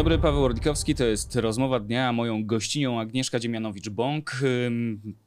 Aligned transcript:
dobry, 0.00 0.18
Paweł 0.18 0.44
Ordikowski, 0.44 0.94
to 0.94 1.04
jest 1.04 1.36
rozmowa 1.36 1.80
dnia, 1.80 2.12
moją 2.12 2.46
gościnią 2.46 3.00
Agnieszka 3.00 3.38
Dziemianowicz-Bąk, 3.38 4.42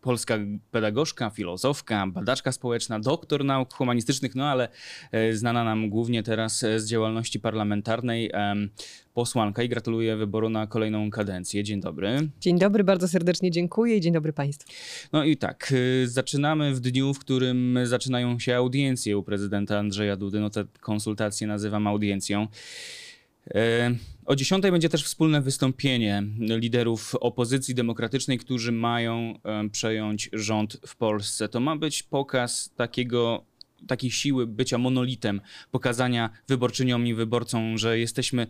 polska 0.02 0.38
pedagogzka, 0.72 1.30
filozofka, 1.30 2.08
badaczka 2.08 2.52
społeczna, 2.52 3.00
doktor 3.00 3.46
nauk 3.46 3.74
humanistycznych, 3.74 4.36
no 4.36 4.46
ale 4.46 4.70
e, 5.12 5.34
znana 5.34 5.64
nam 5.64 5.90
głównie 5.90 6.24
teraz 6.24 6.64
e, 6.64 6.80
z 6.80 6.88
działalności 6.88 7.40
parlamentarnej, 7.40 8.32
posłanka 9.14 9.64
i 9.64 9.70
gratuluję 9.70 10.16
wyboru 10.16 10.50
na 10.50 10.68
kolejną 10.68 11.10
kadencję. 11.10 11.64
Dzień 11.64 11.82
dobry. 11.82 12.30
Dzień 12.40 12.60
dobry, 12.60 12.84
bardzo 12.84 13.08
serdecznie 13.08 13.52
dziękuję 13.52 13.98
i 13.98 14.02
dzień 14.02 14.14
dobry 14.14 14.34
Państwu. 14.34 14.72
No 15.12 15.24
i 15.24 15.38
tak, 15.38 15.72
y, 15.72 16.08
zaczynamy 16.08 16.74
w 16.74 16.80
dniu, 16.80 17.14
w 17.14 17.20
którym 17.20 17.80
zaczynają 17.84 18.40
się 18.40 18.56
audiencje 18.56 19.18
u 19.18 19.24
prezydenta 19.24 19.80
Andrzeja 19.80 20.16
Dudy. 20.16 20.40
No 20.40 20.50
te 20.50 20.66
konsultacje 20.82 21.48
nazywam 21.48 21.88
audiencją. 21.88 22.48
E, 23.56 23.92
O 24.26 24.36
10 24.36 24.64
będzie 24.64 24.90
też 24.90 25.04
wspólne 25.04 25.42
wystąpienie 25.42 26.24
liderów 26.40 27.16
opozycji 27.16 27.76
demokratycznej, 27.76 28.38
którzy 28.38 28.72
mają 28.72 29.40
przejąć 29.72 30.30
rząd 30.34 30.78
w 30.88 30.96
Polsce. 30.96 31.50
To 31.50 31.60
ma 31.60 31.76
być 31.76 32.04
pokaz 32.04 32.74
takiego 32.76 33.46
takiej 33.88 34.12
siły 34.12 34.48
bycia 34.48 34.78
monolitem, 34.78 35.42
pokazania 35.72 36.30
wyborczyniom 36.48 37.08
i 37.08 37.14
wyborcom, 37.14 37.78
że 37.78 38.00
jesteśmy 38.00 38.48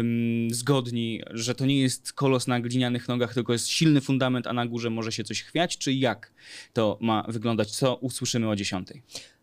ym, 0.00 0.48
zgodni, 0.50 1.20
że 1.30 1.54
to 1.54 1.66
nie 1.66 1.80
jest 1.80 2.12
kolos 2.12 2.46
na 2.46 2.60
glinianych 2.60 3.08
nogach, 3.08 3.34
tylko 3.34 3.52
jest 3.52 3.68
silny 3.68 4.00
fundament, 4.00 4.46
a 4.46 4.52
na 4.52 4.66
górze 4.66 4.90
może 4.90 5.12
się 5.12 5.24
coś 5.24 5.42
chwiać, 5.42 5.78
czy 5.78 5.92
jak 5.92 6.32
to 6.72 6.98
ma 7.00 7.24
wyglądać? 7.28 7.70
Co 7.70 7.96
usłyszymy 7.96 8.48
o 8.48 8.56
10? 8.56 8.88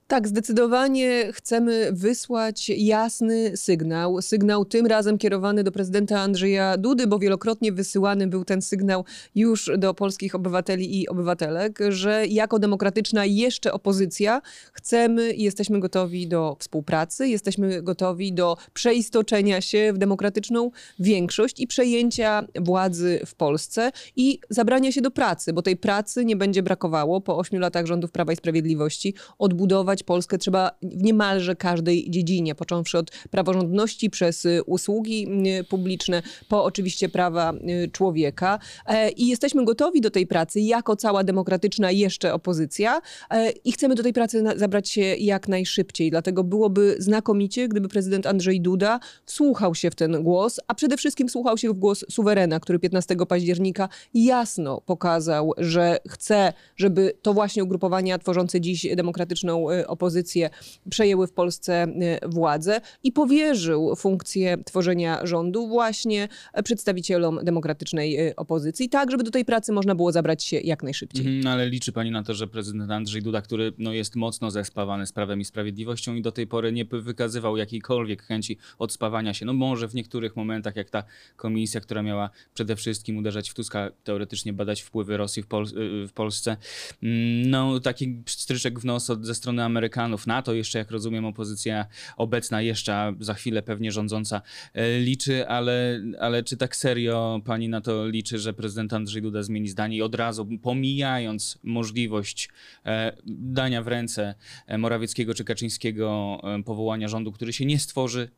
Tak, 0.08 0.28
zdecydowanie 0.28 1.34
chcemy 1.34 1.90
wysłać 1.92 2.70
jasny 2.70 3.58
sygnał. 3.58 4.22
Sygnał 4.22 4.66
tym 4.66 4.86
razem 4.86 5.18
kierowany 5.18 5.64
do 5.64 5.72
prezydenta 5.72 6.20
Andrzeja 6.20 6.78
Dudy, 6.78 7.08
bo 7.08 7.20
wielokrotnie 7.20 7.72
wysyłany 7.72 8.28
był 8.28 8.46
ten 8.46 8.62
sygnał 8.62 9.06
już 9.36 9.72
do 9.78 9.94
polskich 9.94 10.36
obywateli 10.36 11.02
i 11.02 11.08
obywatelek, 11.08 11.80
że 11.90 12.28
jako 12.28 12.60
demokratyczna 12.60 13.26
jeszcze 13.26 13.74
opozycja 13.74 14.42
chcemy 14.74 15.34
i 15.34 15.44
jesteśmy 15.44 15.80
gotowi 15.80 16.28
do 16.28 16.58
współpracy, 16.60 17.28
jesteśmy 17.28 17.82
gotowi 17.82 18.34
do 18.34 18.58
przeistoczenia 18.74 19.62
się 19.62 19.94
w 19.94 19.98
demokratyczną 19.98 20.72
większość 21.00 21.60
i 21.60 21.68
przejęcia 21.68 22.48
władzy 22.60 23.20
w 23.26 23.36
Polsce 23.36 23.92
i 24.16 24.40
zabrania 24.50 24.92
się 24.92 25.02
do 25.02 25.12
pracy, 25.12 25.54
bo 25.54 25.62
tej 25.62 25.78
pracy 25.78 26.26
nie 26.26 26.36
będzie 26.36 26.64
brakowało 26.64 27.22
po 27.22 27.38
ośmiu 27.38 27.60
latach 27.60 27.86
rządów 27.86 28.12
Prawa 28.12 28.34
i 28.34 28.36
Sprawiedliwości. 28.36 29.14
Odbudować 29.40 29.93
Polskę 30.02 30.38
trzeba 30.38 30.72
w 30.82 31.04
niemalże 31.04 31.56
każdej 31.56 32.10
dziedzinie, 32.10 32.56
począwszy 32.56 32.98
od 32.98 33.12
praworządności 33.12 34.10
przez 34.10 34.46
y, 34.46 34.64
usługi 34.66 35.28
y, 35.60 35.64
publiczne, 35.64 36.24
po 36.48 36.64
oczywiście 36.64 37.10
prawa 37.10 37.54
y, 37.54 37.92
człowieka. 37.92 38.60
E, 38.88 39.10
I 39.10 39.28
jesteśmy 39.28 39.66
gotowi 39.66 40.02
do 40.02 40.12
tej 40.12 40.28
pracy 40.28 40.60
jako 40.60 40.96
cała 40.96 41.24
demokratyczna 41.24 41.92
jeszcze 41.92 42.34
opozycja 42.34 43.02
e, 43.30 43.52
i 43.52 43.72
chcemy 43.72 43.96
do 43.96 44.04
tej 44.04 44.14
pracy 44.14 44.44
zabrać 44.56 44.90
się 44.90 45.02
jak 45.02 45.48
najszybciej. 45.48 46.12
Dlatego 46.12 46.44
byłoby 46.44 46.96
znakomicie, 47.00 47.68
gdyby 47.68 47.88
prezydent 47.90 48.28
Andrzej 48.28 48.62
Duda 48.62 49.00
wsłuchał 49.26 49.76
się 49.76 49.92
w 49.92 49.96
ten 49.96 50.24
głos, 50.24 50.60
a 50.68 50.74
przede 50.74 50.98
wszystkim 50.98 51.28
wsłuchał 51.28 51.58
się 51.58 51.70
w 51.70 51.74
głos 51.74 52.06
suwerena, 52.10 52.60
który 52.60 52.80
15 52.80 53.16
października 53.28 53.90
jasno 54.14 54.82
pokazał, 54.82 55.52
że 55.58 55.98
chce, 56.10 56.54
żeby 56.76 57.14
to 57.22 57.34
właśnie 57.34 57.64
ugrupowania 57.64 58.18
tworzące 58.20 58.62
dziś 58.62 58.88
demokratyczną 58.96 59.66
opozycję 59.88 60.50
przejęły 60.90 61.28
w 61.28 61.32
Polsce 61.32 61.88
y, 62.24 62.30
władzę 62.30 62.82
i 63.04 63.12
powierzył 63.12 63.96
funkcję 63.96 64.58
tworzenia 64.66 65.26
rządu 65.26 65.68
właśnie 65.68 66.28
przedstawicielom 66.64 67.40
demokratycznej 67.44 68.28
y, 68.28 68.36
opozycji, 68.36 68.90
tak 68.90 69.12
żeby 69.12 69.24
do 69.24 69.32
tej 69.32 69.46
pracy 69.46 69.72
można 69.72 69.96
było 69.96 70.12
zabrać 70.12 70.44
się 70.44 70.60
jak 70.60 70.84
najszybciej. 70.84 71.28
Mhm, 71.28 71.48
ale 71.48 71.70
liczy 71.70 71.92
pani 71.92 72.12
na 72.12 72.24
to, 72.24 72.34
że 72.34 72.48
prezydent 72.48 72.92
Andrzej 72.92 73.22
Duda, 73.22 73.42
który 73.42 73.74
no, 73.78 73.94
jest 73.94 74.16
mocno 74.16 74.52
zespawany 74.52 75.06
z 75.06 75.12
Prawem 75.12 75.42
i 75.42 75.46
Sprawiedliwością 75.46 76.16
i 76.16 76.22
do 76.22 76.32
tej 76.32 76.48
pory 76.48 76.72
nie 76.72 76.86
wykazywał 76.86 77.58
jakiejkolwiek 77.58 78.24
chęci 78.24 78.58
odspawania 78.80 79.34
się. 79.34 79.46
No 79.46 79.54
może 79.54 79.88
w 79.88 79.96
niektórych 79.96 80.36
momentach, 80.36 80.76
jak 80.76 80.90
ta 80.90 81.04
komisja, 81.36 81.82
która 81.82 82.02
miała 82.02 82.30
przede 82.54 82.76
wszystkim 82.76 83.18
uderzać 83.18 83.50
w 83.50 83.54
Tuska, 83.54 83.92
teoretycznie 84.04 84.54
badać 84.54 84.82
wpływy 84.82 85.18
Rosji 85.18 85.44
w, 85.44 85.48
Pol- 85.48 85.78
y, 85.78 86.08
w 86.08 86.14
Polsce. 86.14 86.58
Mm, 87.04 87.50
No 87.50 87.80
taki 87.80 88.18
stryczek 88.28 88.80
w 88.80 88.86
nos 88.86 89.10
od, 89.10 89.26
ze 89.26 89.36
strony 89.36 89.64
Amerykanów. 89.74 90.28
Na 90.28 90.42
to 90.42 90.54
jeszcze, 90.54 90.80
jak 90.80 90.92
rozumiem, 90.92 91.26
opozycja 91.26 91.86
obecna 92.18 92.62
jeszcze, 92.62 93.14
za 93.20 93.34
chwilę 93.34 93.62
pewnie 93.62 93.92
rządząca 93.92 94.42
e, 94.74 95.00
liczy, 95.00 95.48
ale, 95.48 96.02
ale 96.20 96.44
czy 96.44 96.58
tak 96.58 96.76
serio 96.76 97.42
pani 97.46 97.70
na 97.70 97.82
to 97.82 98.08
liczy, 98.08 98.40
że 98.40 98.54
prezydent 98.54 98.94
Andrzej 98.94 99.22
Duda 99.22 99.44
zmieni 99.44 99.68
zdanie 99.68 99.98
i 99.98 100.02
od 100.02 100.16
razu, 100.16 100.48
pomijając 100.62 101.60
możliwość 101.64 102.50
e, 102.86 103.14
dania 103.26 103.82
w 103.84 103.88
ręce 103.88 104.36
e, 104.68 104.78
Morawieckiego 104.78 105.34
czy 105.34 105.44
Kaczyńskiego 105.44 106.42
powołania 106.66 107.08
rządu, 107.08 107.32
który 107.32 107.54
się 107.54 107.66
nie 107.66 107.80
stworzy, 107.80 108.30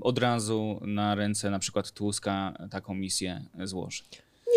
od 0.00 0.18
razu 0.18 0.80
na 0.84 1.14
ręce 1.14 1.50
na 1.50 1.58
przykład 1.58 1.92
Tuska 1.92 2.54
taką 2.70 2.94
misję 2.94 3.44
złoży? 3.64 4.02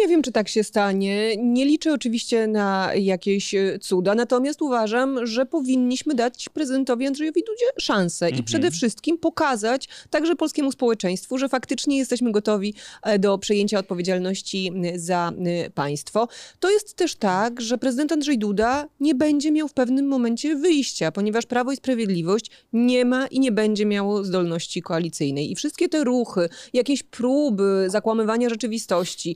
Nie 0.02 0.08
wiem, 0.08 0.22
czy 0.22 0.32
tak 0.32 0.50
się 0.50 0.64
stanie. 0.64 1.38
Nie 1.38 1.66
liczę 1.66 1.94
oczywiście 1.94 2.48
na 2.48 2.92
jakieś 2.96 3.56
e, 3.56 3.80
cuda, 3.80 4.16
natomiast 4.16 4.62
uważam, 4.62 5.28
że 5.28 5.46
powinniśmy 5.46 6.16
dać 6.16 6.50
prezydentowi 6.50 7.08
Andrzejowi 7.08 7.44
Dudzie 7.44 7.66
szansę 7.80 8.26
Mhm. 8.26 8.42
i 8.42 8.44
przede 8.44 8.72
wszystkim 8.72 9.18
pokazać 9.18 9.90
także 10.10 10.36
polskiemu 10.36 10.72
społeczeństwu, 10.72 11.38
że 11.38 11.50
faktycznie 11.50 11.98
jesteśmy 11.98 12.32
gotowi 12.32 12.74
e, 13.04 13.20
do 13.20 13.38
przejęcia 13.38 13.80
odpowiedzialności 13.80 14.72
za 14.96 15.32
państwo. 15.76 16.28
To 16.60 16.70
jest 16.72 16.94
też 16.96 17.16
tak, 17.16 17.62
że 17.62 17.78
prezydent 17.78 18.12
Andrzej 18.12 18.38
Duda 18.38 18.88
nie 19.00 19.16
będzie 19.16 19.52
miał 19.52 19.68
w 19.68 19.74
pewnym 19.74 20.08
momencie 20.08 20.56
wyjścia, 20.56 21.12
ponieważ 21.12 21.46
Prawo 21.46 21.72
i 21.72 21.76
Sprawiedliwość 21.76 22.52
nie 22.74 23.06
ma 23.06 23.28
i 23.28 23.40
nie 23.40 23.52
będzie 23.52 23.86
miało 23.86 24.24
zdolności 24.24 24.82
koalicyjnej. 24.82 25.52
I 25.52 25.56
wszystkie 25.56 25.90
te 25.90 26.04
ruchy, 26.04 26.50
jakieś 26.74 27.04
próby 27.04 27.86
zakłamywania 27.88 28.50
rzeczywistości, 28.50 29.36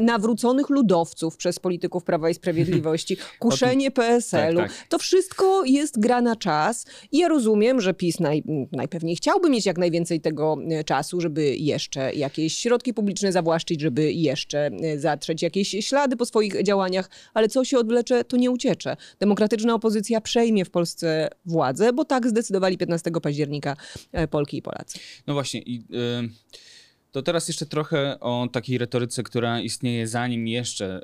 nawróconych 0.00 0.70
ludowców 0.70 1.36
przez 1.36 1.58
polityków 1.58 2.04
Prawa 2.04 2.30
i 2.30 2.34
Sprawiedliwości, 2.34 3.16
kuszenie 3.38 3.90
PSL-u, 3.90 4.58
Tak, 4.58 4.68
tak. 4.72 4.88
to 4.88 4.98
wszystko 4.98 5.64
jest 5.64 6.00
gra 6.00 6.20
na 6.20 6.36
czas. 6.36 6.86
I 7.12 7.18
ja 7.18 7.28
rozumiem, 7.28 7.80
że 7.80 7.94
PiS 7.94 8.20
naj, 8.20 8.42
najpewniej 8.72 9.16
chciałby 9.16 9.50
mieć 9.50 9.66
jak 9.66 9.78
najwięcej 9.78 10.20
tego 10.20 10.56
e, 10.70 10.84
czasu, 10.84 11.20
żeby 11.20 11.56
jeszcze 11.56 12.14
jakieś 12.14 12.56
środki 12.56 12.94
publiczne 12.94 13.32
zawłaszczyć, 13.32 13.80
żeby 13.80 14.12
jeszcze 14.12 14.66
e, 14.66 14.98
zatrzeć 14.98 15.42
jakieś 15.42 15.68
ślady 15.68 16.16
po 16.16 16.26
swoich 16.26 16.62
działaniach, 16.62 17.10
ale 17.34 17.48
co 17.48 17.64
się 17.64 17.78
odwlecze, 17.78 18.24
to 18.24 18.36
nie 18.36 18.50
uciecze. 18.50 18.96
Demokratyczna 19.20 19.74
opozycja 19.74 20.20
przejmie 20.20 20.64
w 20.64 20.70
Polsce 20.70 21.28
władzę, 21.44 21.92
bo 21.92 22.04
tak 22.04 22.28
zdecydowali 22.28 22.78
15 22.78 23.10
października 23.22 23.76
e, 24.12 24.28
Polki 24.28 24.56
i 24.56 24.62
Polacy. 24.62 24.98
No 25.26 25.34
właśnie 25.34 25.60
i 25.60 25.78
y, 25.78 26.28
to 27.12 27.22
teraz 27.22 27.48
jeszcze 27.48 27.66
trochę 27.66 28.20
o 28.20 28.48
takiej 28.52 28.78
retoryce, 28.78 29.22
która 29.22 29.60
istnieje 29.60 30.06
zanim 30.06 30.48
jeszcze 30.48 31.00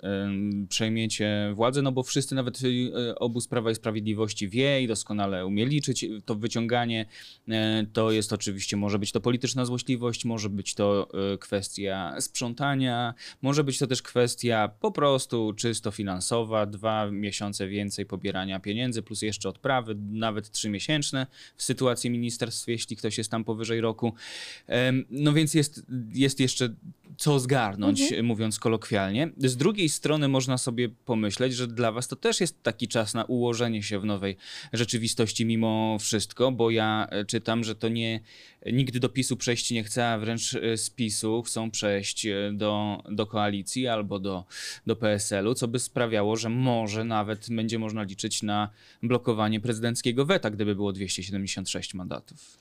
y, 0.64 0.66
przejmiecie 0.66 1.52
władzę, 1.54 1.82
no 1.82 1.92
bo 1.92 2.02
wszyscy, 2.02 2.34
nawet 2.34 2.62
y, 2.62 2.92
obóz 3.18 3.48
Prawa 3.48 3.70
i 3.70 3.74
Sprawiedliwości 3.74 4.48
wie 4.48 4.82
i 4.82 4.86
doskonale 4.86 5.46
umie 5.46 5.66
liczyć. 5.66 6.06
To 6.24 6.34
wyciąganie 6.34 7.06
y, 7.48 7.52
to 7.92 8.10
jest 8.10 8.32
oczywiście, 8.32 8.76
może 8.76 8.98
być 8.98 9.12
to 9.12 9.20
polityczna 9.20 9.64
złośliwość, 9.64 10.24
może 10.24 10.48
być 10.48 10.74
to 10.74 11.08
y, 11.34 11.38
kwestia 11.38 12.20
sprzątania, 12.20 13.14
może 13.42 13.64
być 13.64 13.78
to 13.78 13.86
też 13.86 14.02
kwestia 14.02 14.70
po 14.80 14.92
prostu 14.92 15.52
czysto 15.56 15.90
finansowa, 15.90 16.66
dwa 16.66 17.10
miesiące 17.10 17.68
więcej 17.68 18.06
pobierania 18.06 18.60
pieniędzy, 18.60 19.02
plus 19.02 19.22
jeszcze 19.22 19.48
odprawy, 19.48 19.96
nawet 20.10 20.50
trzymiesięczne 20.50 21.26
w 21.56 21.62
sytuacji 21.62 22.10
ministerstw, 22.10 22.68
jeśli 22.68 22.96
ktoś 22.96 23.18
jest 23.18 23.30
tam 23.30 23.44
powyżej 23.44 23.80
roku. 23.80 24.14
No 25.10 25.32
więc 25.32 25.54
jest, 25.54 25.82
jest 26.12 26.40
jeszcze 26.40 26.74
co 27.16 27.40
zgarnąć, 27.40 28.00
mówiąc 28.22 28.58
kolokwialnie. 28.58 29.30
Z 29.38 29.56
drugiej 29.56 29.88
strony 29.88 30.28
można 30.28 30.58
sobie 30.58 30.88
pomyśleć, 30.88 31.54
że 31.54 31.66
dla 31.68 31.92
was 31.92 32.08
to 32.08 32.16
też 32.16 32.40
jest 32.40 32.62
taki 32.62 32.88
czas 32.88 33.14
na 33.14 33.24
ułożenie 33.24 33.82
się 33.82 34.00
w 34.00 34.04
nowej 34.04 34.36
rzeczywistości 34.72 35.46
mimo 35.46 35.96
wszystko, 36.00 36.52
bo 36.52 36.70
ja 36.70 37.06
e, 37.10 37.24
czytam, 37.24 37.64
że 37.64 37.74
to 37.74 37.88
nie 37.88 38.20
nigdy 38.66 39.00
do 39.00 39.08
PiSu 39.08 39.36
przejść 39.36 39.70
nie 39.70 39.84
chce, 39.84 40.08
a 40.08 40.18
wręcz 40.18 40.54
e, 40.54 40.76
z 40.76 40.90
PiSu 40.90 41.42
chcą 41.42 41.70
przejść 41.70 42.26
e, 42.26 42.52
do, 42.52 43.02
do 43.10 43.26
koalicji 43.26 43.88
albo 43.88 44.18
do, 44.18 44.44
do 44.86 44.96
PSL-u, 44.96 45.54
co 45.54 45.68
by 45.68 45.78
sprawiało, 45.78 46.36
że 46.36 46.48
może 46.48 47.04
nawet 47.04 47.46
będzie 47.50 47.78
można 47.78 48.02
liczyć 48.02 48.42
na 48.42 48.70
blokowanie 49.02 49.60
prezydenckiego 49.60 50.26
weta, 50.26 50.50
gdyby 50.50 50.74
było 50.74 50.92
276 50.92 51.94
mandatów. 51.94 52.58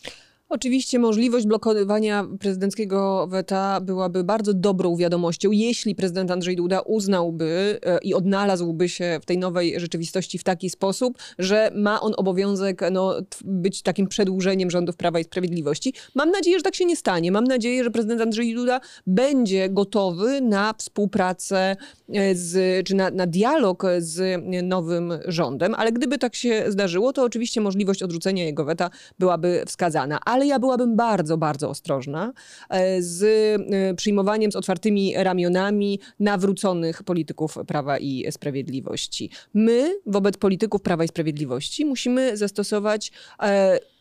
Oczywiście 0.54 1.00
możliwość 1.00 1.46
blokowania 1.48 2.28
prezydenckiego 2.40 3.28
weta 3.28 3.82
byłaby 3.82 4.24
bardzo 4.24 4.54
dobrą 4.54 4.96
wiadomością, 4.96 5.52
jeśli 5.52 5.96
prezydent 5.96 6.32
Andrzej 6.32 6.56
Duda 6.56 6.82
uznałby 6.82 7.80
e, 7.86 8.00
i 8.04 8.14
odnalazłby 8.14 8.90
się 8.90 9.20
w 9.22 9.26
tej 9.26 9.38
nowej 9.38 9.80
rzeczywistości 9.80 10.38
w 10.38 10.44
taki 10.44 10.70
sposób, 10.70 11.18
że 11.40 11.72
ma 11.76 12.02
on 12.02 12.14
obowiązek 12.18 12.82
no, 12.92 13.16
być 13.46 13.82
takim 13.82 14.08
przedłużeniem 14.08 14.72
rządów 14.72 14.96
Prawa 14.96 15.20
i 15.20 15.24
Sprawiedliwości. 15.24 15.94
Mam 16.16 16.32
nadzieję, 16.32 16.58
że 16.58 16.64
tak 16.64 16.76
się 16.76 16.86
nie 16.86 16.96
stanie. 16.96 17.32
Mam 17.32 17.44
nadzieję, 17.44 17.84
że 17.84 17.92
prezydent 17.92 18.22
Andrzej 18.22 18.56
Duda 18.56 18.82
będzie 19.08 19.70
gotowy 19.70 20.42
na 20.42 20.74
współpracę 20.78 21.76
e, 22.14 22.36
z, 22.36 22.86
czy 22.88 22.96
na, 22.96 23.10
na 23.10 23.28
dialog 23.28 23.84
z 23.98 24.44
nowym 24.64 25.14
rządem, 25.26 25.76
ale 25.76 25.92
gdyby 25.92 26.18
tak 26.18 26.36
się 26.36 26.64
zdarzyło, 26.68 27.14
to 27.14 27.24
oczywiście 27.24 27.62
możliwość 27.62 28.04
odrzucenia 28.04 28.46
jego 28.46 28.66
weta 28.66 28.90
byłaby 29.20 29.64
wskazana. 29.68 30.20
Ale 30.26 30.43
ja 30.46 30.60
byłabym 30.60 30.96
bardzo, 30.96 31.38
bardzo 31.38 31.70
ostrożna 31.70 32.34
e, 32.70 33.02
z 33.02 33.24
e, 33.72 33.94
przyjmowaniem 33.94 34.52
z 34.52 34.56
otwartymi 34.56 35.14
ramionami 35.18 36.00
nawróconych 36.20 37.04
polityków 37.04 37.58
Prawa 37.68 37.98
i 37.98 38.32
Sprawiedliwości. 38.32 39.30
My 39.54 39.96
wobec 40.06 40.38
polityków 40.38 40.82
Prawa 40.82 41.04
i 41.04 41.08
Sprawiedliwości 41.08 41.86
musimy 41.86 42.38
zastosować 42.38 43.12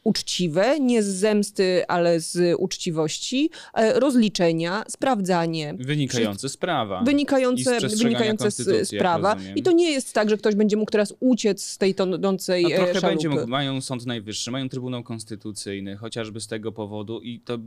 uczciwe, 0.04 0.80
nie 0.80 1.02
z 1.02 1.06
zemsty, 1.06 1.86
ale 1.88 2.20
z 2.20 2.56
uczciwości, 2.58 3.50
e, 3.74 4.00
rozliczenia, 4.00 4.84
sprawdzanie. 4.88 5.74
Wynikające 5.78 6.48
z 6.48 6.56
prawa. 6.56 7.02
Wynikające, 7.02 7.78
wynikające 8.02 8.50
z 8.84 8.90
prawa. 8.98 9.36
I 9.56 9.62
to 9.62 9.72
nie 9.72 9.90
jest 9.90 10.12
tak, 10.12 10.30
że 10.30 10.38
ktoś 10.38 10.54
będzie 10.54 10.76
mógł 10.76 10.90
teraz 10.90 11.14
uciec 11.20 11.64
z 11.64 11.78
tej 11.78 11.94
tonącej 11.94 12.62
no, 12.62 12.68
trochę 12.68 12.86
szalupy. 12.86 13.06
będzie 13.06 13.28
mógł. 13.28 13.46
Mają 13.46 13.80
Sąd 13.80 14.06
Najwyższy, 14.06 14.50
mają 14.50 14.68
Trybunał 14.68 15.02
Konstytucyjny, 15.02 15.96
chociażby 15.96 16.40
z 16.40 16.46
tego 16.46 16.72
powodu 16.72 17.20
i 17.20 17.40
to 17.40 17.58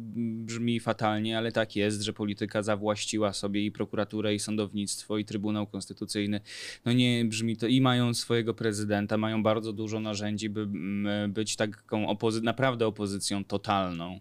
brzmi 0.45 0.79
fatalnie, 0.79 1.37
ale 1.37 1.51
tak 1.51 1.75
jest, 1.75 2.01
że 2.01 2.13
polityka 2.13 2.63
zawłaściła 2.63 3.33
sobie 3.33 3.65
i 3.65 3.71
prokuraturę, 3.71 4.35
i 4.35 4.39
sądownictwo, 4.39 5.17
i 5.17 5.25
Trybunał 5.25 5.67
Konstytucyjny. 5.67 6.41
No 6.85 6.93
nie 6.93 7.25
brzmi 7.25 7.57
to 7.57 7.67
i 7.67 7.81
mają 7.81 8.13
swojego 8.13 8.53
prezydenta, 8.53 9.17
mają 9.17 9.43
bardzo 9.43 9.73
dużo 9.73 9.99
narzędzi, 9.99 10.49
by 10.49 10.67
być 11.29 11.55
taką 11.55 12.07
opozycją 12.07 12.24
opozy 12.25 12.41
naprawdę 12.41 12.87
opozycją 12.87 13.43
totalną. 13.43 14.19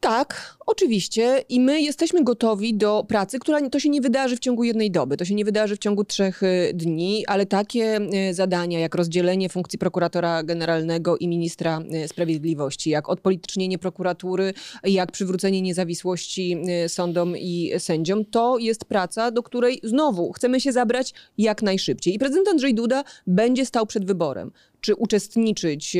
Tak, 0.00 0.56
oczywiście. 0.66 1.44
I 1.48 1.60
my 1.60 1.80
jesteśmy 1.82 2.24
gotowi 2.24 2.74
do 2.74 3.04
pracy, 3.08 3.38
która 3.38 3.68
to 3.68 3.80
się 3.80 3.88
nie 3.88 4.00
wydarzy 4.00 4.36
w 4.36 4.40
ciągu 4.40 4.64
jednej 4.64 4.90
doby, 4.90 5.16
to 5.16 5.24
się 5.24 5.34
nie 5.34 5.44
wydarzy 5.44 5.76
w 5.76 5.78
ciągu 5.78 6.04
trzech 6.04 6.42
y, 6.42 6.72
dni, 6.74 7.26
ale 7.26 7.46
takie 7.46 7.98
y, 8.30 8.34
zadania 8.34 8.78
jak 8.78 8.94
rozdzielenie 8.94 9.48
funkcji 9.48 9.78
prokuratora 9.78 10.42
generalnego 10.42 11.16
i 11.16 11.28
ministra 11.28 11.80
y, 12.04 12.08
sprawiedliwości, 12.08 12.90
jak 12.90 13.08
odpolitycznienie 13.08 13.78
prokuratury, 13.78 14.54
jak 14.84 15.12
przywrócenie 15.12 15.62
niezawisłości 15.62 16.56
sądom 16.88 17.36
i 17.36 17.72
sędziom, 17.78 18.24
to 18.24 18.58
jest 18.58 18.84
praca, 18.84 19.30
do 19.30 19.42
której 19.42 19.80
znowu 19.82 20.32
chcemy 20.32 20.60
się 20.60 20.72
zabrać 20.72 21.14
jak 21.38 21.62
najszybciej. 21.62 22.14
I 22.14 22.18
prezydent 22.18 22.48
Andrzej 22.48 22.74
Duda 22.74 23.04
będzie 23.26 23.66
stał 23.66 23.86
przed 23.86 24.04
wyborem, 24.04 24.52
czy 24.80 24.94
uczestniczyć 24.94 25.96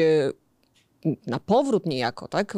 na 1.27 1.41
powrót 1.41 1.87
niejako, 1.87 2.29
tak, 2.29 2.57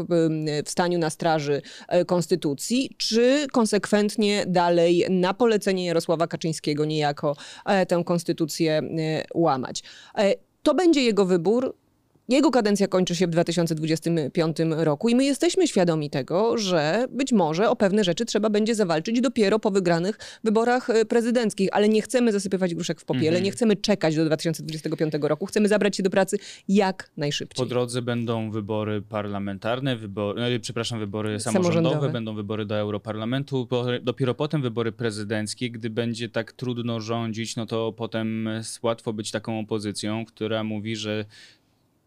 w 0.67 0.71
staniu 0.71 0.99
na 0.99 1.11
straży 1.11 1.63
e, 1.89 2.05
konstytucji, 2.05 2.95
czy 2.99 3.47
konsekwentnie 3.53 4.45
dalej 4.47 5.07
na 5.11 5.35
polecenie 5.35 5.87
Jarosława 5.87 6.27
Kaczyńskiego 6.27 6.85
niejako 6.85 7.37
e, 7.67 7.87
tę 7.87 8.03
konstytucję 8.07 8.73
e, 8.73 8.83
łamać. 9.35 9.83
To 10.63 10.75
będzie 10.75 11.03
jego 11.03 11.27
wybór. 11.27 11.75
Jego 12.29 12.51
kadencja 12.51 12.89
kończy 12.89 13.17
się 13.17 13.27
w 13.27 13.31
2025 13.31 14.57
roku 14.71 15.09
i 15.09 15.15
my 15.15 15.25
jesteśmy 15.25 15.69
świadomi 15.69 16.11
tego, 16.11 16.59
że 16.59 17.07
być 17.11 17.33
może 17.33 17.71
o 17.71 17.77
pewne 17.77 18.05
rzeczy 18.05 18.25
trzeba 18.25 18.51
będzie 18.51 18.75
zawalczyć 18.75 19.21
dopiero 19.21 19.59
po 19.59 19.71
wygranych 19.71 20.19
wyborach 20.45 20.91
e, 20.91 21.05
prezydenckich, 21.05 21.69
ale 21.73 21.89
nie 21.89 22.03
chcemy 22.03 22.33
zasypywać 22.33 22.75
gruszek 22.75 23.01
w 23.01 23.05
popiele, 23.05 23.29
mhm. 23.29 23.45
nie 23.45 23.51
chcemy 23.51 23.77
czekać 23.77 24.17
do 24.17 24.25
2025 24.25 25.15
roku, 25.21 25.47
chcemy 25.47 25.69
zabrać 25.69 25.97
się 25.97 26.03
do 26.03 26.11
pracy 26.11 26.39
jak 26.69 27.11
najszybciej. 27.17 27.65
Po 27.65 27.69
drodze 27.69 28.03
będą 28.03 28.51
wybory 28.51 29.03
parlamentarne, 29.03 29.97
wybory, 29.97 30.43
e, 30.43 30.61
przepraszam, 30.61 30.99
wybory 30.99 31.41
samorządowe, 31.41 31.75
samorządowe, 31.75 32.13
będą 32.13 32.35
wybory 32.35 32.67
do 32.67 32.77
Europarlamentu, 32.77 33.69
dopiero 34.03 34.35
potem 34.35 34.63
wybory 34.63 34.93
prezydenckie. 34.93 35.71
Gdy 35.71 35.91
będzie 35.91 36.29
tak 36.29 36.53
trudno 36.53 37.01
rządzić, 37.01 37.57
no 37.57 37.67
to 37.67 37.93
potem 37.93 38.49
łatwo 38.83 39.13
być 39.13 39.31
taką 39.31 39.61
opozycją, 39.61 40.25
która 40.25 40.65
mówi, 40.65 40.97
że 40.97 41.25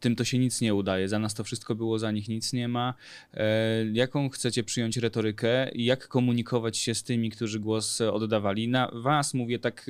tym 0.00 0.16
to 0.16 0.24
się 0.24 0.38
nic 0.38 0.60
nie 0.60 0.74
udaje. 0.74 1.08
Za 1.08 1.18
nas 1.18 1.34
to 1.34 1.44
wszystko 1.44 1.74
było, 1.74 1.98
za 1.98 2.10
nich 2.10 2.28
nic 2.28 2.52
nie 2.52 2.68
ma. 2.68 2.94
E, 3.34 3.86
jaką 3.92 4.28
chcecie 4.28 4.64
przyjąć 4.64 4.96
retorykę 4.96 5.70
i 5.72 5.84
jak 5.84 6.08
komunikować 6.08 6.78
się 6.78 6.94
z 6.94 7.02
tymi, 7.02 7.30
którzy 7.30 7.60
głos 7.60 8.00
oddawali? 8.00 8.68
Na 8.68 8.90
was 8.92 9.34
mówię 9.34 9.58
tak 9.58 9.86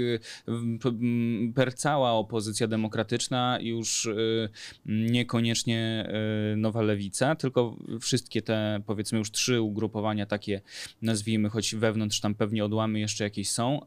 e, 0.48 1.52
per 1.54 1.74
cała 1.74 2.12
opozycja 2.12 2.66
demokratyczna, 2.66 3.58
już 3.60 4.06
e, 4.06 4.12
niekoniecznie 4.86 6.08
nowa 6.56 6.82
lewica, 6.82 7.34
tylko 7.34 7.76
wszystkie 8.00 8.42
te 8.42 8.80
powiedzmy 8.86 9.18
już 9.18 9.30
trzy 9.30 9.60
ugrupowania 9.60 10.26
takie 10.26 10.60
nazwijmy, 11.02 11.48
choć 11.48 11.74
wewnątrz 11.74 12.20
tam 12.20 12.34
pewnie 12.34 12.64
odłamy 12.64 13.00
jeszcze 13.00 13.24
jakieś 13.24 13.50
są. 13.50 13.80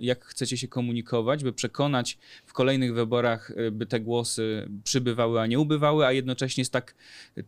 Jak 0.00 0.24
chcecie 0.24 0.56
się 0.56 0.68
komunikować, 0.68 1.44
by 1.44 1.52
przekonać 1.52 2.18
w 2.46 2.52
kolejnych 2.52 2.94
wyborach, 2.94 3.52
by 3.72 3.86
te 3.86 4.00
głosy 4.00 4.68
przybywały, 4.84 5.40
a 5.40 5.46
nie 5.50 5.58
ubywały, 5.58 6.06
a 6.06 6.12
jednocześnie 6.12 6.64
z 6.64 6.70
tak 6.70 6.94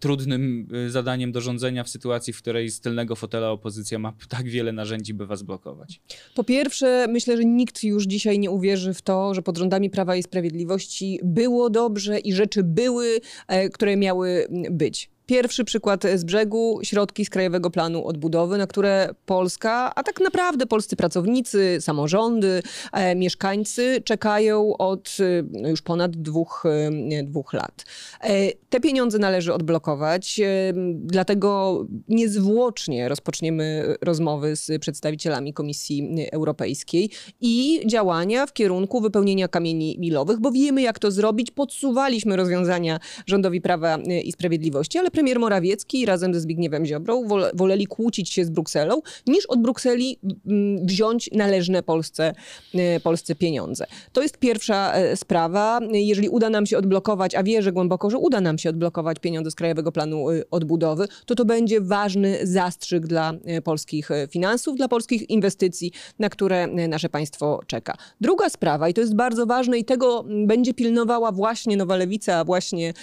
trudnym 0.00 0.68
y, 0.86 0.90
zadaniem 0.90 1.32
do 1.32 1.40
rządzenia 1.40 1.84
w 1.84 1.88
sytuacji, 1.88 2.32
w 2.32 2.38
której 2.38 2.70
z 2.70 2.80
tylnego 2.80 3.16
fotela 3.16 3.50
opozycja 3.50 3.98
ma 3.98 4.12
tak 4.28 4.48
wiele 4.48 4.72
narzędzi, 4.72 5.14
by 5.14 5.26
was 5.26 5.42
blokować? 5.42 6.00
Po 6.34 6.44
pierwsze, 6.44 7.06
myślę, 7.08 7.36
że 7.36 7.44
nikt 7.44 7.84
już 7.84 8.04
dzisiaj 8.04 8.38
nie 8.38 8.50
uwierzy 8.50 8.94
w 8.94 9.02
to, 9.02 9.34
że 9.34 9.42
pod 9.42 9.58
rządami 9.58 9.90
Prawa 9.90 10.16
i 10.16 10.22
Sprawiedliwości 10.22 11.20
było 11.22 11.70
dobrze 11.70 12.18
i 12.18 12.32
rzeczy 12.32 12.62
były, 12.62 13.20
e, 13.48 13.68
które 13.68 13.96
miały 13.96 14.46
być. 14.70 15.10
Pierwszy 15.32 15.64
przykład 15.64 16.04
z 16.14 16.24
brzegu, 16.24 16.80
środki 16.82 17.24
z 17.24 17.30
Krajowego 17.30 17.70
Planu 17.70 18.06
Odbudowy, 18.06 18.58
na 18.58 18.66
które 18.66 19.08
Polska, 19.26 19.94
a 19.94 20.02
tak 20.02 20.20
naprawdę 20.20 20.66
polscy 20.66 20.96
pracownicy, 20.96 21.78
samorządy, 21.80 22.62
e, 22.92 23.14
mieszkańcy 23.14 24.02
czekają 24.04 24.76
od 24.76 25.16
e, 25.64 25.68
już 25.68 25.82
ponad 25.82 26.16
dwóch, 26.16 26.64
e, 26.66 27.22
dwóch 27.22 27.52
lat. 27.52 27.84
E, 28.20 28.52
te 28.52 28.80
pieniądze 28.80 29.18
należy 29.18 29.54
odblokować, 29.54 30.40
e, 30.40 30.72
dlatego 30.96 31.80
niezwłocznie 32.08 33.08
rozpoczniemy 33.08 33.94
rozmowy 34.02 34.56
z 34.56 34.80
przedstawicielami 34.80 35.52
Komisji 35.52 36.16
Europejskiej 36.32 37.10
i 37.40 37.80
działania 37.86 38.46
w 38.46 38.52
kierunku 38.52 39.00
wypełnienia 39.00 39.48
kamieni 39.48 39.96
milowych, 39.98 40.40
bo 40.40 40.50
wiemy 40.50 40.82
jak 40.82 40.98
to 40.98 41.10
zrobić. 41.10 41.50
Podsuwaliśmy 41.50 42.36
rozwiązania 42.36 43.00
rządowi 43.26 43.60
Prawa 43.60 43.98
i 44.24 44.32
Sprawiedliwości, 44.32 44.98
ale 44.98 45.10
premier 45.22 45.40
Morawiecki 45.40 46.06
razem 46.06 46.34
ze 46.34 46.40
Zbigniewem 46.40 46.86
Ziobrą 46.86 47.28
woleli 47.54 47.86
kłócić 47.86 48.30
się 48.30 48.44
z 48.44 48.50
Brukselą, 48.50 49.02
niż 49.26 49.46
od 49.46 49.62
Brukseli 49.62 50.18
mm, 50.46 50.86
wziąć 50.86 51.30
należne 51.32 51.82
Polsce, 51.82 52.34
e, 52.74 53.00
Polsce 53.00 53.34
pieniądze. 53.34 53.86
To 54.12 54.22
jest 54.22 54.38
pierwsza 54.38 54.92
e, 54.94 55.16
sprawa. 55.16 55.80
Jeżeli 55.92 56.28
uda 56.28 56.50
nam 56.50 56.66
się 56.66 56.78
odblokować, 56.78 57.34
a 57.34 57.42
wierzę 57.42 57.72
głęboko, 57.72 58.10
że 58.10 58.18
uda 58.18 58.40
nam 58.40 58.58
się 58.58 58.70
odblokować 58.70 59.18
pieniądze 59.18 59.50
z 59.50 59.54
Krajowego 59.54 59.92
Planu 59.92 60.30
e, 60.30 60.42
Odbudowy, 60.50 61.08
to 61.26 61.34
to 61.34 61.44
będzie 61.44 61.80
ważny 61.80 62.38
zastrzyk 62.42 63.06
dla 63.06 63.32
polskich 63.64 64.08
finansów, 64.30 64.76
dla 64.76 64.88
polskich 64.88 65.30
inwestycji, 65.30 65.92
na 66.18 66.28
które 66.28 66.66
nasze 66.66 67.08
państwo 67.08 67.60
czeka. 67.66 67.96
Druga 68.20 68.48
sprawa, 68.48 68.88
i 68.88 68.94
to 68.94 69.00
jest 69.00 69.14
bardzo 69.14 69.46
ważne 69.46 69.78
i 69.78 69.84
tego 69.84 70.24
będzie 70.46 70.74
pilnowała 70.74 71.32
właśnie 71.32 71.76
Nowa 71.76 71.96
Lewica, 71.96 72.44
właśnie 72.44 72.94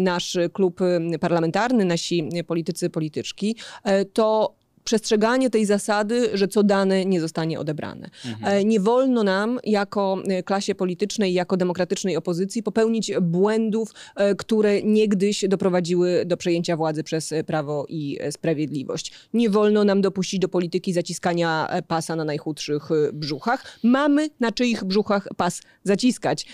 nasz 0.00 0.38
klub 0.52 0.80
parlamentarny, 1.20 1.41
parlamentarny, 1.42 1.84
nasi 1.84 2.28
politycy, 2.46 2.90
polityczki, 2.90 3.56
e, 3.84 4.04
to 4.04 4.54
przestrzeganie 4.84 5.50
tej 5.50 5.66
zasady, 5.66 6.30
że 6.34 6.48
co 6.48 6.62
dane 6.62 7.04
nie 7.04 7.20
zostanie 7.20 7.60
odebrane. 7.60 8.10
Mhm. 8.26 8.54
E, 8.54 8.64
nie 8.64 8.80
wolno 8.80 9.24
nam 9.24 9.58
jako 9.64 10.18
e, 10.28 10.42
klasie 10.42 10.74
politycznej, 10.74 11.32
jako 11.32 11.56
demokratycznej 11.56 12.16
opozycji 12.16 12.62
popełnić 12.62 13.12
błędów, 13.22 13.90
e, 14.16 14.34
które 14.34 14.82
niegdyś 14.82 15.44
doprowadziły 15.48 16.24
do 16.26 16.36
przejęcia 16.36 16.76
władzy 16.76 17.04
przez 17.04 17.34
Prawo 17.46 17.86
i 17.88 18.18
Sprawiedliwość. 18.30 19.12
Nie 19.34 19.50
wolno 19.50 19.84
nam 19.84 20.00
dopuścić 20.00 20.40
do 20.40 20.48
polityki 20.48 20.92
zaciskania 20.92 21.68
pasa 21.88 22.16
na 22.16 22.24
najchudszych 22.24 22.88
brzuchach. 23.12 23.78
Mamy 23.82 24.28
na 24.40 24.52
czyich 24.52 24.84
brzuchach 24.84 25.28
pas 25.36 25.62
zaciskać. 25.84 26.46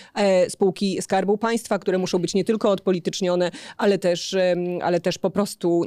Spółki 0.49 1.01
Skarbu 1.01 1.37
Państwa, 1.37 1.79
które 1.79 1.97
muszą 1.97 2.19
być 2.19 2.33
nie 2.33 2.43
tylko 2.43 2.69
odpolitycznione, 2.69 3.51
ale 3.77 3.97
też, 3.97 4.35
ale 4.81 4.99
też 4.99 5.17
po 5.17 5.29
prostu 5.29 5.81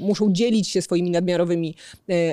muszą 0.00 0.32
dzielić 0.32 0.68
się 0.68 0.82
swoimi 0.82 1.03
swoimi 1.04 1.10
nadmiarowymi 1.10 1.74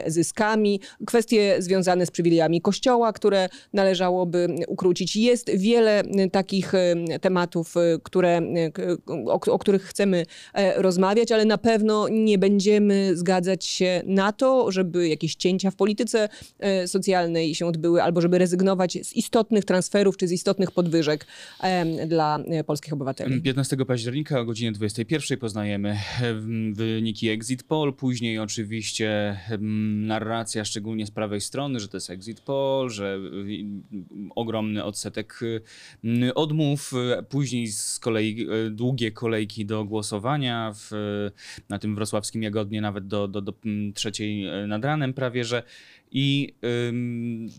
zyskami, 0.08 0.80
kwestie 1.06 1.56
związane 1.60 2.06
z 2.06 2.12
przywilejami 2.12 2.62
Kościoła, 2.62 3.14
które 3.14 3.50
należałoby 3.74 4.48
ukrócić. 4.68 5.16
Jest 5.16 5.52
wiele 5.58 6.04
takich 6.32 6.74
tematów, 7.22 7.76
które, 8.04 8.42
o, 9.26 9.40
o 9.52 9.60
których 9.60 9.84
chcemy 9.84 10.26
rozmawiać, 10.76 11.32
ale 11.32 11.46
na 11.46 11.58
pewno 11.58 12.08
nie 12.10 12.38
będziemy 12.38 13.16
zgadzać 13.16 13.66
się 13.66 14.02
na 14.06 14.32
to, 14.32 14.72
żeby 14.72 15.08
jakieś 15.08 15.36
cięcia 15.36 15.72
w 15.72 15.76
polityce 15.76 16.30
socjalnej 16.86 17.56
się 17.56 17.66
odbyły, 17.66 18.04
albo 18.04 18.22
żeby 18.22 18.38
rezygnować 18.38 18.98
z 19.04 19.14
istotnych 19.14 19.66
transferów 19.66 20.18
czy 20.18 20.28
z 20.28 20.32
istotnych 20.32 20.72
podwyżek 20.72 21.26
dla 22.08 22.40
polskich 22.66 22.94
obywateli. 22.94 23.42
15 23.42 23.78
października 23.78 24.40
o 24.40 24.46
godzinie 24.46 24.72
21 24.72 25.38
poznajemy 25.38 25.98
wyniki 26.74 27.30
Exit 27.30 27.64
Poll, 27.64 27.94
później 27.94 28.40
oczywiście 28.40 28.61
narracja 29.60 30.66
szczególnie 30.66 31.06
z 31.06 31.12
prawej 31.12 31.42
strony, 31.42 31.80
że 31.80 31.88
to 31.88 31.98
jest 31.98 32.10
Exit 32.10 32.42
Poll, 32.42 32.90
że 32.90 33.20
ogromny 34.36 34.84
odsetek 34.84 35.40
odmów, 36.36 36.92
później 37.30 37.68
z 37.68 38.00
kolei 38.00 38.48
e, 38.50 38.70
długie 38.70 39.12
kolejki 39.12 39.66
do 39.66 39.86
głosowania 39.86 40.74
w, 40.76 40.92
na 41.70 41.80
tym 41.80 41.96
wrocławskim 41.96 42.44
Jagodnie 42.44 42.82
nawet 42.82 43.08
do, 43.08 43.28
do, 43.28 43.42
do 43.42 43.54
trzeciej 43.94 44.48
e, 44.48 44.68
nad 44.68 44.86
ranem 44.86 45.14
prawie, 45.14 45.46
że 45.46 45.64
i 46.12 46.54
ym, 46.90 47.50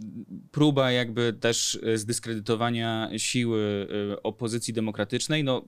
próba 0.50 0.92
jakby 0.92 1.32
też 1.32 1.78
e, 1.82 1.98
zdyskredytowania 1.98 3.10
siły 3.16 3.88
opozycji 4.22 4.74
demokratycznej. 4.74 5.44
No, 5.44 5.64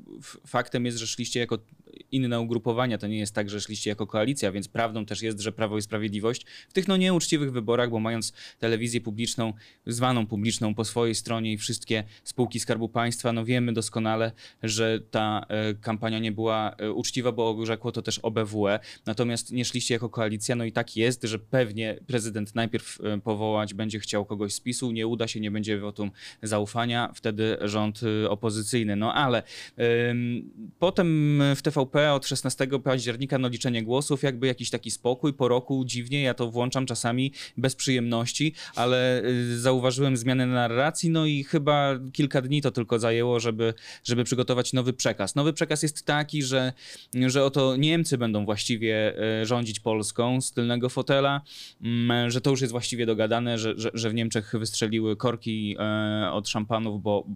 faktem 0.47 0.87
jest, 0.87 0.99
że 0.99 1.07
szliście 1.07 1.41
jako 1.41 1.59
inne 2.13 2.41
ugrupowania, 2.41 2.99
to 2.99 3.07
nie 3.07 3.19
jest 3.19 3.35
tak, 3.35 3.51
że 3.51 3.61
szliście 3.61 3.91
jako 3.91 4.07
koalicja, 4.07 4.53
więc 4.53 4.69
prawdą 4.69 5.07
też 5.07 5.23
jest, 5.23 5.41
że 5.41 5.53
Prawo 5.53 5.79
i 5.79 5.83
Sprawiedliwość 5.83 6.47
w 6.69 6.73
tych 6.73 6.89
no 6.89 6.97
nieuczciwych 6.97 7.53
wyborach, 7.53 7.91
bo 7.91 8.01
mając 8.01 8.33
telewizję 8.59 9.01
publiczną, 9.01 9.53
zwaną 9.87 10.27
publiczną 10.27 10.75
po 10.75 10.85
swojej 10.85 11.15
stronie 11.15 11.53
i 11.53 11.59
wszystkie 11.59 12.05
spółki 12.25 12.61
Skarbu 12.61 12.89
Państwa, 12.89 13.33
no 13.33 13.45
wiemy 13.45 13.73
doskonale, 13.73 14.33
że 14.63 15.01
ta 15.11 15.47
y, 15.71 15.75
kampania 15.75 16.19
nie 16.19 16.33
była 16.33 16.77
y, 16.83 16.93
uczciwa, 16.93 17.33
bo 17.33 17.67
rzekło 17.67 17.93
to 17.93 18.03
też 18.03 18.19
OBWE. 18.19 18.79
Natomiast 19.07 19.53
nie 19.53 19.65
szliście 19.65 19.95
jako 19.95 20.09
koalicja, 20.09 20.57
no 20.57 20.65
i 20.65 20.73
tak 20.73 20.97
jest, 20.97 21.23
że 21.23 21.39
pewnie 21.39 21.99
prezydent 22.07 22.55
najpierw 22.55 22.99
e, 23.01 23.21
powołać 23.21 23.75
będzie 23.75 24.01
chciał 24.01 24.25
kogoś 24.25 24.55
z 24.55 24.61
PiSu, 24.61 24.91
nie 24.91 25.07
uda 25.07 25.29
się, 25.29 25.41
nie 25.41 25.51
będzie 25.51 25.79
wotum 25.79 26.11
zaufania, 26.43 27.13
wtedy 27.15 27.57
rząd 27.61 28.01
e, 28.25 28.31
opozycyjny. 28.31 28.97
No 28.97 29.15
ale 29.15 29.43
ym, 30.11 30.51
potem 30.79 31.43
w 31.57 31.63
TVP 31.85 32.13
od 32.13 32.27
16 32.27 32.67
października 32.85 33.39
no 33.39 33.49
liczenie 33.49 33.83
głosów, 33.83 34.23
jakby 34.23 34.47
jakiś 34.47 34.71
taki 34.71 34.91
spokój 34.91 35.33
po 35.33 35.49
roku, 35.49 35.85
dziwnie, 35.85 36.23
ja 36.23 36.35
to 36.35 36.51
włączam 36.51 36.87
czasami 36.87 37.33
bez 37.57 37.75
przyjemności, 37.75 38.55
ale 38.75 39.23
y, 39.25 39.59
zauważyłem 39.59 40.17
zmianę 40.17 40.47
narracji, 40.47 41.11
no 41.11 41.27
i 41.27 41.45
chyba 41.45 41.99
kilka 42.13 42.43
dni 42.43 42.63
to 42.63 42.71
tylko 42.71 42.99
zajęło, 42.99 43.41
żeby, 43.41 43.75
żeby 44.05 44.25
przygotować 44.25 44.73
nowy 44.73 44.93
przekaz. 44.93 45.35
Nowy 45.35 45.53
przekaz 45.53 45.83
jest 45.83 46.07
taki, 46.07 46.43
że, 46.43 46.73
że 47.27 47.45
oto 47.45 47.77
Niemcy 47.77 48.19
będą 48.19 48.45
właściwie 48.45 49.15
rządzić 49.43 49.81
Polską 49.81 50.41
z 50.41 50.53
tylnego 50.53 50.89
fotela, 50.89 51.41
mm, 51.83 52.31
że 52.31 52.41
to 52.41 52.51
już 52.51 52.61
jest 52.61 52.71
właściwie 52.71 53.07
dogadane, 53.07 53.59
że, 53.59 53.75
że, 53.77 53.91
że 53.95 54.11
w 54.11 54.15
Niemczech 54.15 54.53
wystrzeliły 54.59 55.17
korki 55.17 55.77
e, 55.79 56.31
od 56.33 56.49
szampanów, 56.49 57.03
bo, 57.03 57.27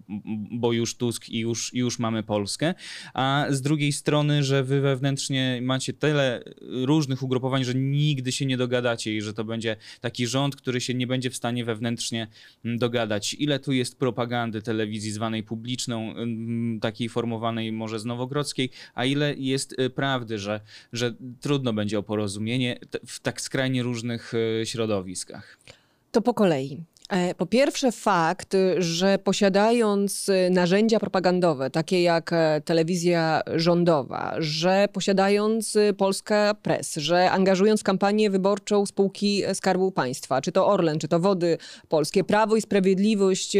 bo 0.51 0.73
już 0.73 0.95
Tusk 0.95 1.29
i 1.29 1.39
już, 1.39 1.73
już 1.73 1.99
mamy 1.99 2.23
Polskę, 2.23 2.73
a 3.13 3.45
z 3.49 3.61
drugiej 3.61 3.91
strony, 3.91 4.38
że 4.43 4.63
wy 4.63 4.81
wewnętrznie 4.81 5.59
macie 5.61 5.93
tyle 5.93 6.43
różnych 6.61 7.23
ugrupowań, 7.23 7.63
że 7.63 7.75
nigdy 7.75 8.31
się 8.31 8.45
nie 8.45 8.57
dogadacie 8.57 9.15
i 9.15 9.21
że 9.21 9.33
to 9.33 9.43
będzie 9.43 9.75
taki 10.01 10.27
rząd, 10.27 10.55
który 10.55 10.81
się 10.81 10.93
nie 10.93 11.07
będzie 11.07 11.29
w 11.29 11.35
stanie 11.35 11.65
wewnętrznie 11.65 12.27
dogadać. 12.63 13.33
Ile 13.33 13.59
tu 13.59 13.71
jest 13.71 13.99
propagandy 13.99 14.61
telewizji 14.61 15.11
zwanej 15.11 15.43
publiczną, 15.43 16.13
takiej 16.81 17.09
formowanej 17.09 17.71
może 17.71 17.99
z 17.99 18.05
Nowogrodzkiej, 18.05 18.69
a 18.93 19.05
ile 19.05 19.35
jest 19.37 19.75
e, 19.77 19.89
prawdy, 19.89 20.39
że, 20.39 20.61
że 20.93 21.13
trudno 21.41 21.73
będzie 21.73 21.99
o 21.99 22.03
porozumienie 22.03 22.79
w 23.05 23.19
tak 23.19 23.41
skrajnie 23.41 23.83
różnych 23.83 24.33
e, 24.61 24.65
środowiskach. 24.65 25.57
To 26.11 26.21
po 26.21 26.33
kolei. 26.33 26.83
E, 27.09 27.35
po 27.35 27.45
pierwsze, 27.45 27.91
fakt, 27.91 28.55
że 28.77 29.19
posiadając 29.23 30.29
e, 30.29 30.49
narzędzia 30.49 30.99
propagandowe, 30.99 31.69
takie 31.69 32.03
jak 32.03 32.33
e, 32.33 32.61
telewizja 32.65 33.41
rządowa, 33.55 34.35
że 34.37 34.87
posiadając 34.93 35.77
Polska 35.97 36.55
Press, 36.61 36.95
że 36.95 37.31
angażując 37.31 37.83
kampanię 37.83 38.29
wyborczą 38.29 38.85
spółki 38.85 39.43
Skarbu 39.53 39.91
Państwa, 39.91 40.41
czy 40.41 40.51
to 40.51 40.67
Orlen, 40.67 40.99
czy 40.99 41.07
to 41.07 41.19
Wody 41.19 41.57
Polskie, 41.87 42.23
Prawo 42.23 42.55
i 42.55 42.61
Sprawiedliwość 42.61 43.57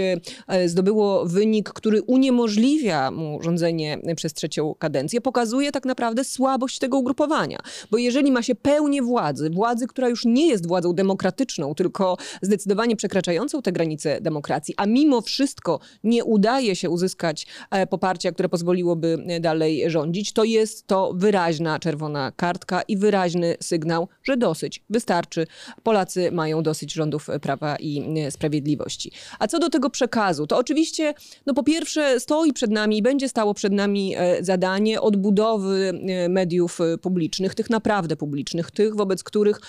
zdobyło 0.65 1.25
wynik, 1.25 1.69
który 1.69 2.01
uniemożliwia 2.01 3.11
mu 3.11 3.43
rządzenie 3.43 3.99
przez 4.15 4.33
trzecią 4.33 4.75
kadencję, 4.79 5.21
pokazuje 5.21 5.71
tak 5.71 5.85
naprawdę 5.85 6.23
słabość 6.23 6.79
tego 6.79 6.97
ugrupowania. 6.97 7.57
Bo 7.91 7.97
jeżeli 7.97 8.31
ma 8.31 8.43
się 8.43 8.55
pełnię 8.55 9.01
władzy, 9.01 9.49
władzy, 9.49 9.87
która 9.87 10.09
już 10.09 10.25
nie 10.25 10.47
jest 10.47 10.67
władzą 10.67 10.93
demokratyczną, 10.93 11.75
tylko 11.75 12.17
zdecydowanie 12.41 12.95
przekraczającą 12.95 13.38
przekraczającą 13.39 13.61
te 13.61 13.71
granice 13.71 14.21
demokracji, 14.21 14.73
a 14.77 14.85
mimo 14.85 15.21
wszystko 15.21 15.79
nie 16.03 16.23
udaje 16.23 16.75
się 16.75 16.89
uzyskać 16.89 17.47
e, 17.71 17.87
poparcia, 17.87 18.31
które 18.31 18.49
pozwoliłoby 18.49 19.17
e, 19.27 19.39
dalej 19.39 19.89
rządzić, 19.89 20.33
to 20.33 20.43
jest 20.43 20.87
to 20.87 21.13
wyraźna 21.15 21.79
czerwona 21.79 22.31
kartka 22.35 22.81
i 22.81 22.97
wyraźny 22.97 23.57
sygnał, 23.59 24.07
że 24.23 24.37
dosyć, 24.37 24.83
wystarczy. 24.89 25.47
Polacy 25.83 26.31
mają 26.31 26.63
dosyć 26.63 26.93
rządów 26.93 27.27
prawa 27.41 27.75
i 27.75 28.19
e, 28.19 28.31
sprawiedliwości. 28.31 29.11
A 29.39 29.47
co 29.47 29.59
do 29.59 29.69
tego 29.69 29.89
przekazu, 29.89 30.47
to 30.47 30.57
oczywiście, 30.57 31.13
no 31.45 31.53
po 31.53 31.63
pierwsze, 31.63 32.19
stoi 32.19 32.53
przed 32.53 32.71
nami 32.71 32.97
i 32.97 33.01
będzie 33.01 33.29
stało 33.29 33.53
przed 33.53 33.73
nami 33.73 34.15
zadanie 34.41 35.01
odbudowy 35.01 35.99
mediów 36.29 36.79
publicznych, 37.01 37.55
tych 37.55 37.69
naprawdę 37.69 38.15
publicznych, 38.15 38.71
tych, 38.71 38.95
wobec 38.95 39.23
których 39.23 39.61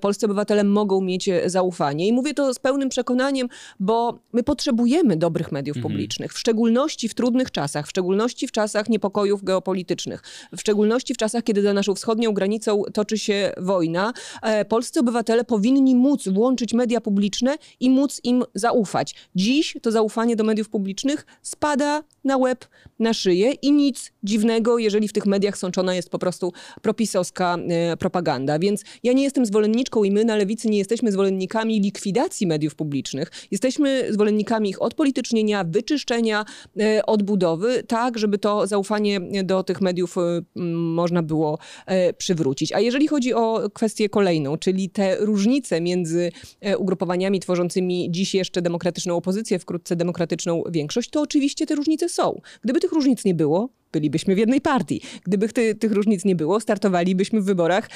polscy 0.00 0.26
obywatele 0.26 0.64
mogą 0.64 1.00
mieć 1.00 1.30
zaufanie. 1.46 2.06
I 2.06 2.12
mówię 2.12 2.34
to 2.34 2.54
z 2.54 2.58
pełnym 2.58 2.88
przekonaniem, 2.88 3.17
przekonaniem, 3.18 3.48
bo 3.80 4.18
my 4.32 4.42
potrzebujemy 4.42 5.16
dobrych 5.16 5.52
mediów 5.52 5.76
mhm. 5.76 5.92
publicznych, 5.92 6.32
w 6.32 6.38
szczególności 6.38 7.08
w 7.08 7.14
trudnych 7.14 7.50
czasach, 7.50 7.86
w 7.86 7.90
szczególności 7.90 8.48
w 8.48 8.52
czasach 8.52 8.88
niepokojów 8.88 9.44
geopolitycznych, 9.44 10.22
w 10.56 10.60
szczególności 10.60 11.14
w 11.14 11.16
czasach, 11.16 11.44
kiedy 11.44 11.62
za 11.62 11.72
naszą 11.72 11.94
wschodnią 11.94 12.32
granicą 12.32 12.82
toczy 12.92 13.18
się 13.18 13.52
wojna. 13.56 14.12
E, 14.42 14.64
polscy 14.64 15.00
obywatele 15.00 15.44
powinni 15.44 15.94
móc 15.94 16.28
włączyć 16.28 16.74
media 16.74 17.00
publiczne 17.00 17.56
i 17.80 17.90
móc 17.90 18.20
im 18.24 18.44
zaufać. 18.54 19.14
Dziś 19.34 19.76
to 19.82 19.90
zaufanie 19.90 20.36
do 20.36 20.44
mediów 20.44 20.68
publicznych 20.68 21.26
spada 21.42 22.02
na 22.24 22.36
łeb, 22.36 22.64
na 22.98 23.14
szyję 23.14 23.52
i 23.52 23.72
nic 23.72 24.12
dziwnego, 24.22 24.78
jeżeli 24.78 25.08
w 25.08 25.12
tych 25.12 25.26
mediach 25.26 25.58
sączona 25.58 25.94
jest 25.94 26.10
po 26.10 26.18
prostu 26.18 26.52
propisowska 26.82 27.56
e, 27.68 27.96
propaganda. 27.96 28.58
Więc 28.58 28.84
ja 29.02 29.12
nie 29.12 29.22
jestem 29.22 29.46
zwolenniczką 29.46 30.04
i 30.04 30.10
my 30.10 30.24
na 30.24 30.36
lewicy 30.36 30.68
nie 30.68 30.78
jesteśmy 30.78 31.12
zwolennikami 31.12 31.80
likwidacji 31.80 32.46
mediów 32.46 32.74
publicznych 32.74 33.07
publicznych. 33.08 33.48
Jesteśmy 33.50 34.12
zwolennikami 34.12 34.70
ich 34.70 34.82
odpolitycznienia, 34.82 35.64
wyczyszczenia, 35.64 36.44
e, 36.80 37.06
odbudowy, 37.06 37.82
tak, 37.82 38.18
żeby 38.18 38.38
to 38.38 38.66
zaufanie 38.66 39.20
do 39.44 39.62
tych 39.62 39.80
mediów 39.80 40.18
e, 40.18 40.42
można 40.74 41.22
było 41.22 41.58
e, 41.86 42.12
przywrócić. 42.12 42.72
A 42.72 42.80
jeżeli 42.80 43.08
chodzi 43.08 43.34
o 43.34 43.70
kwestię 43.74 44.08
kolejną, 44.08 44.56
czyli 44.56 44.90
te 44.90 45.16
różnice 45.16 45.80
między 45.80 46.32
ugrupowaniami 46.78 47.40
tworzącymi 47.40 48.08
dziś 48.10 48.34
jeszcze 48.34 48.62
demokratyczną 48.62 49.16
opozycję, 49.16 49.58
wkrótce 49.58 49.96
demokratyczną 49.96 50.62
większość, 50.70 51.10
to 51.10 51.22
oczywiście 51.22 51.66
te 51.66 51.74
różnice 51.74 52.08
są. 52.08 52.40
Gdyby 52.64 52.80
tych 52.80 52.92
różnic 52.92 53.24
nie 53.24 53.34
było, 53.34 53.68
bylibyśmy 53.92 54.34
w 54.34 54.38
jednej 54.38 54.60
partii. 54.60 55.00
Gdyby 55.24 55.48
ty, 55.48 55.74
tych 55.74 55.92
różnic 55.92 56.24
nie 56.24 56.36
było, 56.36 56.60
startowalibyśmy 56.60 57.40
w 57.40 57.44
wyborach 57.44 57.88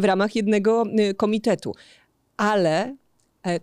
w 0.00 0.04
ramach 0.04 0.36
jednego 0.36 0.84
komitetu. 1.16 1.74
Ale 2.36 2.96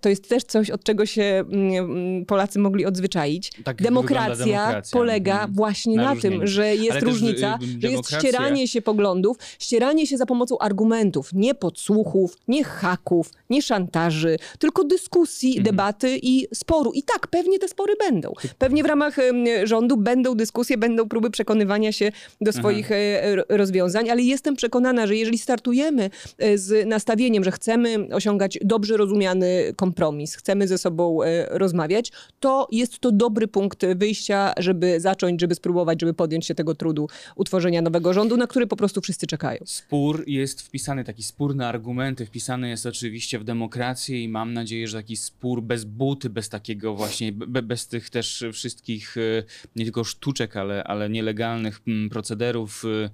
to 0.01 0.09
jest 0.09 0.29
też 0.29 0.43
coś, 0.43 0.69
od 0.69 0.83
czego 0.83 1.05
się 1.05 1.23
mm, 1.23 1.73
mm, 1.73 2.25
Polacy 2.25 2.59
mogli 2.59 2.85
odzwyczaić. 2.85 3.51
Tak 3.63 3.81
demokracja, 3.81 4.45
demokracja, 4.45 4.99
polega 4.99 5.33
mhm. 5.33 5.53
właśnie 5.53 5.95
na, 5.95 6.13
na 6.13 6.21
tym, 6.21 6.47
że 6.47 6.75
jest 6.75 6.91
Ale 6.91 6.99
różnica, 6.99 7.57
też, 7.57 7.69
y, 7.69 7.81
że 7.81 7.91
jest 7.91 8.15
ścieranie 8.15 8.67
się 8.67 8.81
poglądów, 8.81 9.37
ścieranie 9.59 10.07
się 10.07 10.17
za 10.17 10.25
pomocą 10.25 10.57
argumentów, 10.57 11.33
nie 11.33 11.55
podsłuchów, 11.55 12.37
nie 12.47 12.63
haków, 12.63 13.31
nie 13.49 13.61
szantaży, 13.61 14.37
tylko 14.59 14.83
dyskusji, 14.83 15.49
mhm. 15.49 15.63
debaty 15.63 16.19
i 16.21 16.47
sporu. 16.53 16.91
I 16.91 17.03
tak, 17.03 17.27
pewnie 17.27 17.59
te 17.59 17.67
spory 17.67 17.93
będą. 18.09 18.33
Pewnie 18.57 18.83
w 18.83 18.85
ramach 18.85 19.17
rządu 19.63 19.97
będą 19.97 20.35
dyskusje, 20.35 20.77
będą 20.77 21.09
próby 21.09 21.29
przekonywania 21.29 21.91
się 21.91 22.11
do 22.41 22.53
swoich 22.53 22.85
Aha. 22.85 22.95
E, 22.95 23.57
rozwiązań, 23.57 24.09
ale 24.09 24.21
jestem 24.21 24.55
przekonana, 24.55 25.07
że 25.07 25.15
jeżeli 25.15 25.37
startujemy 25.37 26.09
e, 26.37 26.57
z 26.57 26.87
nastawieniem, 26.87 27.43
że 27.43 27.51
chcemy 27.51 28.07
osiągać 28.13 28.59
dobrze 28.61 28.97
rozumiany 28.97 29.73
kompromis, 29.75 30.35
chcemy 30.35 30.67
ze 30.67 30.77
sobą 30.77 31.23
e, 31.23 31.45
rozmawiać, 31.49 32.11
to 32.39 32.67
jest 32.71 32.99
to 32.99 33.11
dobry 33.11 33.47
punkt 33.47 33.85
wyjścia, 33.95 34.53
żeby 34.57 34.99
zacząć, 34.99 35.41
żeby 35.41 35.55
spróbować, 35.55 36.01
żeby 36.01 36.13
podjąć 36.13 36.45
się 36.45 36.55
tego 36.55 36.75
trudu 36.75 37.07
utworzenia 37.35 37.81
nowego 37.81 38.13
rządu, 38.13 38.37
na 38.37 38.47
który 38.47 38.67
po 38.67 38.75
prostu 38.75 39.01
wszyscy 39.01 39.27
czekają. 39.27 39.59
Spór 39.65 40.23
jest 40.27 40.61
wpisany, 40.61 41.03
taki 41.03 41.23
spór 41.23 41.55
na 41.55 41.67
argumenty 41.67 42.25
wpisany 42.25 42.69
jest 42.69 42.85
oczywiście 42.85 43.39
w 43.39 43.43
demokrację 43.43 44.23
i 44.23 44.29
mam 44.29 44.53
nadzieję, 44.53 44.87
że 44.87 44.97
taki 44.97 45.17
spór 45.17 45.61
bez 45.63 45.83
buty, 45.83 46.29
bez 46.29 46.49
takiego 46.49 46.95
właśnie, 46.95 47.31
be, 47.31 47.61
bez 47.61 47.87
tych 47.87 48.09
też 48.09 48.45
wszystkich 48.53 49.17
e, 49.17 49.43
nie 49.75 49.83
tylko 49.83 50.03
sztuczek, 50.03 50.57
ale, 50.57 50.83
ale 50.83 51.09
nielegalnych 51.09 51.81
mm, 51.87 52.09
procederów, 52.09 52.83
e, 53.05 53.09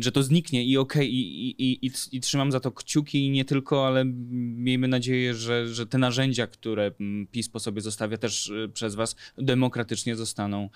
że 0.00 0.12
to 0.12 0.22
zniknie 0.22 0.64
i 0.64 0.78
okej, 0.78 1.06
okay, 1.06 1.06
i, 1.06 1.50
i, 1.62 1.86
i, 1.86 1.90
i, 2.12 2.20
trzymam 2.20 2.52
za 2.52 2.60
to 2.60 2.72
kciuki 2.72 3.26
i 3.26 3.30
nie 3.30 3.44
tylko, 3.44 3.86
ale 3.86 4.04
miejmy 4.04 4.88
nadzieję, 4.88 5.34
że, 5.34 5.68
że 5.68 5.86
te 5.86 5.98
narzędzia, 5.98 6.46
które 6.46 6.92
mm, 7.00 7.26
PiS 7.26 7.48
po 7.48 7.60
sobie 7.60 7.80
zostawia 7.80 8.16
też 8.16 8.50
e, 8.50 8.68
przez 8.68 8.94
was, 8.94 9.16
demokratycznie 9.38 10.16
zostaną 10.16 10.68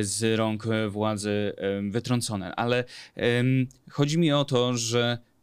z 0.00 0.38
rąk 0.38 0.64
władzy 0.88 1.52
wytrącone. 1.90 2.54
Ale 2.54 2.84
chodzi 3.90 4.18
mi 4.18 4.32
o 4.32 4.44
to, 4.44 4.76
że 4.76 5.18
Mm, 5.18 5.35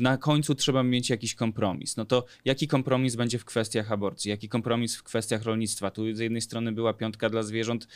na 0.00 0.16
końcu 0.16 0.54
trzeba 0.54 0.82
mieć 0.82 1.10
jakiś 1.10 1.34
kompromis. 1.34 1.96
No 1.96 2.04
to 2.04 2.24
jaki 2.44 2.68
kompromis 2.68 3.16
będzie 3.16 3.38
w 3.38 3.44
kwestiach 3.44 3.92
aborcji? 3.92 4.30
Jaki 4.30 4.48
kompromis 4.48 4.96
w 4.96 5.02
kwestiach 5.02 5.42
rolnictwa? 5.42 5.90
Tu 5.90 6.14
z 6.14 6.18
jednej 6.18 6.42
strony 6.42 6.72
była 6.72 6.92
piątka 6.92 7.28
dla 7.28 7.42
zwierząt, 7.42 7.88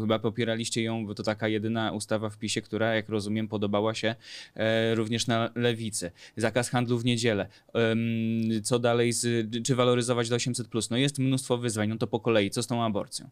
chyba 0.00 0.18
popieraliście 0.18 0.82
ją, 0.82 1.06
bo 1.06 1.14
to 1.14 1.22
taka 1.22 1.48
jedyna 1.48 1.92
ustawa 1.92 2.30
w 2.30 2.38
PiSie, 2.38 2.62
która, 2.62 2.94
jak 2.94 3.08
rozumiem, 3.08 3.48
podobała 3.48 3.94
się 3.94 4.14
e, 4.54 4.94
również 4.94 5.26
na 5.26 5.50
lewicy. 5.54 6.10
Zakaz 6.36 6.70
handlu 6.70 6.98
w 6.98 7.04
niedzielę. 7.04 7.48
E, 7.74 8.60
co 8.62 8.78
dalej, 8.78 9.12
z, 9.12 9.48
czy 9.64 9.74
waloryzować 9.74 10.28
do 10.28 10.36
800+. 10.36 10.90
No 10.90 10.96
jest 10.96 11.18
mnóstwo 11.18 11.58
wyzwań, 11.58 11.88
no 11.88 11.96
to 11.96 12.06
po 12.06 12.20
kolei. 12.20 12.50
Co 12.50 12.62
z 12.62 12.66
tą 12.66 12.84
aborcją? 12.84 13.30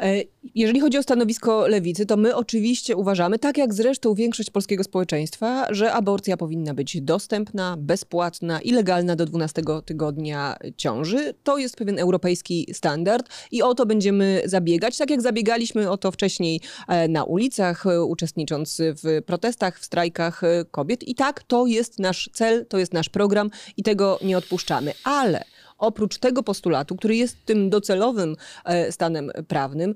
E, 0.00 0.22
jeżeli 0.54 0.80
chodzi 0.80 0.98
o 0.98 1.02
stanowisko 1.02 1.66
lewicy, 1.66 2.06
to 2.06 2.16
my 2.16 2.36
oczywiście 2.36 2.96
uważamy, 2.96 3.38
tak 3.38 3.58
jak 3.58 3.74
zresztą 3.74 4.14
większość 4.14 4.50
polskiego 4.50 4.84
społeczeństwa, 4.84 5.66
że 5.70 5.92
aborcja 5.92 6.36
powinna 6.36 6.74
być 6.74 7.00
dostępna, 7.02 7.76
bezpłatna 7.78 8.60
i 8.60 8.72
legalna 8.72 9.16
do 9.16 9.26
12 9.26 9.62
tygodnia 9.84 10.56
ciąży. 10.76 11.34
To 11.42 11.58
jest 11.58 11.76
pewien 11.76 11.98
europejski 11.98 12.66
standard 12.72 13.28
i 13.50 13.62
o 13.62 13.74
to 13.74 13.86
będziemy 13.86 14.42
zabiegać, 14.44 14.96
tak 14.96 15.10
jak 15.10 15.22
zabiegaliśmy 15.22 15.90
o 15.90 15.96
to 15.96 16.10
wcześniej 16.10 16.60
e, 16.88 17.08
na 17.08 17.24
ulicach, 17.24 17.86
e, 17.86 18.04
uczestnicząc 18.04 18.80
w 19.02 19.22
protestach, 19.26 19.78
w 19.78 19.84
strajkach 19.84 20.42
kobiet. 20.70 21.08
I 21.08 21.14
tak, 21.14 21.42
to 21.42 21.66
jest 21.66 21.98
nasz 21.98 22.30
cel, 22.32 22.66
to 22.66 22.78
jest 22.78 22.92
nasz 22.92 23.08
program 23.08 23.50
i 23.76 23.82
tego 23.82 24.18
nie 24.22 24.38
odpuszczamy. 24.38 24.92
Ale 25.04 25.44
oprócz 25.78 26.18
tego 26.18 26.42
postulatu, 26.42 26.96
który 26.96 27.16
jest 27.16 27.44
tym 27.44 27.70
docelowym 27.70 28.36
e, 28.64 28.92
stanem 28.92 29.30
prawnym, 29.48 29.94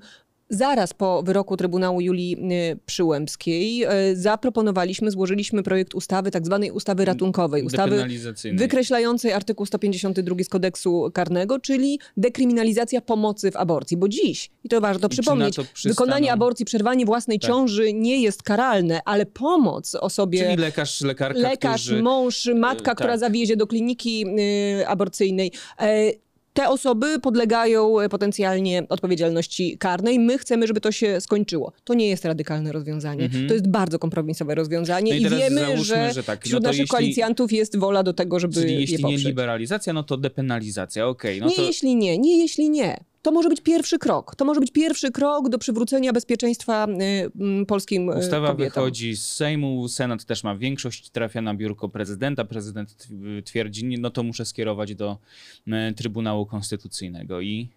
Zaraz 0.53 0.93
po 0.93 1.23
wyroku 1.23 1.57
Trybunału 1.57 2.01
Julii 2.01 2.37
y, 2.73 2.79
Przyłębskiej 2.85 3.85
y, 3.85 4.15
zaproponowaliśmy, 4.15 5.11
złożyliśmy 5.11 5.63
projekt 5.63 5.95
ustawy, 5.95 6.31
tak 6.31 6.45
zwanej 6.45 6.71
ustawy 6.71 7.05
ratunkowej, 7.05 7.63
ustawy 7.63 8.05
wykreślającej 8.53 9.33
artykuł 9.33 9.65
152 9.65 10.43
z 10.43 10.49
kodeksu 10.49 11.11
karnego, 11.13 11.59
czyli 11.59 11.99
dekryminalizacja 12.17 13.01
pomocy 13.01 13.51
w 13.51 13.55
aborcji. 13.55 13.97
Bo 13.97 14.07
dziś, 14.07 14.49
i 14.63 14.69
to 14.69 14.81
warto 14.81 15.09
przypomnieć, 15.09 15.55
wykonanie 15.85 16.33
aborcji, 16.33 16.65
przerwanie 16.65 17.05
własnej 17.05 17.39
tak. 17.39 17.49
ciąży 17.49 17.93
nie 17.93 18.21
jest 18.21 18.43
karalne, 18.43 18.99
ale 19.05 19.25
pomoc 19.25 19.95
osobie... 19.95 20.43
Czyli 20.43 20.57
lekarz, 20.57 21.01
lekarka, 21.01 21.39
Lekarz, 21.39 21.81
którzy... 21.81 22.01
mąż, 22.01 22.49
matka, 22.55 22.85
tak. 22.85 22.97
która 22.97 23.17
zawiezie 23.17 23.55
do 23.55 23.67
kliniki 23.67 24.25
y, 24.81 24.87
aborcyjnej 24.87 25.51
te 26.53 26.69
osoby 26.69 27.19
podlegają 27.19 27.99
e, 27.99 28.09
potencjalnie 28.09 28.83
odpowiedzialności 28.89 29.77
karnej. 29.77 30.19
My 30.19 30.37
chcemy, 30.37 30.67
żeby 30.67 30.81
to 30.81 30.91
się 30.91 31.21
skończyło. 31.21 31.73
To 31.83 31.93
nie 31.93 32.09
jest 32.09 32.25
radykalne 32.25 32.71
rozwiązanie. 32.71 33.29
-hmm. 33.29 33.47
To 33.47 33.53
jest 33.53 33.67
bardzo 33.67 33.99
kompromisowe 33.99 34.55
rozwiązanie 34.55 35.11
no 35.11 35.17
i, 35.17 35.33
i 35.33 35.39
wiemy, 35.39 35.61
załóżmy, 35.61 35.83
że, 35.83 36.13
że 36.13 36.23
tak. 36.23 36.45
wśród 36.45 36.63
no 36.63 36.67
naszych 36.69 36.79
jeśli, 36.79 36.91
koalicjantów 36.91 37.51
jest 37.51 37.77
wola 37.77 38.03
do 38.03 38.13
tego, 38.13 38.39
żeby 38.39 38.53
czyli 38.53 38.73
je 38.73 38.79
jeśli 38.79 38.99
poprzeć. 38.99 39.23
nie 39.23 39.29
liberalizacja, 39.29 39.93
no 39.93 40.03
to 40.03 40.17
depenalizacja, 40.17 41.07
okej. 41.07 41.37
Okay, 41.37 41.41
no 41.41 41.49
nie 41.49 41.55
to... 41.55 41.61
jeśli 41.61 41.95
nie, 41.95 42.17
nie 42.17 42.37
jeśli 42.37 42.69
nie 42.69 43.10
to 43.21 43.31
może 43.31 43.49
być 43.49 43.61
pierwszy 43.61 43.99
krok. 43.99 44.35
To 44.35 44.45
może 44.45 44.59
być 44.59 44.71
pierwszy 44.71 45.11
krok 45.11 45.49
do 45.49 45.57
przywrócenia 45.57 46.13
bezpieczeństwa 46.13 46.87
y, 47.61 47.65
polskim 47.65 48.09
y, 48.09 48.19
Ustawa 48.19 48.47
kobietom. 48.47 48.73
wychodzi 48.73 49.15
z 49.15 49.25
Sejmu, 49.25 49.87
Senat 49.87 50.25
też 50.25 50.43
ma 50.43 50.55
większość, 50.55 51.09
trafia 51.09 51.41
na 51.41 51.53
biurko 51.53 51.89
prezydenta. 51.89 52.45
Prezydent 52.45 53.07
twierdzi, 53.45 53.99
no 53.99 54.09
to 54.09 54.23
muszę 54.23 54.45
skierować 54.45 54.95
do 54.95 55.17
y, 55.67 55.93
Trybunału 55.95 56.45
Konstytucyjnego 56.45 57.41
i 57.41 57.69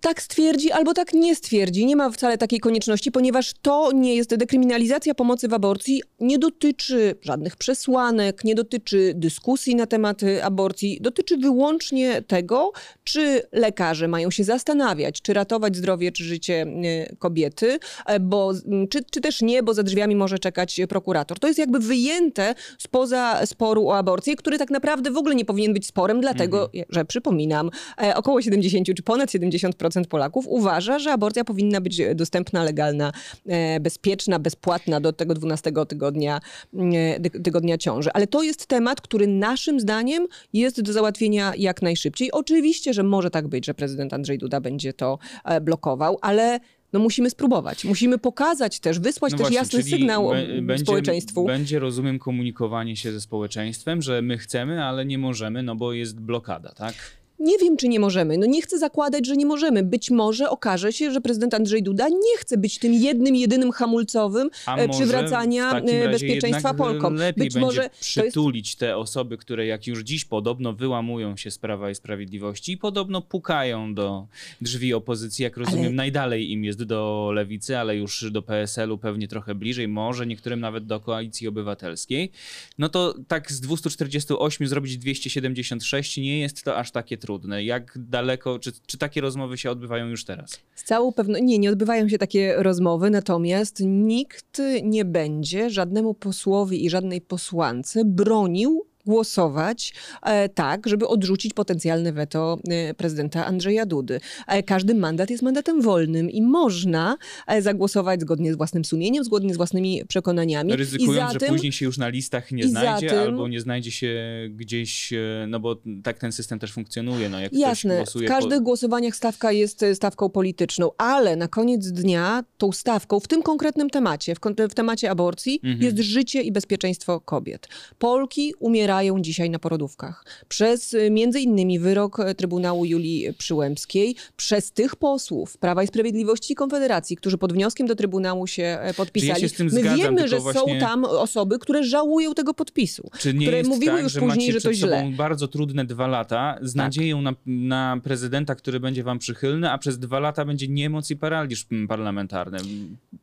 tak 0.00 0.22
stwierdzi 0.22 0.72
albo 0.72 0.94
tak 0.94 1.12
nie 1.12 1.36
stwierdzi. 1.36 1.86
Nie 1.86 1.96
ma 1.96 2.10
wcale 2.10 2.38
takiej 2.38 2.60
konieczności, 2.60 3.12
ponieważ 3.12 3.52
to 3.62 3.90
nie 3.94 4.14
jest 4.14 4.34
dekryminalizacja 4.36 5.14
pomocy 5.14 5.48
w 5.48 5.54
aborcji, 5.54 6.02
nie 6.20 6.38
dotyczy 6.38 7.14
żadnych 7.22 7.56
przesłanek, 7.56 8.44
nie 8.44 8.54
dotyczy 8.54 9.12
dyskusji 9.14 9.76
na 9.76 9.86
temat 9.86 10.20
aborcji, 10.42 10.98
dotyczy 11.00 11.36
wyłącznie 11.36 12.22
tego, 12.22 12.72
czy 13.04 13.42
lekarze 13.52 14.08
mają 14.08 14.30
się 14.30 14.44
zastanawiać, 14.44 15.22
czy 15.22 15.32
ratować 15.32 15.76
zdrowie, 15.76 16.12
czy 16.12 16.24
życie 16.24 16.66
e, 16.84 17.16
kobiety, 17.16 17.78
e, 18.06 18.20
bo, 18.20 18.52
czy, 18.90 19.04
czy 19.10 19.20
też 19.20 19.42
nie, 19.42 19.62
bo 19.62 19.74
za 19.74 19.82
drzwiami 19.82 20.16
może 20.16 20.38
czekać 20.38 20.80
prokurator. 20.88 21.38
To 21.38 21.46
jest 21.46 21.58
jakby 21.58 21.78
wyjęte 21.78 22.54
spoza 22.78 23.46
sporu 23.46 23.88
o 23.88 23.98
aborcję, 23.98 24.36
który 24.36 24.58
tak 24.58 24.70
naprawdę 24.70 25.10
w 25.10 25.16
ogóle 25.16 25.34
nie 25.34 25.44
powinien 25.44 25.74
być 25.74 25.86
sporem, 25.86 26.20
dlatego, 26.20 26.64
mhm. 26.64 26.84
że 26.88 27.04
przypominam, 27.04 27.70
e, 28.02 28.16
około 28.16 28.42
70 28.42 28.86
czy 28.96 29.02
ponad 29.02 29.32
70 29.32 29.71
50% 29.74 30.04
Polaków 30.04 30.44
uważa, 30.48 30.98
że 30.98 31.12
aborcja 31.12 31.44
powinna 31.44 31.80
być 31.80 32.00
dostępna, 32.14 32.64
legalna, 32.64 33.12
e, 33.46 33.80
bezpieczna, 33.80 34.38
bezpłatna 34.38 35.00
do 35.00 35.12
tego 35.12 35.34
12 35.34 35.86
tygodnia, 35.86 36.40
e, 36.78 37.20
tygodnia 37.20 37.78
ciąży. 37.78 38.10
Ale 38.14 38.26
to 38.26 38.42
jest 38.42 38.66
temat, 38.66 39.00
który 39.00 39.26
naszym 39.26 39.80
zdaniem 39.80 40.26
jest 40.52 40.82
do 40.82 40.92
załatwienia 40.92 41.52
jak 41.56 41.82
najszybciej. 41.82 42.32
Oczywiście, 42.32 42.94
że 42.94 43.02
może 43.02 43.30
tak 43.30 43.48
być, 43.48 43.66
że 43.66 43.74
prezydent 43.74 44.12
Andrzej 44.12 44.38
Duda 44.38 44.60
będzie 44.60 44.92
to 44.92 45.18
e, 45.44 45.60
blokował, 45.60 46.18
ale 46.20 46.60
no 46.92 47.00
musimy 47.00 47.30
spróbować. 47.30 47.84
Musimy 47.84 48.18
pokazać 48.18 48.80
też, 48.80 48.98
wysłać 48.98 49.32
no 49.32 49.38
też 49.38 49.44
właśnie, 49.44 49.56
jasny 49.56 49.82
sygnał 49.82 50.30
będzie, 50.62 50.84
społeczeństwu. 50.84 51.44
Będzie, 51.44 51.78
rozumiem, 51.78 52.18
komunikowanie 52.18 52.96
się 52.96 53.12
ze 53.12 53.20
społeczeństwem, 53.20 54.02
że 54.02 54.22
my 54.22 54.38
chcemy, 54.38 54.84
ale 54.84 55.04
nie 55.04 55.18
możemy, 55.18 55.62
no 55.62 55.76
bo 55.76 55.92
jest 55.92 56.20
blokada, 56.20 56.72
tak? 56.72 56.94
Nie 57.42 57.58
wiem, 57.58 57.76
czy 57.76 57.88
nie 57.88 58.00
możemy. 58.00 58.38
No 58.38 58.46
nie 58.46 58.62
chcę 58.62 58.78
zakładać, 58.78 59.26
że 59.26 59.36
nie 59.36 59.46
możemy. 59.46 59.82
Być 59.82 60.10
może 60.10 60.50
okaże 60.50 60.92
się, 60.92 61.10
że 61.10 61.20
prezydent 61.20 61.54
Andrzej 61.54 61.82
Duda 61.82 62.08
nie 62.08 62.38
chce 62.38 62.56
być 62.56 62.78
tym 62.78 62.94
jednym, 62.94 63.36
jedynym 63.36 63.72
hamulcowym 63.72 64.50
A 64.66 64.76
e, 64.76 64.88
przywracania 64.88 65.70
e, 65.78 66.08
bezpieczeństwa 66.08 66.74
Polkom. 66.74 67.14
Lepiej 67.14 67.44
być 67.44 67.56
może 67.56 67.90
przytulić 68.00 68.68
jest... 68.68 68.78
te 68.78 68.96
osoby, 68.96 69.36
które 69.36 69.66
jak 69.66 69.86
już 69.86 70.02
dziś 70.02 70.24
podobno 70.24 70.72
wyłamują 70.72 71.36
się 71.36 71.50
z 71.50 71.58
Prawa 71.58 71.90
i 71.90 71.94
Sprawiedliwości 71.94 72.72
i 72.72 72.76
podobno 72.76 73.22
pukają 73.22 73.94
do 73.94 74.26
drzwi 74.60 74.94
opozycji, 74.94 75.42
jak 75.42 75.56
rozumiem, 75.56 75.86
ale... 75.86 75.94
najdalej 75.94 76.50
im 76.50 76.64
jest 76.64 76.82
do 76.82 77.30
lewicy, 77.34 77.78
ale 77.78 77.96
już 77.96 78.30
do 78.30 78.42
PSL-u 78.42 78.98
pewnie 78.98 79.28
trochę 79.28 79.54
bliżej, 79.54 79.88
może 79.88 80.26
niektórym 80.26 80.60
nawet 80.60 80.86
do 80.86 81.00
Koalicji 81.00 81.48
Obywatelskiej. 81.48 82.30
No 82.78 82.88
to 82.88 83.14
tak 83.28 83.52
z 83.52 83.60
248 83.60 84.66
zrobić 84.66 84.98
276 84.98 86.16
nie 86.16 86.38
jest 86.38 86.64
to 86.64 86.76
aż 86.76 86.90
takie 86.90 87.18
trudne 87.18 87.31
trudne? 87.38 87.64
Jak 87.64 87.98
daleko, 87.98 88.58
czy, 88.58 88.72
czy 88.86 88.98
takie 88.98 89.20
rozmowy 89.20 89.58
się 89.58 89.70
odbywają 89.70 90.08
już 90.08 90.24
teraz? 90.24 90.60
Z 90.74 90.84
całą 90.84 91.12
pewnością, 91.12 91.44
nie, 91.44 91.58
nie 91.58 91.70
odbywają 91.70 92.08
się 92.08 92.18
takie 92.18 92.54
rozmowy, 92.58 93.10
natomiast 93.10 93.82
nikt 93.86 94.62
nie 94.82 95.04
będzie 95.04 95.70
żadnemu 95.70 96.14
posłowi 96.14 96.84
i 96.84 96.90
żadnej 96.90 97.20
posłance 97.20 98.04
bronił 98.04 98.86
głosować 99.06 99.94
e, 100.22 100.48
tak, 100.48 100.88
żeby 100.88 101.08
odrzucić 101.08 101.54
potencjalne 101.54 102.12
weto 102.12 102.58
e, 102.68 102.94
prezydenta 102.94 103.46
Andrzeja 103.46 103.86
Dudy. 103.86 104.20
E, 104.46 104.62
każdy 104.62 104.94
mandat 104.94 105.30
jest 105.30 105.42
mandatem 105.42 105.82
wolnym 105.82 106.30
i 106.30 106.42
można 106.42 107.16
zagłosować 107.60 108.20
zgodnie 108.20 108.52
z 108.52 108.56
własnym 108.56 108.84
sumieniem, 108.84 109.24
zgodnie 109.24 109.54
z 109.54 109.56
własnymi 109.56 110.02
przekonaniami. 110.08 110.76
Ryzykując, 110.76 111.32
że 111.32 111.38
później 111.38 111.72
się 111.72 111.84
już 111.84 111.98
na 111.98 112.08
listach 112.08 112.52
nie 112.52 112.68
znajdzie 112.68 113.08
tym, 113.08 113.18
albo 113.18 113.48
nie 113.48 113.60
znajdzie 113.60 113.90
się 113.90 114.14
gdzieś, 114.50 115.12
no 115.48 115.60
bo 115.60 115.76
tak 116.02 116.18
ten 116.18 116.32
system 116.32 116.58
też 116.58 116.72
funkcjonuje. 116.72 117.28
No, 117.28 117.40
jak 117.40 117.52
jasne, 117.52 118.04
w 118.14 118.24
każdych 118.28 118.58
po... 118.58 118.64
głosowaniach 118.64 119.16
stawka 119.16 119.52
jest 119.52 119.84
stawką 119.94 120.28
polityczną, 120.28 120.90
ale 120.98 121.36
na 121.36 121.48
koniec 121.48 121.92
dnia 121.92 122.44
tą 122.58 122.72
stawką 122.72 123.20
w 123.20 123.28
tym 123.28 123.42
konkretnym 123.42 123.90
temacie, 123.90 124.34
w, 124.34 124.38
w 124.70 124.74
temacie 124.74 125.10
aborcji 125.10 125.60
mhm. 125.64 125.82
jest 125.82 125.98
życie 125.98 126.42
i 126.42 126.52
bezpieczeństwo 126.52 127.20
kobiet. 127.20 127.68
Polki 127.98 128.54
umierają 128.58 128.91
umierają 128.92 129.20
dzisiaj 129.20 129.50
na 129.50 129.58
porodówkach. 129.58 130.24
Przez 130.48 130.94
y, 130.94 131.10
między 131.10 131.40
innymi 131.40 131.78
wyrok 131.78 132.20
e, 132.20 132.34
Trybunału 132.34 132.84
Julii 132.84 133.34
Przyłębskiej, 133.38 134.16
przez 134.36 134.72
tych 134.72 134.96
posłów 134.96 135.58
Prawa 135.58 135.82
i 135.82 135.86
Sprawiedliwości 135.86 136.52
i 136.52 136.56
Konfederacji, 136.56 137.16
którzy 137.16 137.38
pod 137.38 137.52
wnioskiem 137.52 137.86
do 137.86 137.96
Trybunału 137.96 138.46
się 138.46 138.62
e, 138.62 138.94
podpisali. 138.94 139.40
się 139.40 139.48
z 139.48 139.52
tym 139.52 139.66
My 139.66 139.80
zgadzam, 139.80 139.96
wiemy, 139.98 140.28
że 140.28 140.40
właśnie- 140.40 140.60
są 140.74 140.80
tam 140.80 141.04
osoby, 141.04 141.58
które 141.58 141.84
żałują 141.84 142.34
tego 142.34 142.54
podpisu. 142.54 143.10
Czy 143.18 143.34
nie 143.34 143.46
które 143.46 143.58
jest 143.58 143.70
mówiły 143.70 143.92
tak, 143.92 144.02
już 144.02 144.12
że 144.12 144.20
później, 144.20 144.52
że 144.52 144.60
to 144.60 144.68
przed 144.68 144.78
źle. 144.78 145.12
bardzo 145.16 145.48
trudne 145.48 145.84
dwa 145.84 146.06
lata 146.06 146.58
z 146.62 146.74
nadzieją 146.74 147.22
na, 147.22 147.34
na 147.46 148.00
prezydenta, 148.02 148.54
który 148.54 148.80
będzie 148.80 149.02
wam 149.02 149.18
przychylny, 149.18 149.70
a 149.70 149.78
przez 149.78 149.98
dwa 149.98 150.20
lata 150.20 150.44
będzie 150.44 150.68
niemoc 150.68 151.10
i 151.10 151.16
paraliż 151.16 151.66
parlamentarny. 151.88 152.58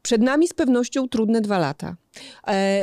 Przed 0.01 0.21
nami 0.21 0.47
z 0.47 0.53
pewnością 0.53 1.07
trudne 1.09 1.41
dwa 1.41 1.57
lata, 1.59 1.89
e, 1.89 2.08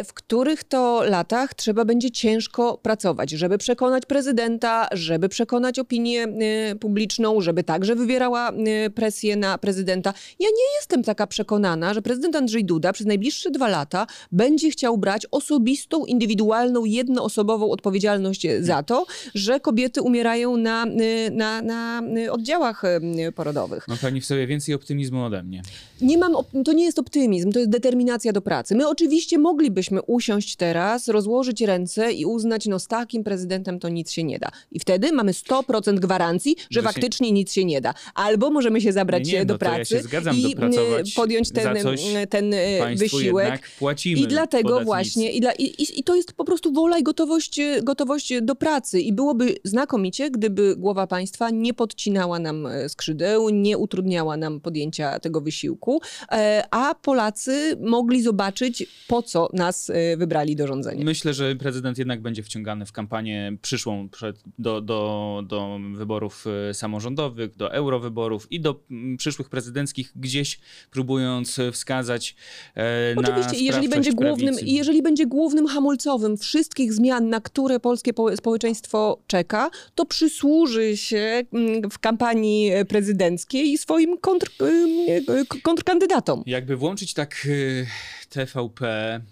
w 0.04 0.12
których 0.14 0.64
to 0.64 1.02
latach 1.02 1.54
trzeba 1.54 1.84
będzie 1.84 2.10
ciężko 2.10 2.78
pracować, 2.82 3.30
żeby 3.30 3.58
przekonać 3.58 4.06
prezydenta, 4.06 4.88
żeby 4.92 5.28
przekonać 5.28 5.78
opinię 5.78 6.22
e, 6.24 6.74
publiczną, 6.74 7.40
żeby 7.40 7.64
także 7.64 7.94
wywierała 7.94 8.50
e, 8.50 8.90
presję 8.90 9.36
na 9.36 9.58
prezydenta. 9.58 10.14
Ja 10.40 10.48
nie 10.48 10.76
jestem 10.78 11.02
taka 11.02 11.26
przekonana, 11.26 11.94
że 11.94 12.02
prezydent 12.02 12.36
Andrzej 12.36 12.64
Duda 12.64 12.92
przez 12.92 13.06
najbliższe 13.06 13.50
dwa 13.50 13.68
lata 13.68 14.06
będzie 14.32 14.70
chciał 14.70 14.98
brać 14.98 15.26
osobistą, 15.30 16.04
indywidualną, 16.04 16.84
jednoosobową 16.84 17.70
odpowiedzialność 17.70 18.46
za 18.60 18.82
to, 18.82 19.06
że 19.34 19.60
kobiety 19.60 20.02
umierają 20.02 20.56
na, 20.56 20.86
e, 20.86 21.30
na, 21.30 21.62
na 21.62 22.02
e, 22.16 22.32
oddziałach 22.32 22.84
e, 22.84 23.00
porodowych. 23.32 23.88
Ma 23.88 23.96
pani 23.96 24.20
w 24.20 24.26
sobie 24.26 24.46
więcej 24.46 24.74
optymizmu 24.74 25.24
ode 25.24 25.42
mnie. 25.42 25.62
Nie 26.00 26.18
mam, 26.18 26.32
to 26.64 26.72
nie 26.72 26.84
jest 26.84 26.98
optymizm, 26.98 27.52
to 27.52 27.58
jest 27.58 27.70
determinacja 27.70 28.32
do 28.32 28.40
pracy. 28.40 28.74
My 28.74 28.88
oczywiście 28.88 29.15
moglibyśmy 29.38 30.02
usiąść 30.02 30.56
teraz, 30.56 31.08
rozłożyć 31.08 31.60
ręce 31.60 32.12
i 32.12 32.24
uznać, 32.24 32.66
no 32.66 32.78
z 32.78 32.86
takim 32.86 33.24
prezydentem 33.24 33.78
to 33.78 33.88
nic 33.88 34.12
się 34.12 34.24
nie 34.24 34.38
da. 34.38 34.48
I 34.72 34.80
wtedy 34.80 35.12
mamy 35.12 35.32
100% 35.32 35.98
gwarancji, 35.98 36.56
że 36.58 36.64
Że 36.70 36.80
się- 36.80 36.84
faktycznie 36.84 37.32
nic 37.32 37.52
się 37.52 37.64
nie 37.64 37.80
da. 37.80 37.94
Albo 38.14 38.50
możemy 38.50 38.80
się 38.80 38.92
zabrać 38.92 39.26
Nie, 39.26 39.32
nie, 39.32 39.46
do 39.46 39.54
no 39.54 39.58
to 39.58 39.64
ja 39.64 39.74
pracy 39.74 39.96
się 39.96 40.02
zgadzam 40.02 40.36
i 40.36 40.46
y, 40.46 41.14
podjąć 41.16 41.50
ten, 41.50 41.76
y, 41.76 42.26
ten 42.26 42.54
Państwu 42.80 43.16
wysiłek. 43.16 43.70
I 44.04 44.26
dlatego 44.26 44.80
właśnie, 44.80 45.32
i, 45.32 45.40
dla, 45.40 45.52
i, 45.52 45.98
i, 45.98 46.04
to 46.04 46.14
jest 46.14 46.32
po 46.32 46.44
prostu 46.44 46.72
wola 46.72 46.98
i 46.98 47.02
gotowość, 47.02 47.58
e, 47.58 47.82
gotowość 47.82 48.32
do 48.42 48.54
pracy. 48.54 49.00
I 49.00 49.12
byłoby 49.12 49.54
znakomicie, 49.64 50.30
gdyby 50.30 50.76
głowa 50.76 51.06
państwa 51.06 51.50
nie 51.50 51.74
podcinała 51.74 52.38
nam 52.38 52.66
e, 52.66 52.88
skrzydeł, 52.88 53.48
nie 53.48 53.78
utrudniała 53.78 54.36
nam 54.36 54.60
podjęcia 54.60 55.18
tego 55.18 55.40
wysiłku, 55.40 56.00
e, 56.32 56.64
a 56.70 56.94
Polacy 56.94 57.76
mogli 57.80 58.22
zobaczyć, 58.22 58.86
po 59.08 59.22
co 59.22 59.48
nas 59.52 59.90
e, 59.90 60.16
wybrali 60.16 60.56
do 60.56 60.66
rządzenia. 60.66 61.04
Myślę, 61.04 61.34
że 61.34 61.56
prezydent 61.56 61.98
jednak 61.98 62.22
będzie 62.22 62.42
wciągany 62.42 62.86
w 62.86 62.92
kampanię 62.92 63.56
przyszłą 63.62 64.08
przed, 64.08 64.36
do, 64.58 64.80
do, 64.80 65.42
do 65.46 65.78
wyborów 65.94 66.44
e, 66.70 66.74
samorządowych, 66.74 67.56
do 67.56 67.72
eurowyborów 67.72 68.52
i 68.52 68.60
do 68.60 68.80
mm, 68.90 69.16
przyszłych 69.16 69.48
prezydenckich, 69.48 70.12
gdzieś 70.16 70.58
próbując 70.90 71.60
wskazać 71.72 72.36
e, 72.74 73.14
na 73.14 73.20
Oczywiście, 73.20 73.64
jeżeli 73.64 73.88
będzie, 73.88 74.12
głównym, 74.12 74.54
prawicy. 74.54 74.70
i 74.70 74.74
jeżeli 74.74 75.02
będzie 75.02 75.26
głównym 75.26 75.66
hamulcowym 75.66 76.36
wszystkich 76.36 76.92
zmian, 76.92 77.28
na 77.28 77.40
które 77.40 77.80
polskie 77.80 78.14
po- 78.14 78.36
społeczeństwo 78.36 79.18
czeka, 79.26 79.70
to 79.94 80.06
przysłuży 80.06 80.96
się 80.96 81.42
mm, 81.52 81.90
w 81.90 81.98
kampanii 81.98 82.72
prezydenckiej 82.88 83.78
swoim 83.78 84.18
kontr, 84.18 84.50
y, 84.62 85.60
kontrkandydatom. 85.62 86.42
Jakby 86.46 86.76
włączyć 86.76 87.14
tak 87.14 87.46
y, 87.46 87.86
TVP, 88.28 88.84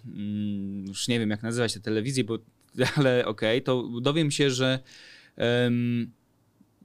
mm, 0.06 0.86
już 0.86 1.08
nie 1.08 1.18
wiem 1.18 1.30
jak 1.30 1.42
nazywać 1.42 1.74
tę 1.74 1.80
telewizję, 1.80 2.24
bo, 2.24 2.38
ale 2.96 3.26
okej, 3.26 3.62
to 3.62 3.88
dowiem 4.02 4.30
się, 4.30 4.50
że 4.50 4.78
em, 5.36 6.10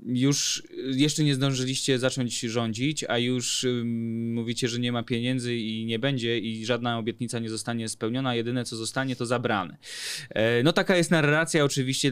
już 0.05 0.63
jeszcze 0.91 1.23
nie 1.23 1.35
zdążyliście 1.35 1.99
zacząć 1.99 2.39
rządzić, 2.39 3.03
a 3.03 3.17
już 3.17 3.63
ym, 3.63 4.33
mówicie, 4.33 4.67
że 4.67 4.79
nie 4.79 4.91
ma 4.91 5.03
pieniędzy 5.03 5.55
i 5.55 5.85
nie 5.85 5.99
będzie 5.99 6.39
i 6.39 6.65
żadna 6.65 6.97
obietnica 6.97 7.39
nie 7.39 7.49
zostanie 7.49 7.89
spełniona, 7.89 8.35
jedyne 8.35 8.65
co 8.65 8.75
zostanie 8.75 9.15
to 9.15 9.25
zabrane. 9.25 9.77
E, 10.29 10.63
no 10.63 10.73
taka 10.73 10.97
jest 10.97 11.11
narracja, 11.11 11.63
oczywiście 11.63 12.11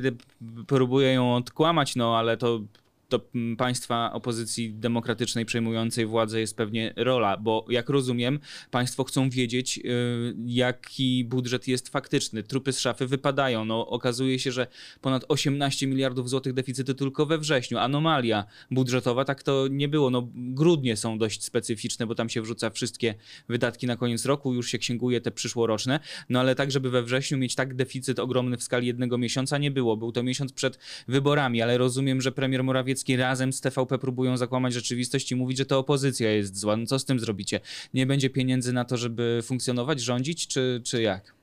próbuję 0.68 1.14
ją 1.14 1.36
odkłamać, 1.36 1.96
no 1.96 2.18
ale 2.18 2.38
to 2.38 2.62
to 3.10 3.22
mm, 3.36 3.58
państwa 3.58 4.14
opozycji 4.14 4.74
demokratycznej 4.74 5.46
przejmującej 5.46 6.06
władzę 6.06 6.40
jest 6.40 6.58
pewnie 6.58 6.94
rola, 6.96 7.38
bo 7.38 7.66
jak 7.70 7.90
rozumiem, 7.90 8.40
państwo 8.72 9.04
chcą 9.04 9.30
wiedzieć, 9.30 9.78
y, 9.78 10.36
jaki 10.46 11.26
budżet 11.26 11.68
jest 11.68 11.90
faktyczny. 11.90 12.44
Trupy 12.44 12.74
z 12.74 12.80
szafy 12.80 13.08
wypadają. 13.08 13.66
No, 13.66 13.88
okazuje 13.88 14.40
się, 14.40 14.52
że 14.52 14.68
ponad 15.02 15.26
18 15.28 15.88
miliardów 15.88 16.30
złotych 16.30 16.54
deficytu 16.54 16.94
tylko 16.94 17.26
we 17.26 17.38
wrześniu. 17.38 17.78
Anomalia 17.78 18.46
budżetowa, 18.72 19.26
tak 19.26 19.44
to 19.44 19.68
nie 19.72 19.88
było. 19.88 20.10
No, 20.10 20.30
grudnie 20.36 20.98
są 20.98 21.18
dość 21.18 21.44
specyficzne, 21.44 22.08
bo 22.08 22.16
tam 22.16 22.30
się 22.30 22.42
wrzuca 22.42 22.70
wszystkie 22.70 23.16
wydatki 23.50 23.88
na 23.88 23.96
koniec 23.96 24.26
roku, 24.26 24.54
już 24.54 24.72
się 24.72 24.78
księguje 24.78 25.22
te 25.22 25.32
przyszłoroczne, 25.32 26.00
no 26.30 26.40
ale 26.40 26.56
tak, 26.56 26.72
żeby 26.72 26.90
we 26.90 27.04
wrześniu 27.04 27.38
mieć 27.38 27.56
tak 27.56 27.76
deficyt 27.76 28.20
ogromny 28.20 28.58
w 28.58 28.64
skali 28.64 28.88
jednego 28.88 29.18
miesiąca 29.18 29.58
nie 29.58 29.72
było. 29.72 29.98
Był 29.98 30.12
to 30.12 30.24
miesiąc 30.24 30.54
przed 30.54 30.80
wyborami, 31.08 31.62
ale 31.62 31.78
rozumiem, 31.78 32.22
że 32.22 32.32
premier 32.32 32.64
Morawiecki 32.64 32.97
razem 33.18 33.54
z 33.54 33.62
TVP 33.62 33.98
próbują 33.98 34.38
zakłamać 34.38 34.74
rzeczywistość 34.74 35.32
i 35.32 35.36
mówić, 35.36 35.58
że 35.58 35.66
to 35.66 35.80
opozycja 35.80 36.32
jest 36.32 36.58
zła. 36.58 36.78
No 36.78 36.86
co 36.86 37.00
z 37.00 37.06
tym 37.06 37.20
zrobicie? 37.20 37.60
Nie 37.94 38.06
będzie 38.06 38.30
pieniędzy 38.30 38.74
na 38.74 38.86
to, 38.86 38.98
żeby 38.98 39.40
funkcjonować, 39.44 40.02
rządzić, 40.02 40.48
czy, 40.48 40.82
czy 40.84 41.02
jak? 41.02 41.37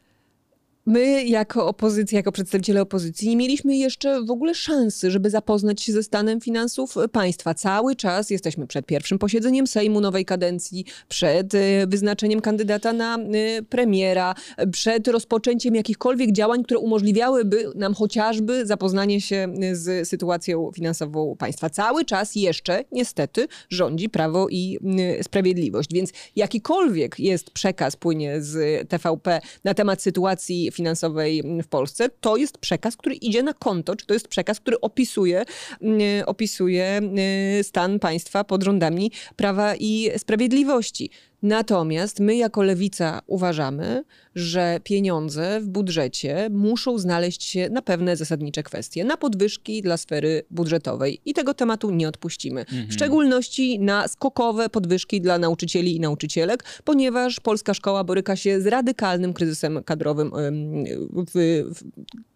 My, 0.87 1.25
jako 1.25 1.66
opozycja, 1.66 2.18
jako 2.18 2.33
przedstawiciele 2.33 2.83
opozycji, 2.83 3.29
nie 3.29 3.37
mieliśmy 3.37 3.77
jeszcze 3.77 4.23
w 4.25 4.31
ogóle 4.31 4.55
szansy, 4.55 5.11
żeby 5.11 5.31
zapoznać 5.31 5.83
się 5.83 5.92
ze 5.92 6.03
stanem 6.03 6.40
finansów 6.40 6.94
państwa. 7.12 7.55
Cały 7.55 7.97
czas 7.97 8.31
jesteśmy 8.31 8.66
przed 8.66 8.87
pierwszym 8.87 9.18
posiedzeniem 9.18 9.66
Sejmu 9.66 10.01
nowej 10.01 10.25
kadencji, 10.25 10.85
przed 11.09 11.55
e, 11.55 11.87
wyznaczeniem 11.87 12.40
kandydata 12.40 12.92
na 12.92 13.16
e, 13.18 13.62
premiera, 13.62 14.35
przed 14.73 15.09
rozpoczęciem 15.09 15.75
jakichkolwiek 15.75 16.33
działań, 16.33 16.64
które 16.64 16.81
umożliwiałyby 16.81 17.73
nam 17.75 17.94
chociażby 17.94 18.66
zapoznanie 18.66 19.20
się 19.20 19.37
e, 19.37 19.77
z 19.77 20.09
sytuacją 20.09 20.70
finansową 20.75 21.37
państwa. 21.38 21.70
Cały 21.70 22.05
czas 22.05 22.35
jeszcze, 22.35 22.85
niestety, 22.92 23.47
rządzi 23.70 24.09
Prawo 24.09 24.47
i 24.51 24.79
Sprawiedliwość. 25.23 25.90
Więc 25.92 26.11
jakikolwiek 26.37 27.20
jest 27.20 27.51
przekaz, 27.51 27.97
płynie 27.97 28.42
z 28.42 28.88
TVP 28.88 29.40
na 29.64 29.75
temat 29.75 30.03
sytuacji 30.03 30.74
finansowej 30.75 31.43
w 31.63 31.67
Polsce, 31.67 32.09
to 32.09 32.37
jest 32.37 32.59
przekaz, 32.59 32.97
który 32.97 33.15
idzie 33.15 33.43
na 33.43 33.55
konto, 33.55 33.97
czy 33.97 34.07
to 34.07 34.15
jest 34.15 34.29
przekaz, 34.29 34.61
który 34.61 34.81
opisuje, 34.81 35.45
mm, 35.81 36.01
opisuje 36.27 36.85
mm, 36.85 37.65
stan 37.65 37.99
państwa 37.99 38.45
pod 38.45 38.63
rządami 38.63 39.11
Prawa 39.37 39.75
i 39.77 40.11
Sprawiedliwości. 40.19 41.11
Natomiast 41.44 42.20
my 42.20 42.37
jako 42.37 42.62
lewica 42.62 43.20
uważamy, 43.26 44.04
że 44.35 44.80
pieniądze 44.85 45.61
w 45.61 45.68
budżecie 45.68 46.48
muszą 46.50 46.98
znaleźć 46.98 47.42
się 47.44 47.68
na 47.70 47.83
pewne 47.83 48.16
zasadnicze 48.16 48.62
kwestie, 48.62 49.04
na 49.04 49.16
podwyżki 49.16 49.83
dla 49.83 49.96
sfery 49.96 50.42
budżetowej 50.50 51.20
i 51.24 51.35
tego 51.35 51.54
tematu 51.54 51.90
nie 51.90 52.09
odpuścimy. 52.09 52.64
W 52.88 52.92
szczególności 52.92 53.78
na 53.78 54.09
skokowe 54.09 54.68
podwyżki 54.68 55.20
dla 55.20 55.38
nauczycieli 55.38 55.96
i 55.96 56.00
nauczycielek, 56.00 56.64
ponieważ 56.85 57.40
polska 57.40 57.74
szkoła 57.74 58.04
boryka 58.04 58.37
się 58.37 58.61
z 58.61 58.66
radykalnym 58.66 59.33
kryzysem 59.33 59.83
kadrowym. 59.85 60.33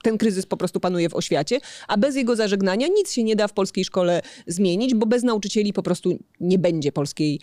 ten 0.03 0.19
kryzys 0.19 0.47
po 0.47 0.57
prostu 0.57 0.81
panuje 0.81 1.09
w 1.09 1.15
oświacie, 1.15 1.59
a 1.89 1.97
bez 1.97 2.17
jego 2.17 2.37
zażegnania 2.37 2.87
nic 2.89 3.13
się 3.13 3.25
nie 3.25 3.37
da 3.37 3.49
w 3.49 3.53
polskiej 3.53 3.85
szkole 3.85 4.23
zmienić, 4.47 4.95
bo 4.95 5.07
bez 5.07 5.23
nauczycieli 5.23 5.73
po 5.73 5.83
prostu 5.83 6.19
nie 6.41 6.59
będzie 6.59 6.93
polskiej, 6.93 7.41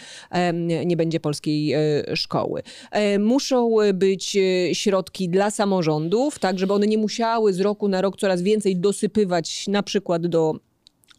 nie 0.86 0.98
będzie 0.98 1.20
polskiej 1.20 1.55
e, 1.74 2.16
szkoły. 2.16 2.62
E, 2.92 3.20
Muszą 3.20 3.76
być 3.94 4.38
e, 4.38 4.76
środki 4.76 5.30
dla 5.30 5.52
samorządów, 5.52 6.40
tak 6.40 6.60
żeby 6.60 6.74
one 6.74 6.88
nie 6.88 6.98
musiały 6.98 7.54
z 7.54 7.60
roku 7.60 7.88
na 7.88 8.02
rok 8.02 8.18
coraz 8.18 8.42
więcej 8.42 8.76
dosypywać 8.76 9.68
na 9.68 9.84
przykład 9.84 10.28
do 10.28 10.54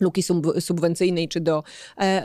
luki 0.00 0.22
sub- 0.22 0.60
subwencyjnej 0.60 1.28
czy 1.28 1.40
do 1.40 1.62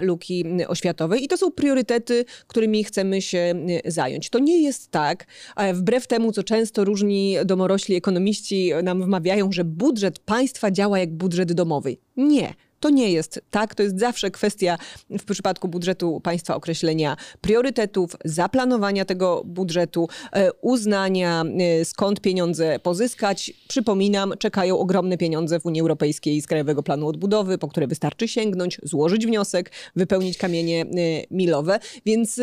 luki 0.01 0.45
oświatowej. 0.67 1.23
I 1.23 1.27
to 1.27 1.37
są 1.37 1.51
priorytety, 1.51 2.25
którymi 2.47 2.83
chcemy 2.83 3.21
się 3.21 3.55
zająć. 3.85 4.29
To 4.29 4.39
nie 4.39 4.61
jest 4.61 4.91
tak, 4.91 5.25
wbrew 5.73 6.07
temu, 6.07 6.31
co 6.31 6.43
często 6.43 6.83
różni 6.83 7.35
domorośli 7.45 7.95
ekonomiści 7.95 8.71
nam 8.83 9.03
wmawiają, 9.03 9.51
że 9.51 9.63
budżet 9.63 10.19
państwa 10.19 10.71
działa 10.71 10.99
jak 10.99 11.13
budżet 11.13 11.53
domowy. 11.53 11.97
Nie. 12.17 12.53
To 12.81 12.89
nie 12.89 13.11
jest 13.11 13.41
tak, 13.51 13.75
to 13.75 13.83
jest 13.83 13.99
zawsze 13.99 14.31
kwestia 14.31 14.77
w 15.09 15.23
przypadku 15.23 15.67
budżetu 15.67 16.21
państwa 16.23 16.55
określenia 16.55 17.17
priorytetów, 17.41 18.15
zaplanowania 18.25 19.05
tego 19.05 19.43
budżetu, 19.45 20.09
e, 20.33 20.53
uznania 20.53 21.43
e, 21.81 21.85
skąd 21.85 22.21
pieniądze 22.21 22.79
pozyskać. 22.79 23.53
Przypominam, 23.67 24.33
czekają 24.39 24.79
ogromne 24.79 25.17
pieniądze 25.17 25.59
w 25.59 25.65
Unii 25.65 25.81
Europejskiej 25.81 26.41
z 26.41 26.47
Krajowego 26.47 26.83
Planu 26.83 27.07
Odbudowy, 27.07 27.57
po 27.57 27.67
które 27.67 27.87
wystarczy 27.87 28.27
sięgnąć, 28.27 28.79
złożyć 28.83 29.25
wniosek, 29.25 29.71
wypełnić 29.95 30.37
kamienie 30.37 30.81
e, 30.81 30.85
milowe, 31.31 31.79
więc 32.05 32.41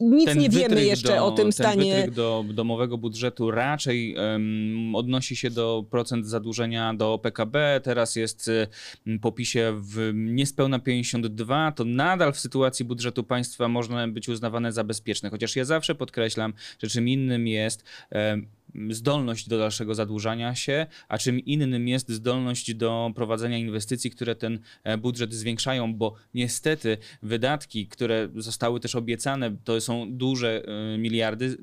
nic 0.00 0.24
ten 0.24 0.38
nie 0.38 0.48
wiemy 0.48 0.84
jeszcze 0.84 1.16
do, 1.16 1.26
o 1.26 1.30
tym 1.30 1.44
ten 1.44 1.52
stanie. 1.52 1.94
wytryk 1.94 2.14
do 2.14 2.44
domowego 2.48 2.98
budżetu 2.98 3.50
raczej 3.50 4.14
em, 4.16 4.94
odnosi 4.94 5.36
się 5.36 5.50
do 5.50 5.84
procent 5.90 6.26
zadłużenia 6.26 6.94
do 6.94 7.18
PKB. 7.18 7.80
Teraz 7.84 8.16
jest 8.16 8.50
em, 9.06 9.18
po 9.18 9.32
PiSie 9.32 9.72
w 9.80 10.10
niespełna 10.14 10.78
52. 10.78 11.72
To 11.72 11.84
nadal 11.84 12.32
w 12.32 12.38
sytuacji 12.38 12.84
budżetu 12.84 13.24
państwa 13.24 13.68
można 13.68 14.08
być 14.08 14.28
uznawane 14.28 14.72
za 14.72 14.84
bezpieczne. 14.84 15.30
Chociaż 15.30 15.56
ja 15.56 15.64
zawsze 15.64 15.94
podkreślam, 15.94 16.52
że 16.82 16.88
czym 16.88 17.08
innym 17.08 17.46
jest 17.46 17.84
em, 18.10 18.46
zdolność 18.90 19.48
do 19.48 19.58
dalszego 19.58 19.94
zadłużania 19.94 20.54
się, 20.54 20.86
a 21.08 21.18
czym 21.18 21.40
innym 21.40 21.88
jest 21.88 22.08
zdolność 22.08 22.74
do 22.74 23.12
prowadzenia 23.14 23.58
inwestycji, 23.58 24.10
które 24.10 24.34
ten 24.34 24.58
e, 24.84 24.98
budżet 24.98 25.34
zwiększają, 25.34 25.94
bo 25.94 26.14
niestety 26.34 26.98
wydatki, 27.22 27.86
które 27.86 28.28
zostały 28.36 28.80
też 28.80 28.94
obiecane, 28.94 29.56
to 29.64 29.80
są 29.80 30.06
duże 30.10 30.62
e, 30.94 30.98
miliardy 30.98 31.56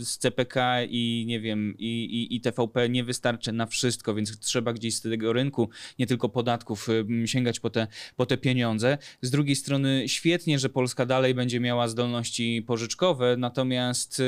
z 0.00 0.18
CPK 0.18 0.82
i 0.84 1.24
nie 1.26 1.40
wiem, 1.40 1.74
i, 1.78 2.04
i, 2.04 2.36
i 2.36 2.40
TVP 2.40 2.88
nie 2.88 3.04
wystarczy 3.04 3.52
na 3.52 3.66
wszystko, 3.66 4.14
więc 4.14 4.38
trzeba 4.38 4.72
gdzieś 4.72 4.94
z 4.94 5.00
tego 5.00 5.32
rynku, 5.32 5.68
nie 5.98 6.06
tylko 6.06 6.28
podatków, 6.28 6.88
y, 6.88 7.28
sięgać 7.28 7.60
po 7.60 7.70
te, 7.70 7.86
po 8.16 8.26
te 8.26 8.36
pieniądze. 8.36 8.98
Z 9.22 9.30
drugiej 9.30 9.56
strony 9.56 10.04
świetnie, 10.06 10.58
że 10.58 10.68
Polska 10.68 11.06
dalej 11.06 11.34
będzie 11.34 11.60
miała 11.60 11.88
zdolności 11.88 12.62
pożyczkowe, 12.66 13.36
natomiast 13.36 14.22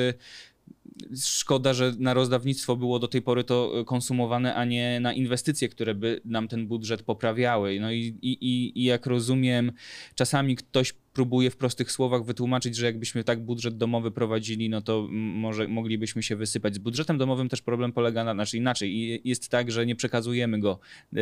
Szkoda, 1.25 1.75
że 1.75 1.93
na 1.99 2.15
rozdawnictwo 2.15 2.77
było 2.77 2.99
do 2.99 3.09
tej 3.09 3.23
pory 3.23 3.45
to 3.45 3.85
konsumowane, 3.87 4.55
a 4.55 4.65
nie 4.65 5.01
na 5.01 5.13
inwestycje, 5.13 5.69
które 5.69 5.95
by 5.95 6.21
nam 6.25 6.49
ten 6.49 6.67
budżet 6.67 7.03
poprawiały. 7.03 7.81
No 7.81 7.93
i, 7.93 7.99
i, 8.23 8.39
i- 8.77 8.85
jak 8.85 9.07
rozumiem, 9.07 9.73
czasami 10.15 10.57
ktoś 10.57 10.93
próbuje 11.13 11.51
w 11.51 11.57
prostych 11.57 11.93
słowach 11.93 12.25
wytłumaczyć, 12.25 12.77
że 12.77 12.87
jakbyśmy 12.87 13.25
tak 13.25 13.45
budżet 13.45 13.77
domowy 13.77 14.11
prowadzili, 14.11 14.69
no 14.69 14.81
to 14.81 15.09
może 15.11 15.69
moglibyśmy 15.69 16.23
się 16.23 16.37
wysypać. 16.37 16.75
Z 16.75 16.79
budżetem 16.79 17.19
domowym 17.19 17.49
też 17.49 17.63
problem 17.63 17.93
polega 17.93 18.25
na, 18.25 18.35
znaczy 18.35 18.57
inaczej. 18.57 18.91
I- 18.97 19.21
Jest 19.25 19.49
tak, 19.49 19.71
że 19.71 19.87
nie 19.87 19.97
przekazujemy 19.97 20.61
go 20.61 20.79
e, 21.13 21.17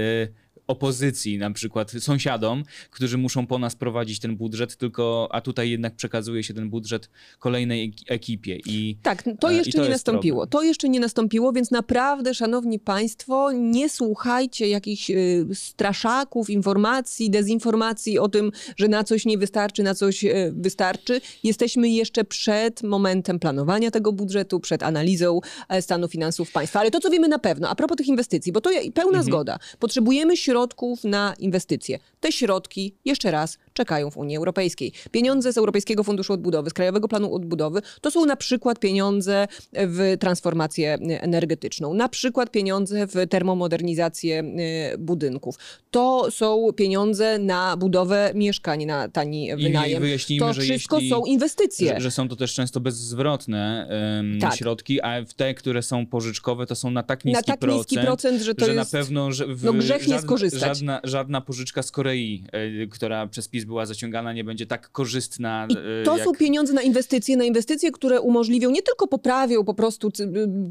opozycji, 0.69 1.39
na 1.39 1.51
przykład 1.51 1.91
sąsiadom, 1.91 2.63
którzy 2.91 3.19
muszą 3.19 3.47
po 3.47 3.59
nas 3.59 3.77
prowadzić 3.77 4.21
ten 4.21 4.37
budżet, 4.37 4.77
tylko 4.77 5.29
a 5.33 5.41
tutaj 5.41 5.71
jednak 5.71 5.97
przekazuje 5.97 6.43
się 6.43 6.55
ten 6.55 6.71
budżet 6.71 7.11
kolejnej 7.39 7.85
ek- 7.89 8.11
ekipie. 8.13 8.57
I 8.67 8.97
Tak, 9.03 9.25
to 9.41 9.51
E, 9.51 9.55
jeszcze 9.55 9.79
to 9.79 9.85
nie 9.85 9.91
nastąpiło. 9.91 10.37
problem. 10.43 10.51
To 10.51 10.63
jeszcze 10.63 10.89
nie 10.89 11.01
nastąpiło, 11.01 11.53
więc 11.53 11.71
naprawdę, 11.71 12.35
szanowni 12.35 12.79
państwo, 12.79 13.53
nie 13.53 13.89
słuchajcie 13.89 14.69
jakichś 14.69 15.11
y, 15.11 15.47
straszaków, 15.55 16.51
informacji, 16.51 17.31
dezinformacji 17.31 18.19
o 18.19 18.29
tym, 18.29 18.53
że 18.77 18.89
na 18.89 19.05
coś 19.05 19.25
nie 19.27 19.39
wystarczy, 19.39 19.83
na 19.83 19.95
coś 19.95 20.25
y, 20.25 20.53
wystarczy. 20.57 21.21
Jesteśmy 21.45 21.89
jeszcze 21.91 22.25
przed 22.25 22.83
momentem 22.83 23.39
planowania 23.39 23.91
tego 23.91 24.13
budżetu, 24.13 24.61
przed 24.61 24.83
analizą 24.83 25.41
e, 25.69 25.83
stanu 25.83 26.09
finansów 26.09 26.53
państwa. 26.53 26.81
Ale 26.81 26.91
to, 26.91 27.01
co 27.01 27.11
wiemy 27.11 27.29
na 27.29 27.39
pewno, 27.39 27.69
a 27.69 27.75
propos 27.75 27.97
tych 27.97 28.07
inwestycji, 28.09 28.53
bo 28.53 28.61
to 28.61 28.71
pełna 28.95 29.23
zgoda. 29.23 29.59
Potrzebujemy 29.79 30.37
środków 30.37 30.58
na 31.05 31.35
inwestycje. 31.39 31.99
Te 32.21 32.33
środki, 32.33 32.95
jeszcze 33.05 33.31
raz, 33.31 33.59
czekają 33.79 34.11
w 34.11 34.17
Unii 34.17 34.37
Europejskiej. 34.37 34.93
Pieniądze 35.11 35.53
z 35.53 35.59
Europejskiego 35.59 36.05
Funduszu 36.05 36.33
Odbudowy, 36.33 36.71
z 36.71 36.73
Krajowego 36.73 37.09
Planu 37.09 37.35
Odbudowy, 37.35 37.83
to 38.01 38.11
są 38.11 38.27
na 38.27 38.37
przykład 38.37 38.79
pieniądze 38.79 39.47
w 39.73 40.17
transformację 40.21 40.95
energetyczną, 41.21 41.95
na 41.95 42.09
przykład 42.09 42.51
pieniądze 42.51 43.07
w 43.07 43.15
termomodernizację 43.31 44.41
e, 44.41 44.99
budynków. 44.99 45.59
To 45.91 46.31
są 46.31 46.73
pieniądze 46.77 47.39
na 47.39 47.77
budowę 47.77 48.33
mieszkań, 48.35 48.85
na 48.85 49.09
tani 49.09 49.57
wynajem. 49.57 50.03
wyjaśnijmy, 50.03 50.47
to 50.47 50.53
że 50.53 50.63
wszystko 50.63 50.97
jeśli- 50.97 51.11
są 51.11 51.25
inwestycje. 51.25 51.95
Że, 51.95 52.01
że 52.01 52.11
są 52.11 52.29
to 52.29 52.37
też 52.37 52.55
często 52.55 52.81
bezzwrotne 52.81 53.89
em, 54.21 54.41
Tak. 54.41 54.57
środki, 54.57 55.01
a 55.03 55.25
te, 55.37 55.55
które 55.55 55.83
są 55.83 56.07
pożyczkowe, 56.07 56.67
to 56.67 56.75
są 56.75 56.91
na 56.91 57.03
tak 57.03 57.25
niski 57.25 57.37
na 57.37 57.43
tak 57.43 57.61
procent, 57.61 57.91
niski 57.91 58.07
procent, 58.07 58.43
że 58.43 58.55
to 58.55 58.67
że 58.67 58.75
jest... 58.75 58.93
na 58.93 58.99
pewno 58.99 59.33
że 59.33 59.47
w, 59.47 59.65
no 59.65 59.73
grzech 59.73 60.03
nie 60.03 60.15
żadna, 60.15 60.23
skorzystać. 60.23 60.61
Żadna, 60.61 61.01
żadna 61.05 61.41
pożyczka 61.41 61.83
z 61.83 61.91
Korei, 61.91 62.45
e, 62.53 62.87
która 62.87 63.27
przez 63.27 63.49
PiS 63.49 63.65
była 63.69 63.87
zaciągana, 63.87 64.33
nie 64.33 64.45
będzie 64.45 64.67
tak 64.67 64.93
korzystna. 64.93 65.67
I 65.71 65.73
e, 65.73 66.05
to 66.05 66.17
jak... 66.17 66.27
są 66.27 66.33
pieniądze 66.33 66.73
na 66.73 66.83
inwestycje, 66.83 67.37
na 67.37 67.45
inwestycje, 67.45 67.91
które 67.91 68.21
umożliwią, 68.21 68.71
nie 68.71 68.83
tylko 68.83 69.07
poprawią 69.07 69.65
po 69.65 69.75
prostu, 69.75 70.11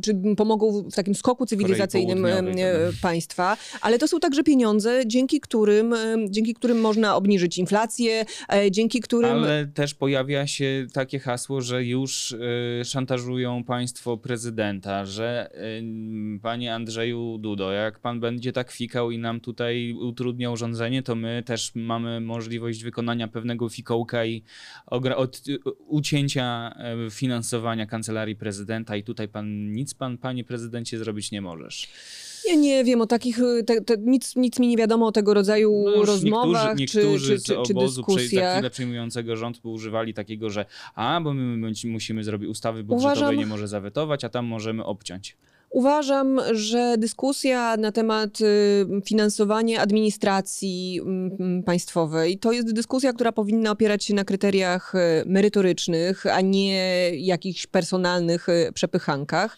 czy 0.03 0.15
pomogą 0.37 0.89
w 0.91 0.95
takim 0.95 1.15
skoku 1.15 1.45
cywilizacyjnym 1.45 2.25
e, 2.25 2.31
państwa, 3.01 3.57
ale 3.81 3.99
to 3.99 4.07
są 4.07 4.19
także 4.19 4.43
pieniądze, 4.43 5.01
dzięki 5.05 5.39
którym, 5.39 5.95
dzięki 6.29 6.53
którym 6.53 6.81
można 6.81 7.15
obniżyć 7.15 7.57
inflację, 7.57 8.25
e, 8.53 8.71
dzięki 8.71 8.99
którym... 8.99 9.31
Ale 9.31 9.67
też 9.73 9.93
pojawia 9.93 10.47
się 10.47 10.87
takie 10.93 11.19
hasło, 11.19 11.61
że 11.61 11.83
już 11.85 12.31
y, 12.31 12.81
szantażują 12.85 13.63
państwo 13.63 14.17
prezydenta, 14.17 15.05
że 15.05 15.49
y, 16.35 16.39
panie 16.41 16.75
Andrzeju 16.75 17.37
Dudo, 17.37 17.71
jak 17.71 17.99
pan 17.99 18.19
będzie 18.19 18.53
tak 18.53 18.71
fikał 18.71 19.11
i 19.11 19.17
nam 19.17 19.39
tutaj 19.39 19.93
utrudniał 19.93 20.57
rządzenie, 20.57 21.03
to 21.03 21.15
my 21.15 21.43
też 21.45 21.71
mamy 21.75 22.21
możliwość 22.21 22.83
wykonania 22.87 23.27
pewnego 23.27 23.69
fikołka 23.69 24.25
i 24.25 24.43
od, 25.15 25.41
ucięcia 25.87 26.75
y, 27.07 27.11
finansowania 27.11 27.85
kancelarii 27.85 28.35
prezydenta 28.35 28.95
i 28.95 29.03
tutaj 29.03 29.27
pan 29.27 29.71
nic 29.71 29.93
pan, 29.93 30.17
panie 30.17 30.43
prezydencie, 30.43 30.97
zrobić 30.97 31.31
nie 31.31 31.41
możesz. 31.41 31.87
Ja 32.47 32.55
nie 32.55 32.83
wiem 32.83 33.01
o 33.01 33.05
takich, 33.07 33.39
e, 33.39 33.63
te, 33.63 33.81
te, 33.81 33.97
nic, 33.97 34.35
nic 34.35 34.59
mi 34.59 34.67
nie 34.67 34.77
wiadomo 34.77 35.07
o 35.07 35.11
tego 35.11 35.33
rodzaju 35.33 35.83
No 35.95 36.05
rozmowach 36.05 36.77
niektórzy, 36.77 37.05
niektórzy 37.05 37.35
czy, 37.39 37.43
czy, 37.43 37.53
czy, 37.53 37.63
z 37.63 37.67
czy 37.67 37.73
za 37.73 37.79
dyskusjach. 37.79 38.53
chwilę 38.53 38.69
przejmującego 38.69 39.35
rząd 39.37 39.59
używali 39.63 40.13
takiego, 40.13 40.49
że 40.49 40.65
a, 40.95 41.21
bo 41.23 41.33
my 41.33 41.71
musimy 41.85 42.23
zrobić 42.23 42.49
ustawy 42.49 42.83
budżetowej, 42.83 43.17
Uważam- 43.17 43.35
nie 43.35 43.45
może 43.45 43.67
zawetować, 43.67 44.23
a 44.23 44.29
tam 44.29 44.45
możemy 44.45 44.85
obciąć. 44.85 45.37
Uważam, 45.69 46.41
że 46.51 46.95
dyskusja 46.97 47.77
na 47.77 47.91
temat 47.91 48.41
y, 48.41 48.85
finansowania 49.05 49.81
administracji 49.81 50.99
mm, 51.01 51.63
państwowej 51.63 52.37
to 52.39 52.51
jest 52.51 52.73
dyskusja, 52.73 53.13
która 53.13 53.31
powinna 53.31 53.71
opierać 53.71 54.03
się 54.03 54.13
na 54.13 54.23
kryteriach 54.23 54.95
y, 54.95 55.23
merytorycznych, 55.25 56.25
a 56.25 56.41
nie 56.41 57.11
jakichś 57.15 57.67
personalnych 57.67 58.49
y, 58.49 58.71
przepychankach. 58.73 59.57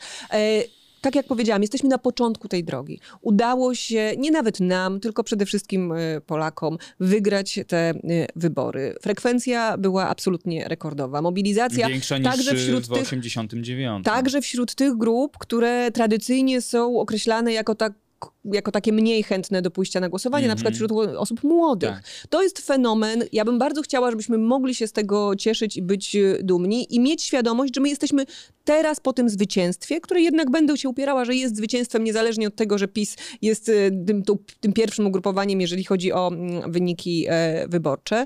Tak 1.02 1.16
jak 1.16 1.28
powiedziałam, 1.28 1.62
jesteśmy 1.62 1.90
na 1.90 1.98
początku 1.98 2.48
tej 2.48 2.64
drogi. 2.64 3.00
Udało 3.22 3.76
się 3.76 4.14
nie 4.18 4.32
nawet 4.32 4.60
nam, 4.60 5.00
tylko 5.00 5.24
przede 5.24 5.46
wszystkim 5.46 5.92
y, 5.92 6.22
Polakom 6.26 6.78
wygrać 7.00 7.60
te 7.68 7.92
y, 7.92 8.28
wybory. 8.36 8.96
Frekwencja 9.02 9.78
była 9.78 10.10
absolutnie 10.10 10.68
rekordowa. 10.68 11.22
Mobilizacja 11.22 11.88
Większa 11.88 12.18
niż 12.18 12.28
także 12.28 12.56
wśród 12.56 12.86
w 12.86 12.94
tych 12.94 13.02
89. 13.02 14.06
Także 14.06 14.42
wśród 14.42 14.76
tych 14.76 14.98
grup, 14.98 15.38
które 15.38 15.92
tradycyjnie 15.92 16.62
są 16.62 17.00
określane 17.00 17.54
jako 17.54 17.76
tak 17.76 17.94
jako 18.46 18.72
takie 18.72 18.94
mniej 18.94 19.24
chętne 19.24 19.62
do 19.62 19.72
pójścia 19.72 20.00
na 20.00 20.10
głosowanie, 20.10 20.48
na 20.48 20.56
przykład 20.56 20.76
wśród 20.76 20.92
osób 21.18 21.44
młodych. 21.44 21.90
Tak. 21.90 22.04
To 22.30 22.44
jest 22.44 22.60
fenomen. 22.60 23.24
Ja 23.32 23.46
bym 23.46 23.60
bardzo 23.60 23.82
chciała, 23.82 24.12
żebyśmy 24.12 24.38
mogli 24.38 24.76
się 24.76 24.88
z 24.88 24.92
tego 24.92 25.36
cieszyć 25.36 25.78
i 25.78 25.82
być 25.82 26.16
e, 26.16 26.44
dumni 26.44 26.96
i 26.96 27.00
mieć 27.00 27.24
świadomość, 27.24 27.76
że 27.76 27.82
my 27.82 27.90
jesteśmy 27.90 28.26
teraz 28.64 29.00
po 29.00 29.14
tym 29.14 29.30
zwycięstwie, 29.30 30.02
które 30.02 30.22
jednak 30.22 30.52
będę 30.52 30.78
się 30.78 30.90
upierała, 30.90 31.26
że 31.26 31.36
jest 31.36 31.56
zwycięstwem 31.56 32.04
niezależnie 32.04 32.48
od 32.48 32.56
tego, 32.56 32.78
że 32.78 32.88
PiS 32.88 33.16
jest 33.42 33.70
e, 33.70 33.74
tym, 34.06 34.24
tym 34.60 34.74
pierwszym 34.74 35.08
ugrupowaniem, 35.08 35.62
jeżeli 35.62 35.84
chodzi 35.84 36.14
o 36.14 36.28
mm, 36.28 36.72
wyniki 36.72 37.26
e, 37.30 37.68
wyborcze, 37.68 38.26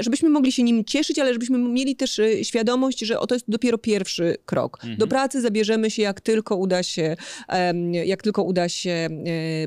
żebyśmy 0.00 0.28
mogli 0.28 0.52
się 0.52 0.62
nim 0.62 0.84
cieszyć, 0.84 1.18
ale 1.18 1.32
żebyśmy 1.32 1.58
mieli 1.58 1.96
też 1.96 2.20
świadomość, 2.42 2.98
że 2.98 3.16
to 3.28 3.34
jest 3.34 3.44
dopiero 3.48 3.78
pierwszy 3.78 4.36
krok. 4.44 4.78
Do 4.98 5.06
pracy 5.06 5.40
zabierzemy 5.40 5.90
się, 5.90 6.02
jak 6.02 6.20
tylko 6.20 6.56
uda 6.56 6.82
się, 6.82 7.16
jak 8.04 8.22
tylko 8.22 8.42
uda 8.42 8.68
się 8.68 9.08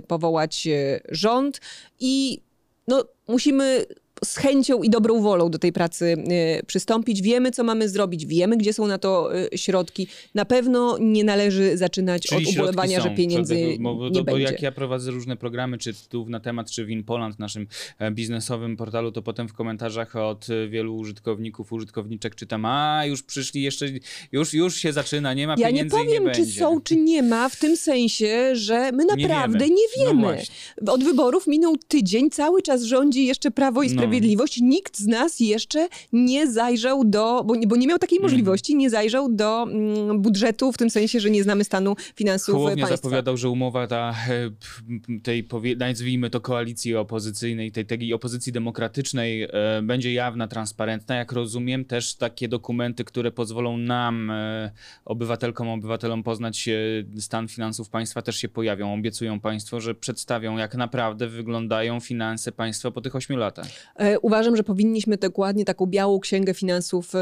powołać 0.08 0.68
e, 0.68 1.00
rząd 1.10 1.62
i 2.00 2.42
no, 2.88 3.04
musimy 3.28 3.86
z 4.26 4.38
chęcią 4.38 4.84
i 4.84 4.90
dobrą 4.90 5.22
wolą 5.22 5.50
do 5.50 5.60
tej 5.60 5.74
pracy 5.74 6.16
e, 6.60 6.64
przystąpić. 6.64 7.22
Wiemy, 7.22 7.52
co 7.52 7.64
mamy 7.64 7.90
zrobić, 7.90 8.26
wiemy, 8.26 8.58
gdzie 8.58 8.74
są 8.74 8.88
na 8.88 8.98
to 8.98 9.36
e, 9.54 9.58
środki. 9.58 10.08
Na 10.36 10.46
pewno 10.46 10.98
nie 11.00 11.24
należy 11.24 11.78
zaczynać 11.78 12.22
Czyli 12.24 12.48
od 12.48 12.54
ubolewania, 12.54 12.98
są, 12.98 13.04
że 13.04 13.16
pieniędzy 13.16 13.56
bo, 13.80 13.96
bo, 13.96 14.10
nie 14.10 14.20
bo 14.20 14.24
będzie. 14.24 14.44
jak 14.44 14.62
ja 14.62 14.72
prowadzę 14.72 15.12
różne 15.12 15.38
programy, 15.38 15.78
czy 15.78 15.94
tytułów 15.94 16.30
na 16.30 16.40
temat, 16.40 16.72
czy 16.72 16.86
Winpoland, 16.86 17.40
naszym 17.40 17.68
e, 18.00 18.12
biznesowym 18.12 18.78
portalu, 18.78 19.12
to 19.12 19.22
potem 19.22 19.48
w 19.48 19.54
komentarzach 19.54 20.16
od 20.16 20.48
e, 20.50 20.68
wielu 20.68 20.96
użytkowników, 20.98 21.74
użytkowniczek 21.74 22.36
czytam, 22.36 22.66
a 22.66 23.06
już 23.06 23.24
przyszli 23.24 23.62
jeszcze, 23.62 23.86
już, 24.32 24.54
już 24.54 24.76
się 24.76 24.94
zaczyna, 24.94 25.34
nie 25.34 25.48
ma 25.48 25.56
Ja 25.58 25.70
nie 25.70 25.74
pieniędzy 25.74 25.96
i 25.96 26.00
powiem, 26.00 26.24
nie 26.24 26.32
czy 26.32 26.42
będzie. 26.42 26.60
są, 26.60 26.82
czy 26.82 26.96
nie 26.96 27.24
ma, 27.24 27.50
w 27.50 27.56
tym 27.56 27.78
sensie, 27.78 28.56
że 28.56 28.92
my 28.92 29.06
naprawdę 29.06 29.60
wiemy. 29.60 29.76
nie 29.76 30.04
No 30.06 30.10
wiemy. 30.10 30.22
właśnie. 30.22 30.56
Od 30.88 31.04
wyborów 31.04 31.48
minął 31.48 31.78
tydzień, 31.78 32.30
cały 32.30 32.62
czas 32.62 32.84
rządzi 32.84 33.26
jeszcze 33.26 33.52
Prawo 33.52 33.84
i 33.84 33.90
No 33.94 34.09
Sprawiedliwość, 34.10 34.60
nikt 34.62 34.98
z 34.98 35.08
nas 35.08 35.40
jeszcze 35.40 35.88
nie 36.14 36.52
zajrzał 36.52 37.06
do, 37.06 37.44
bo, 37.44 37.56
nie- 37.56 37.68
bo 37.68 37.76
nie 37.76 37.88
miał 37.88 37.98
takiej 38.00 38.18
Mhm. 38.18 38.32
możliwości, 38.32 38.76
nie 38.76 38.90
zajrzał 38.90 39.30
do 39.34 39.64
mm, 39.64 40.22
budżetu 40.22 40.72
w 40.72 40.78
tym 40.78 40.90
sensie, 40.90 41.20
że 41.20 41.30
nie 41.30 41.44
znamy 41.44 41.64
stanu 41.64 41.96
finansów 42.16 42.56
Hołownia 42.56 42.76
państwa. 42.88 42.96
zapowiadał, 42.98 43.38
że 43.38 43.50
umowa 43.50 43.88
ta, 43.88 44.16
e, 44.30 45.20
tej, 45.24 45.48
nazwijmy 45.78 46.30
to 46.30 46.42
koalicji 46.42 46.96
opozycyjnej, 46.96 47.72
tej, 47.72 47.86
tej 47.86 48.14
opozycji 48.14 48.52
demokratycznej, 48.54 49.44
e, 49.44 49.50
będzie 49.84 50.14
jawna, 50.14 50.48
transparentna. 50.48 51.16
Jak 51.16 51.32
rozumiem, 51.32 51.86
też 51.86 52.16
takie 52.16 52.48
dokumenty, 52.48 53.04
które 53.04 53.32
pozwolą 53.32 53.78
nam, 53.78 54.32
e, 54.32 54.72
obywatelkom, 55.06 55.70
obywatelom 55.70 56.24
poznać 56.24 56.68
e, 56.68 56.74
stan 57.22 57.48
finansów 57.48 57.90
państwa 57.90 58.22
też 58.22 58.36
się 58.36 58.50
pojawią. 58.50 58.94
Obiecują 58.94 59.40
państwo, 59.40 59.82
że 59.82 59.96
przedstawią, 59.96 60.58
jak 60.58 60.76
naprawdę 60.76 61.28
wyglądają 61.28 62.00
finanse 62.00 62.52
państwa 62.52 62.92
po 62.92 63.02
tych 63.02 63.16
ośmiu 63.16 63.38
latach. 63.38 63.68
E, 64.00 64.20
Uważam, 64.20 64.56
że 64.56 64.64
powinniśmy 64.64 65.18
dokładnie 65.18 65.66
taką 65.66 65.86
białą 65.86 66.20
księgę 66.20 66.54
finansów 66.54 67.16
e, 67.16 67.20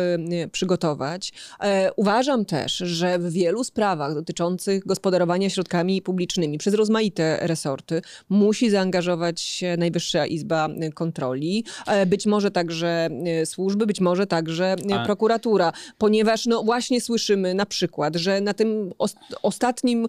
przygotować. 0.52 1.34
E, 1.64 1.92
Uważam 1.96 2.46
też, 2.46 2.78
że 2.78 3.20
w 3.20 3.32
wielu 3.32 3.64
sprawach 3.64 4.14
dotyczących 4.14 4.86
gospodarowania 4.86 5.50
środkami 5.50 6.02
publicznymi 6.02 6.58
przez 6.58 6.74
rozmaite 6.74 7.40
resorty 7.42 8.02
musi 8.30 8.70
zaangażować 8.70 9.42
się 9.42 9.76
Najwyższa 9.78 10.26
Izba 10.26 10.70
Kontroli, 10.94 11.64
być 12.08 12.26
może 12.26 12.52
także 12.52 13.10
służby, 13.46 13.86
być 13.86 14.02
może 14.02 14.28
także 14.28 14.76
A- 14.94 15.06
prokuratura, 15.06 15.74
ponieważ 15.98 16.46
no 16.46 16.64
właśnie 16.64 17.02
słyszymy 17.02 17.54
na 17.54 17.66
przykład, 17.66 18.16
że 18.16 18.42
na 18.42 18.54
tym 18.54 18.94
os- 18.98 19.16
ostatnim, 19.42 20.08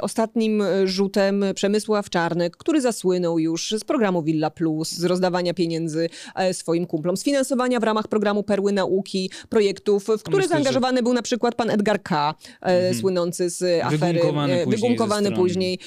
ostatnim 0.00 0.62
rzutem 0.84 1.44
Przemysław 1.54 2.10
Czarnek, 2.10 2.56
który 2.56 2.80
zasłynął 2.80 3.38
już 3.38 3.74
z 3.78 3.84
programu 3.84 4.22
Villa 4.22 4.50
Plus, 4.50 4.92
z 4.92 5.04
rozdawania 5.04 5.54
pieniędzy 5.54 5.93
e, 6.34 6.54
swoim 6.54 6.86
kumplom, 6.86 7.16
z 7.16 7.24
finansowania 7.24 7.80
w 7.80 7.82
ramach 7.82 8.08
programu 8.08 8.42
Perły 8.42 8.72
Nauki 8.72 9.30
projektów, 9.48 10.04
w 10.04 10.22
które 10.22 10.36
myślę, 10.36 10.42
że- 10.42 10.48
zaangażowany 10.48 11.02
był 11.02 11.12
na 11.12 11.22
przykład 11.22 11.54
pan 11.54 11.70
Edgar 11.70 12.02
K., 12.02 12.34
e, 12.62 12.94
słynący 12.94 13.50
z 13.50 13.82
afery, 13.84 14.12
Wygunkowany 14.12 14.52
e, 14.62 14.64
później 14.64 14.96
strony, 14.96 15.32
później 15.32 15.78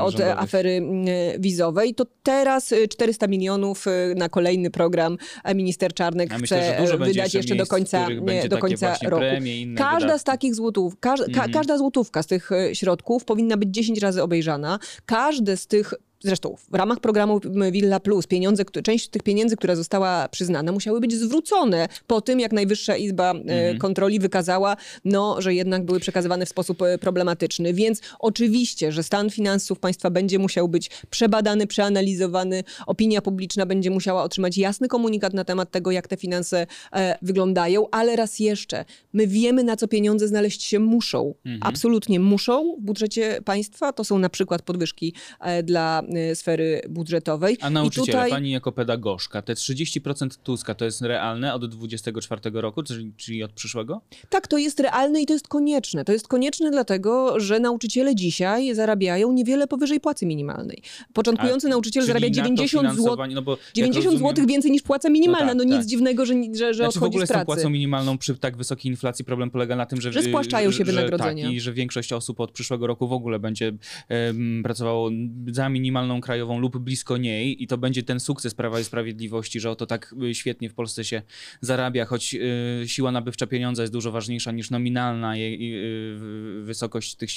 od 0.00 0.12
rządowych. 0.12 0.42
afery 0.42 0.70
mm, 0.70 1.06
wizowej, 1.38 1.94
to 1.94 2.04
teraz 2.22 2.72
e, 2.72 2.88
400 2.88 3.26
milionów 3.26 3.84
na 4.16 4.28
kolejny 4.28 4.70
program 4.70 5.18
minister 5.54 5.94
Czarnek 5.94 6.30
Ja 6.30 6.38
chce 6.38 6.76
myślę, 6.80 6.98
wydać 6.98 7.34
jeszcze 7.34 7.54
do 7.54 7.54
miejsc, 7.54 7.68
w 7.68 7.70
końca, 7.70 8.08
nie, 8.08 8.48
do 8.48 8.58
końca 8.58 8.96
roku. 9.02 9.16
premie 9.18 9.74
Każda 9.74 9.98
wydatki. 10.00 10.20
z 10.20 10.24
takich 10.24 10.54
złotów, 10.54 10.94
każ, 11.00 11.20
ka, 11.20 11.26
Mhm. 11.26 11.52
każda 11.52 11.78
złotówka 11.78 12.22
z 12.22 12.26
tych 12.26 12.50
środków 12.72 13.24
powinna 13.24 13.56
być 13.56 13.68
10 13.70 13.98
razy 13.98 14.22
obejrzana. 14.22 14.78
Każde 15.06 15.56
z 15.56 15.66
tych 15.66 15.94
Zresztą 16.20 16.56
w 16.70 16.74
ramach 16.74 17.00
programu 17.00 17.40
Villa 17.72 18.00
Plus 18.00 18.26
pieniądze, 18.26 18.64
część 18.64 19.08
tych 19.08 19.22
pieniędzy, 19.22 19.56
która 19.56 19.76
została 19.76 20.28
przyznana, 20.28 20.72
musiały 20.72 21.00
być 21.00 21.14
zwrócone 21.14 21.88
po 22.06 22.20
tym, 22.20 22.40
jak 22.40 22.52
Najwyższa 22.52 22.96
Izba 22.96 23.34
e, 23.34 23.68
Mhm. 23.68 23.78
Kontroli 23.78 24.18
wykazała, 24.18 24.76
no, 25.04 25.42
że 25.42 25.54
jednak 25.54 25.84
były 25.84 26.00
przekazywane 26.00 26.46
w 26.46 26.48
sposób 26.48 26.82
e, 26.82 26.98
problematyczny. 26.98 27.74
Więc 27.74 28.00
oczywiście, 28.18 28.92
że 28.92 29.02
stan 29.02 29.30
finansów 29.30 29.78
państwa 29.78 30.10
będzie 30.10 30.38
musiał 30.38 30.68
być 30.68 30.90
przebadany, 31.10 31.66
przeanalizowany. 31.66 32.64
Opinia 32.86 33.22
publiczna 33.22 33.66
będzie 33.66 33.90
musiała 33.90 34.22
otrzymać 34.22 34.58
jasny 34.58 34.88
komunikat 34.88 35.34
na 35.34 35.44
temat 35.44 35.70
tego, 35.70 35.90
jak 35.90 36.08
te 36.08 36.16
finanse 36.16 36.66
e, 36.92 37.18
wyglądają, 37.22 37.86
ale 37.90 38.16
raz 38.16 38.38
jeszcze, 38.38 38.84
my 39.12 39.26
wiemy, 39.26 39.64
na 39.64 39.76
co 39.76 39.88
pieniądze 39.88 40.28
znaleźć 40.28 40.62
się 40.62 40.78
muszą. 40.78 41.34
Mhm. 41.44 41.60
Absolutnie 41.62 42.20
muszą 42.20 42.76
w 42.78 42.82
budżecie 42.82 43.40
państwa. 43.44 43.92
To 43.92 44.04
są 44.04 44.18
na 44.18 44.28
przykład 44.28 44.62
podwyżki 44.62 45.14
e, 45.40 45.62
dla 45.62 46.02
sfery 46.34 46.80
budżetowej. 46.88 47.56
A 47.60 47.70
nauczyciele, 47.70 48.06
tutaj... 48.06 48.30
pani 48.30 48.50
jako 48.50 48.72
pedagogzka, 48.72 49.42
te 49.42 49.54
30% 49.54 50.28
Tuska 50.42 50.74
to 50.74 50.84
jest 50.84 51.02
realne 51.02 51.54
od 51.54 51.66
24 51.70 52.40
roku, 52.52 52.82
czyli, 53.16 53.42
od 53.42 53.52
przyszłego? 53.52 54.00
Tak, 54.28 54.46
to 54.46 54.58
jest 54.58 54.80
realne 54.80 55.22
i 55.22 55.26
to 55.26 55.32
jest 55.32 55.48
konieczne. 55.48 56.04
To 56.04 56.12
jest 56.12 56.28
konieczne 56.28 56.70
dlatego, 56.70 57.40
że 57.40 57.60
nauczyciele 57.60 58.14
dzisiaj 58.14 58.74
zarabiają 58.74 59.32
niewiele 59.32 59.66
powyżej 59.66 60.00
płacy 60.00 60.26
minimalnej. 60.26 60.82
Początkujący 61.12 61.66
A, 61.66 61.70
nauczyciel 61.70 62.04
zarabia 62.04 62.28
na 62.28 62.34
to 62.34 62.42
90 62.42 62.96
zł. 62.96 63.26
No 63.34 63.42
bo 63.42 63.50
jak 63.52 63.58
90 63.74 64.04
rozumiem- 64.06 64.28
zł 64.36 64.46
więcej 64.46 64.70
niż 64.70 64.82
płaca 64.82 65.10
minimalna. 65.10 65.54
No, 65.54 65.64
No 65.64 65.64
tak, 65.64 65.68
nic 65.70 65.78
tak. 65.78 65.86
dziwnego, 65.86 66.26
że, 66.26 66.34
że, 66.34 66.74
że 66.74 66.74
Znaczy 66.74 66.92
w 66.92 66.96
odchodzi 66.96 67.08
ogóle 67.10 67.26
z 67.26 67.28
z 67.28 67.32
tą 67.32 67.44
płacą 67.44 67.70
minimalną 67.70 68.18
przy 68.18 68.34
tak 68.36 68.56
wysokiej 68.56 68.92
inflacji 68.92 69.24
problem 69.24 69.50
polega 69.50 69.76
na 69.76 69.86
tym, 69.86 70.00
że... 70.00 70.12
Że 70.12 70.22
spłaszczają 70.22 70.70
się 70.70 70.76
że- 70.76 70.84
wynagrodzenia. 70.84 71.44
Tak, 71.44 71.52
i 71.54 71.60
że 71.60 71.72
większość 71.72 72.12
osób 72.12 72.40
od 72.40 72.52
przyszłego 72.52 72.86
roku 72.86 73.08
w 73.08 73.12
ogóle 73.12 73.38
będzie 73.38 73.72
em, 74.08 74.60
pracowało 74.62 75.10
za 75.52 75.68
minimalną 75.68 75.97
krajową 76.20 76.58
lub 76.58 76.78
blisko 76.78 77.16
niej 77.16 77.62
i 77.62 77.66
to 77.66 77.78
będzie 77.78 78.02
ten 78.02 78.20
sukces 78.20 78.54
Prawa 78.54 78.80
i 78.80 78.84
Sprawiedliwości, 78.84 79.60
że 79.60 79.70
oto 79.70 79.86
tak 79.86 80.14
y, 80.22 80.34
świetnie 80.34 80.70
w 80.70 80.74
Polsce 80.74 81.04
się 81.04 81.22
zarabia, 81.60 82.04
choć 82.04 82.34
y, 82.34 82.88
siła 82.88 83.12
nabywcza 83.12 83.46
pieniądza 83.46 83.82
jest 83.82 83.92
dużo 83.92 84.12
ważniejsza 84.12 84.52
niż 84.52 84.70
nominalna 84.70 85.36
jej, 85.36 85.74
y, 85.84 86.62
wysokość 86.62 87.14
tych, 87.14 87.30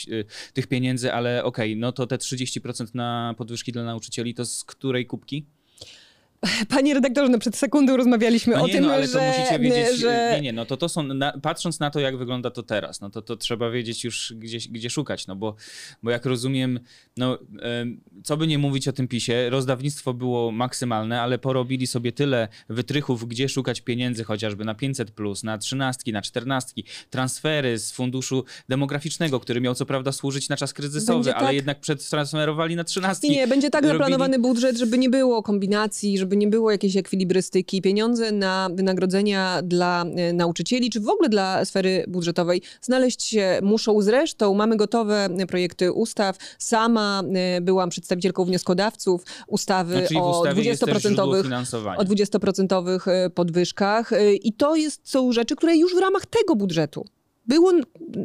tych 0.54 0.68
pieniędzy, 0.68 1.14
ale 1.14 1.44
okej, 1.44 1.78
no 1.78 1.92
to 1.92 2.08
te 2.08 2.18
30% 2.18 2.96
na 2.96 3.36
podwyżki 3.38 3.72
dla 3.72 3.84
nauczycieli 3.84 4.34
to 4.34 4.46
z 4.46 4.64
której 4.64 5.06
kubki? 5.06 5.46
Panie 6.70 6.94
redaktorze, 6.94 7.30
no 7.32 7.40
przed 7.40 7.56
sekundą 7.56 7.98
rozmawialiśmy 7.98 8.56
No 8.56 8.64
o 8.64 8.68
nie, 8.68 8.74
tym, 8.74 8.86
no 8.86 8.94
ale 8.94 9.08
że, 9.08 9.14
to 9.14 9.22
musicie 9.22 9.60
wiedzieć, 9.60 10.00
że 10.00 10.32
nie, 10.36 10.42
nie, 10.42 10.54
no 10.54 10.66
to 10.66 10.78
to 10.78 10.90
są, 10.90 11.04
na, 11.04 11.32
patrząc 11.42 11.80
na 11.80 11.90
to, 11.90 12.00
jak 12.00 12.18
wygląda 12.18 12.52
to 12.52 12.64
teraz, 12.64 13.02
no 13.02 13.10
to, 13.10 13.22
to 13.22 13.36
trzeba 13.36 13.70
wiedzieć 13.70 14.04
już, 14.04 14.34
gdzie, 14.38 14.58
gdzie 14.70 14.90
szukać, 14.90 15.28
no 15.28 15.36
bo, 15.36 15.56
bo 16.04 16.12
jak 16.12 16.26
rozumiem, 16.26 16.80
no 17.18 17.38
co 18.24 18.38
by 18.38 18.48
nie 18.48 18.58
mówić 18.58 18.88
o 18.88 18.92
tym 18.94 19.08
PiSie, 19.08 19.50
rozdawnictwo 19.50 20.14
było 20.14 20.52
maksymalne, 20.52 21.22
ale 21.22 21.40
porobili 21.40 21.88
sobie 21.88 22.12
tyle 22.12 22.48
wytrychów, 22.70 23.28
gdzie 23.28 23.50
szukać 23.50 23.82
pieniędzy, 23.82 24.24
chociażby 24.24 24.66
na 24.66 24.74
500+, 24.74 25.06
plus, 25.06 25.44
na 25.44 25.58
trzynastki, 25.58 26.14
na 26.14 26.22
czternastki, 26.22 26.84
transfery 27.10 27.80
z 27.80 27.92
funduszu 27.92 28.44
demograficznego, 28.70 29.40
który 29.40 29.62
miał 29.62 29.76
co 29.76 29.86
prawda 29.86 30.12
służyć 30.12 30.50
na 30.50 30.58
czas 30.58 30.74
kryzysowy, 30.74 31.20
Będzie 31.20 31.36
ale 31.36 31.48
tak. 31.48 31.56
jednak 31.56 31.80
przetransferowali 31.80 32.76
na 32.76 32.84
trzynastki. 32.84 33.30
Nie, 33.30 33.36
nie, 33.36 33.48
będzie 33.48 33.70
tak 33.70 33.86
zaplanowany 33.86 34.40
budżet, 34.40 34.78
żeby 34.78 34.98
nie 34.98 35.10
było 35.10 35.44
kombinacji, 35.44 36.18
żeby 36.18 36.31
nie 36.38 36.48
było 36.48 36.72
jakiejś 36.72 36.98
ekwilibrystyki. 36.98 37.82
Pieniądze 37.82 38.32
na 38.32 38.70
wynagrodzenia 38.74 39.62
dla 39.64 40.06
e, 40.16 40.34
nauczycieli, 40.34 40.90
czy 40.90 41.00
w 41.00 41.10
ogóle 41.10 41.30
dla 41.30 41.66
sfery 41.66 42.06
budżetowej 42.08 42.62
znaleźć 42.82 43.24
się 43.24 43.60
muszą. 43.64 44.02
Zresztą 44.02 44.54
mamy 44.54 44.78
gotowe 44.78 45.30
e, 45.38 45.48
projekty 45.48 45.92
ustaw. 45.92 46.38
Sama 46.60 47.24
e, 47.34 47.62
byłam 47.62 47.90
przedstawicielką 47.90 48.46
wnioskodawców 48.46 49.24
ustawy 49.48 50.08
No, 50.14 50.26
o 50.26 50.40
ustawie 50.42 50.64
jest 50.64 50.86
też 50.86 51.02
źródło 51.02 51.26
20% 51.26 51.44
finansowania. 51.44 51.98
o 51.98 52.04
20% 52.04 53.08
e, 53.08 53.30
podwyżkach. 53.30 54.12
I 54.44 54.54
to 54.54 54.76
jest, 54.76 55.10
są 55.10 55.32
rzeczy, 55.32 55.56
które 55.56 55.78
już 55.78 55.96
w 55.96 56.00
ramach 56.00 56.26
tego 56.26 56.56
budżetu 56.56 57.06
było, 57.56 57.72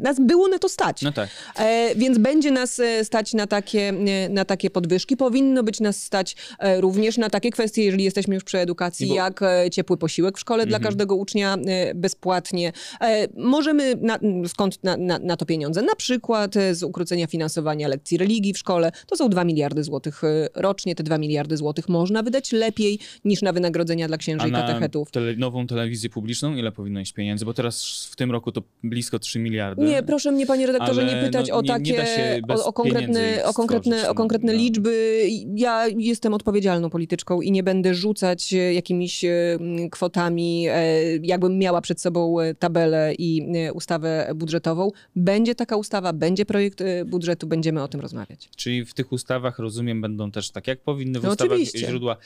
nas 0.03 0.21
było 0.21 0.49
na 0.49 0.59
to 0.59 0.69
stać. 0.69 1.03
No 1.03 1.13
tak. 1.13 1.29
E, 1.59 1.95
więc 1.97 2.19
będzie 2.19 2.51
nas 2.51 2.81
e, 2.81 3.05
stać 3.05 3.35
na 3.35 3.47
takie, 3.47 3.89
e, 3.89 4.29
na 4.29 4.45
takie 4.45 4.71
podwyżki. 4.71 5.17
Powinno 5.17 5.63
być 5.63 5.81
nas 5.81 6.03
stać 6.03 6.37
e, 6.59 6.81
również 6.81 7.19
na 7.19 7.31
takie 7.31 7.51
kwestie, 7.51 7.85
jeżeli 7.85 8.05
jesteśmy 8.05 8.35
już 8.35 8.45
przy 8.45 8.59
edukacji, 8.59 9.07
bo- 9.07 9.15
jak 9.15 9.41
ciepły 9.73 9.97
posiłek 9.97 10.37
w 10.37 10.41
szkole 10.41 10.67
dla 10.67 10.77
Mhm. 10.77 10.89
każdego 10.91 11.15
ucznia 11.17 11.57
bezpłatnie. 11.95 12.73
E, 13.01 13.29
możemy, 13.37 13.95
na, 14.01 14.19
skąd 14.49 14.85
na, 14.85 14.97
na, 14.97 15.19
na 15.19 15.37
to 15.37 15.47
pieniądze? 15.47 15.83
Na 15.83 15.95
przykład 15.95 16.55
z 16.73 16.83
ukrócenia 16.83 17.27
finansowania 17.27 17.89
lekcji 17.89 18.19
religii 18.19 18.53
w 18.53 18.59
szkole. 18.59 18.93
To 19.07 19.17
są 19.17 19.29
2 19.29 19.45
miliardy 19.45 19.85
złotych 19.85 20.23
rocznie. 20.55 20.95
Te 20.95 21.03
2 21.03 21.19
miliardy 21.19 21.57
złotych 21.57 21.89
można 21.89 22.23
wydać 22.23 22.53
lepiej 22.53 22.99
niż 23.25 23.43
na 23.43 23.53
wynagrodzenia 23.53 24.09
dla 24.09 24.17
księży 24.17 24.45
A 24.45 24.49
i 24.49 24.53
katechetów. 24.53 25.11
tele, 25.11 25.37
nową 25.37 25.67
telewizję 25.67 26.11
publiczną 26.11 26.55
ile 26.57 26.73
powinno 26.73 27.01
iść 27.01 27.13
pieniędzy? 27.13 27.45
Bo 27.45 27.55
teraz 27.55 28.07
w 28.13 28.17
tym 28.17 28.31
roku 28.31 28.53
to 28.53 28.63
blisko 28.85 29.16
3 29.19 29.39
miliardy. 29.39 29.83
Nie, 29.83 30.03
proszę 30.03 30.33
mnie, 30.33 30.47
panie 30.47 30.67
redaktorze, 30.67 31.05
nie 31.05 31.23
pytać 31.27 31.49
no, 31.49 31.55
o 31.55 31.63
nie- 31.63 31.69
nie 31.69 31.75
takie, 31.75 32.07
się 32.07 32.41
bez 32.49 32.61
o, 32.61 32.65
o 32.65 32.73
konkretne, 32.73 33.45
o 33.45 33.53
konkretne, 33.53 34.11
o 34.11 34.15
konkretne 34.15 34.53
no. 34.53 34.59
liczby. 34.59 35.23
Ja 35.55 35.87
jestem 35.99 36.35
odpowiedzialną 36.35 36.91
polityczką 36.91 37.41
i 37.43 37.51
nie 37.53 37.63
będę 37.63 37.95
rzucać 37.95 38.55
e, 38.55 38.75
jakimiś 38.75 39.25
e, 39.25 39.29
m, 39.61 39.91
kwotami, 39.91 40.67
e, 40.69 41.17
jakbym 41.17 41.59
miała 41.59 41.81
przed 41.81 42.01
sobą 42.01 42.37
tabelę 42.59 43.15
i 43.19 43.47
ustawę 43.75 44.33
budżetową. 44.35 44.91
Będzie 45.17 45.55
taka 45.55 45.77
ustawa, 45.77 46.13
będzie 46.13 46.47
projekt 46.47 46.83
budżetu, 47.07 47.47
będziemy 47.47 47.83
o 47.83 47.89
tym 47.89 48.01
rozmawiać. 48.01 48.49
Czyli 48.57 48.85
w 48.85 48.95
tych 48.95 49.13
ustawach, 49.13 49.59
rozumiem, 49.59 50.01
będą 50.01 50.31
też 50.31 50.51
tak 50.51 50.67
jak 50.67 50.81
powinny 50.81 51.21
w 51.21 51.23
No 51.23 51.31
ustawach 51.31 51.53
oczywiście. 51.53 51.87
źródła 51.87 52.17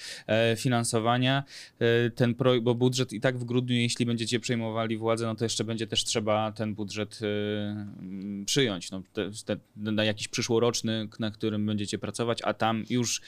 finansowania. 0.57 1.45
Ten 2.15 2.35
projekt, 2.35 2.65
bo 2.65 2.75
budżet 2.75 3.13
i 3.13 3.21
tak 3.21 3.39
w 3.39 3.45
grudniu, 3.45 3.77
jeśli 3.77 4.07
będziecie 4.07 4.41
przejmowali 4.41 4.97
władzę, 4.97 5.27
no 5.27 5.35
to 5.35 5.45
jeszcze 5.45 5.65
będzie 5.65 5.87
też 5.87 6.05
trzeba 6.05 6.53
ten 6.53 6.70
ten 6.71 6.75
budżet 6.75 7.19
y, 7.23 8.45
przyjąć. 8.45 8.91
No, 8.91 9.03
te, 9.13 9.31
te, 9.45 9.57
na 9.77 10.05
jakiś 10.05 10.29
przyszłoroczny, 10.29 11.09
na 11.19 11.31
którym 11.31 11.67
będziecie 11.67 11.99
pracować, 11.99 12.39
a 12.45 12.55
tam 12.55 12.85
już 12.91 13.21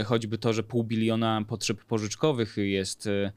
y, 0.00 0.04
choćby 0.04 0.38
to, 0.38 0.52
że 0.52 0.62
pół 0.62 0.84
biliona 0.84 1.44
potrzeb 1.48 1.84
pożyczkowych 1.84 2.56
jest 2.56 3.06
y, 3.06 3.30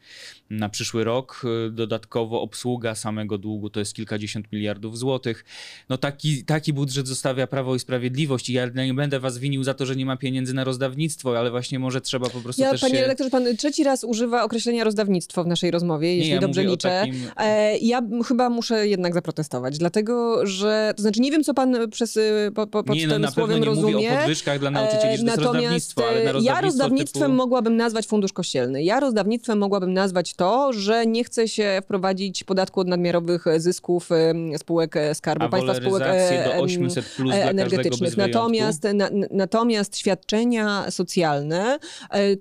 na 0.50 0.70
przyszły 0.70 1.04
rok, 1.04 1.42
dodatkowo 1.72 2.42
obsługa 2.42 2.96
samego 2.96 3.38
długu 3.38 3.70
to 3.70 3.80
jest 3.80 3.94
kilkadziesiąt 3.94 4.52
miliardów 4.52 4.98
złotych. 4.98 5.46
No 5.90 5.98
taki, 5.98 6.44
taki 6.46 6.74
budżet 6.74 7.08
zostawia 7.08 7.48
Prawo 7.48 7.76
i 7.76 7.80
Sprawiedliwość 7.80 8.50
i 8.50 8.54
ja 8.54 8.66
nie 8.70 8.94
będę 8.94 9.20
was 9.20 9.38
winił 9.38 9.64
za 9.64 9.74
to, 9.74 9.86
że 9.86 9.96
nie 9.96 10.06
ma 10.06 10.18
pieniędzy 10.18 10.54
na 10.54 10.64
rozdawnictwo, 10.64 11.40
ale 11.40 11.52
właśnie 11.52 11.80
może 11.80 12.02
trzeba 12.02 12.30
po 12.30 12.42
prostu 12.42 12.62
ja, 12.62 12.72
też 12.72 12.82
Panie 12.82 12.96
się... 12.96 13.02
redaktorze, 13.02 13.30
pan 13.30 13.58
trzeci 13.58 13.84
raz 13.84 14.04
używa 14.04 14.44
określenia 14.44 14.84
rozdawnictwo 14.84 15.44
w 15.44 15.48
naszej 15.48 15.72
rozmowie, 15.72 16.16
jeśli 16.16 16.32
ja 16.32 16.40
dobrze 16.40 16.64
liczę. 16.64 16.90
takim- 16.90 17.16
E, 17.38 17.78
ja 17.78 18.02
chyba 18.28 18.50
muszę 18.50 18.88
jednak 18.88 19.14
zaprotestować, 19.14 19.39
dlatego 19.72 20.46
że, 20.48 20.94
to 20.96 21.02
znaczy 21.02 21.20
nie 21.22 21.32
wiem, 21.32 21.44
co 21.44 21.54
pan 21.54 21.90
przez, 21.92 22.18
y, 22.18 22.52
po, 22.56 22.68
po, 22.68 22.84
pod 22.84 22.96
nie, 22.96 23.08
no, 23.08 23.14
tym 23.14 23.22
na 23.22 23.28
pewno 23.28 23.44
słowem 23.44 23.60
nie 23.60 23.66
rozumie. 23.66 23.94
mówię 23.94 24.14
o 24.14 24.18
podwyżkach 24.18 24.60
dla 24.60 24.72
nauczycieli, 24.72 25.18
że 25.18 25.24
Natomiast 25.24 25.54
rozdawnictwo, 25.54 26.08
ale 26.08 26.24
na 26.24 26.30
e, 26.30 26.34
rozdawnictwo 26.34 26.56
ja 26.56 26.62
rozdawnictwem 26.62 27.24
typu... 27.24 27.36
mogłabym 27.36 27.76
nazwać 27.76 28.08
fundusz 28.08 28.34
kościelny. 28.34 28.84
Ja 28.84 29.00
rozdawnictwem 29.00 29.58
mogłabym 29.58 29.94
nazwać 29.94 30.34
to, 30.34 30.74
że 30.74 31.06
nie 31.06 31.24
chce 31.24 31.48
się 31.48 31.80
wprowadzić 31.84 32.44
podatku 32.44 32.80
od 32.80 32.88
nadmiarowych 32.88 33.46
zysków 33.58 34.12
em, 34.12 34.58
spółek 34.58 34.96
Skarbu 35.14 35.46
A 35.46 35.50
Państwa, 35.50 35.76
spółek 35.76 36.04
do 36.04 36.54
em, 36.54 36.62
800 36.62 37.06
plus 37.06 37.34
energetycznych. 37.34 38.18
Natomiast, 38.18 38.84
na, 38.94 39.10
natomiast 39.32 39.98
świadczenia 39.98 40.92
socjalne 40.92 41.80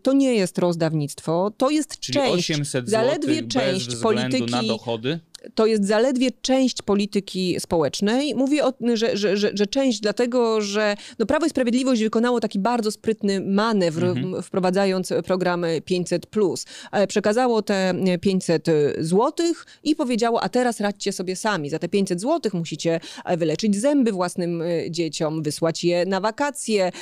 to 0.03 0.13
nie 0.13 0.35
jest 0.35 0.59
rozdawnictwo, 0.59 1.53
to 1.57 1.71
jest 1.71 2.01
Czyli 2.01 2.19
część, 2.19 2.51
800 2.51 2.91
zaledwie 2.91 3.43
część 3.43 3.97
polityki 3.97 4.53
na 4.53 4.63
dochody? 4.63 5.21
To 5.55 5.67
jest 5.67 5.87
zaledwie 5.87 6.29
część 6.43 6.83
polityki 6.83 7.57
społecznej. 7.61 8.35
Mówię, 8.35 8.65
o, 8.65 8.73
że, 8.95 9.17
że, 9.17 9.37
że, 9.37 9.51
że 9.55 9.67
część 9.67 10.01
dlatego, 10.01 10.61
że 10.61 10.97
no 11.19 11.27
Prawo 11.27 11.47
i 11.47 11.51
Sprawiedliwość 11.51 12.03
wykonało 12.03 12.41
taki 12.41 12.59
bardzo 12.59 12.91
sprytny 12.91 13.41
manewr, 13.41 14.05
Mhm. 14.05 14.43
wprowadzając 14.43 15.13
program 15.27 15.63
500+. 15.63 16.65
E, 16.93 17.07
Przekazało 17.07 17.63
te 17.63 17.95
500 18.21 18.67
złotych 19.01 19.67
i 19.85 19.97
powiedziało, 19.97 20.43
a 20.43 20.49
teraz 20.49 20.81
radźcie 20.81 21.13
sobie 21.13 21.37
sami. 21.37 21.71
Za 21.71 21.79
te 21.79 21.89
500 21.89 22.21
złotych 22.21 22.55
musicie 22.55 23.01
e, 23.25 23.37
wyleczyć 23.37 23.77
zęby 23.77 24.13
własnym 24.13 24.63
e, 24.63 24.91
dzieciom, 24.91 25.43
wysłać 25.43 25.85
je 25.85 26.07
na 26.07 26.21
wakacje, 26.21 26.93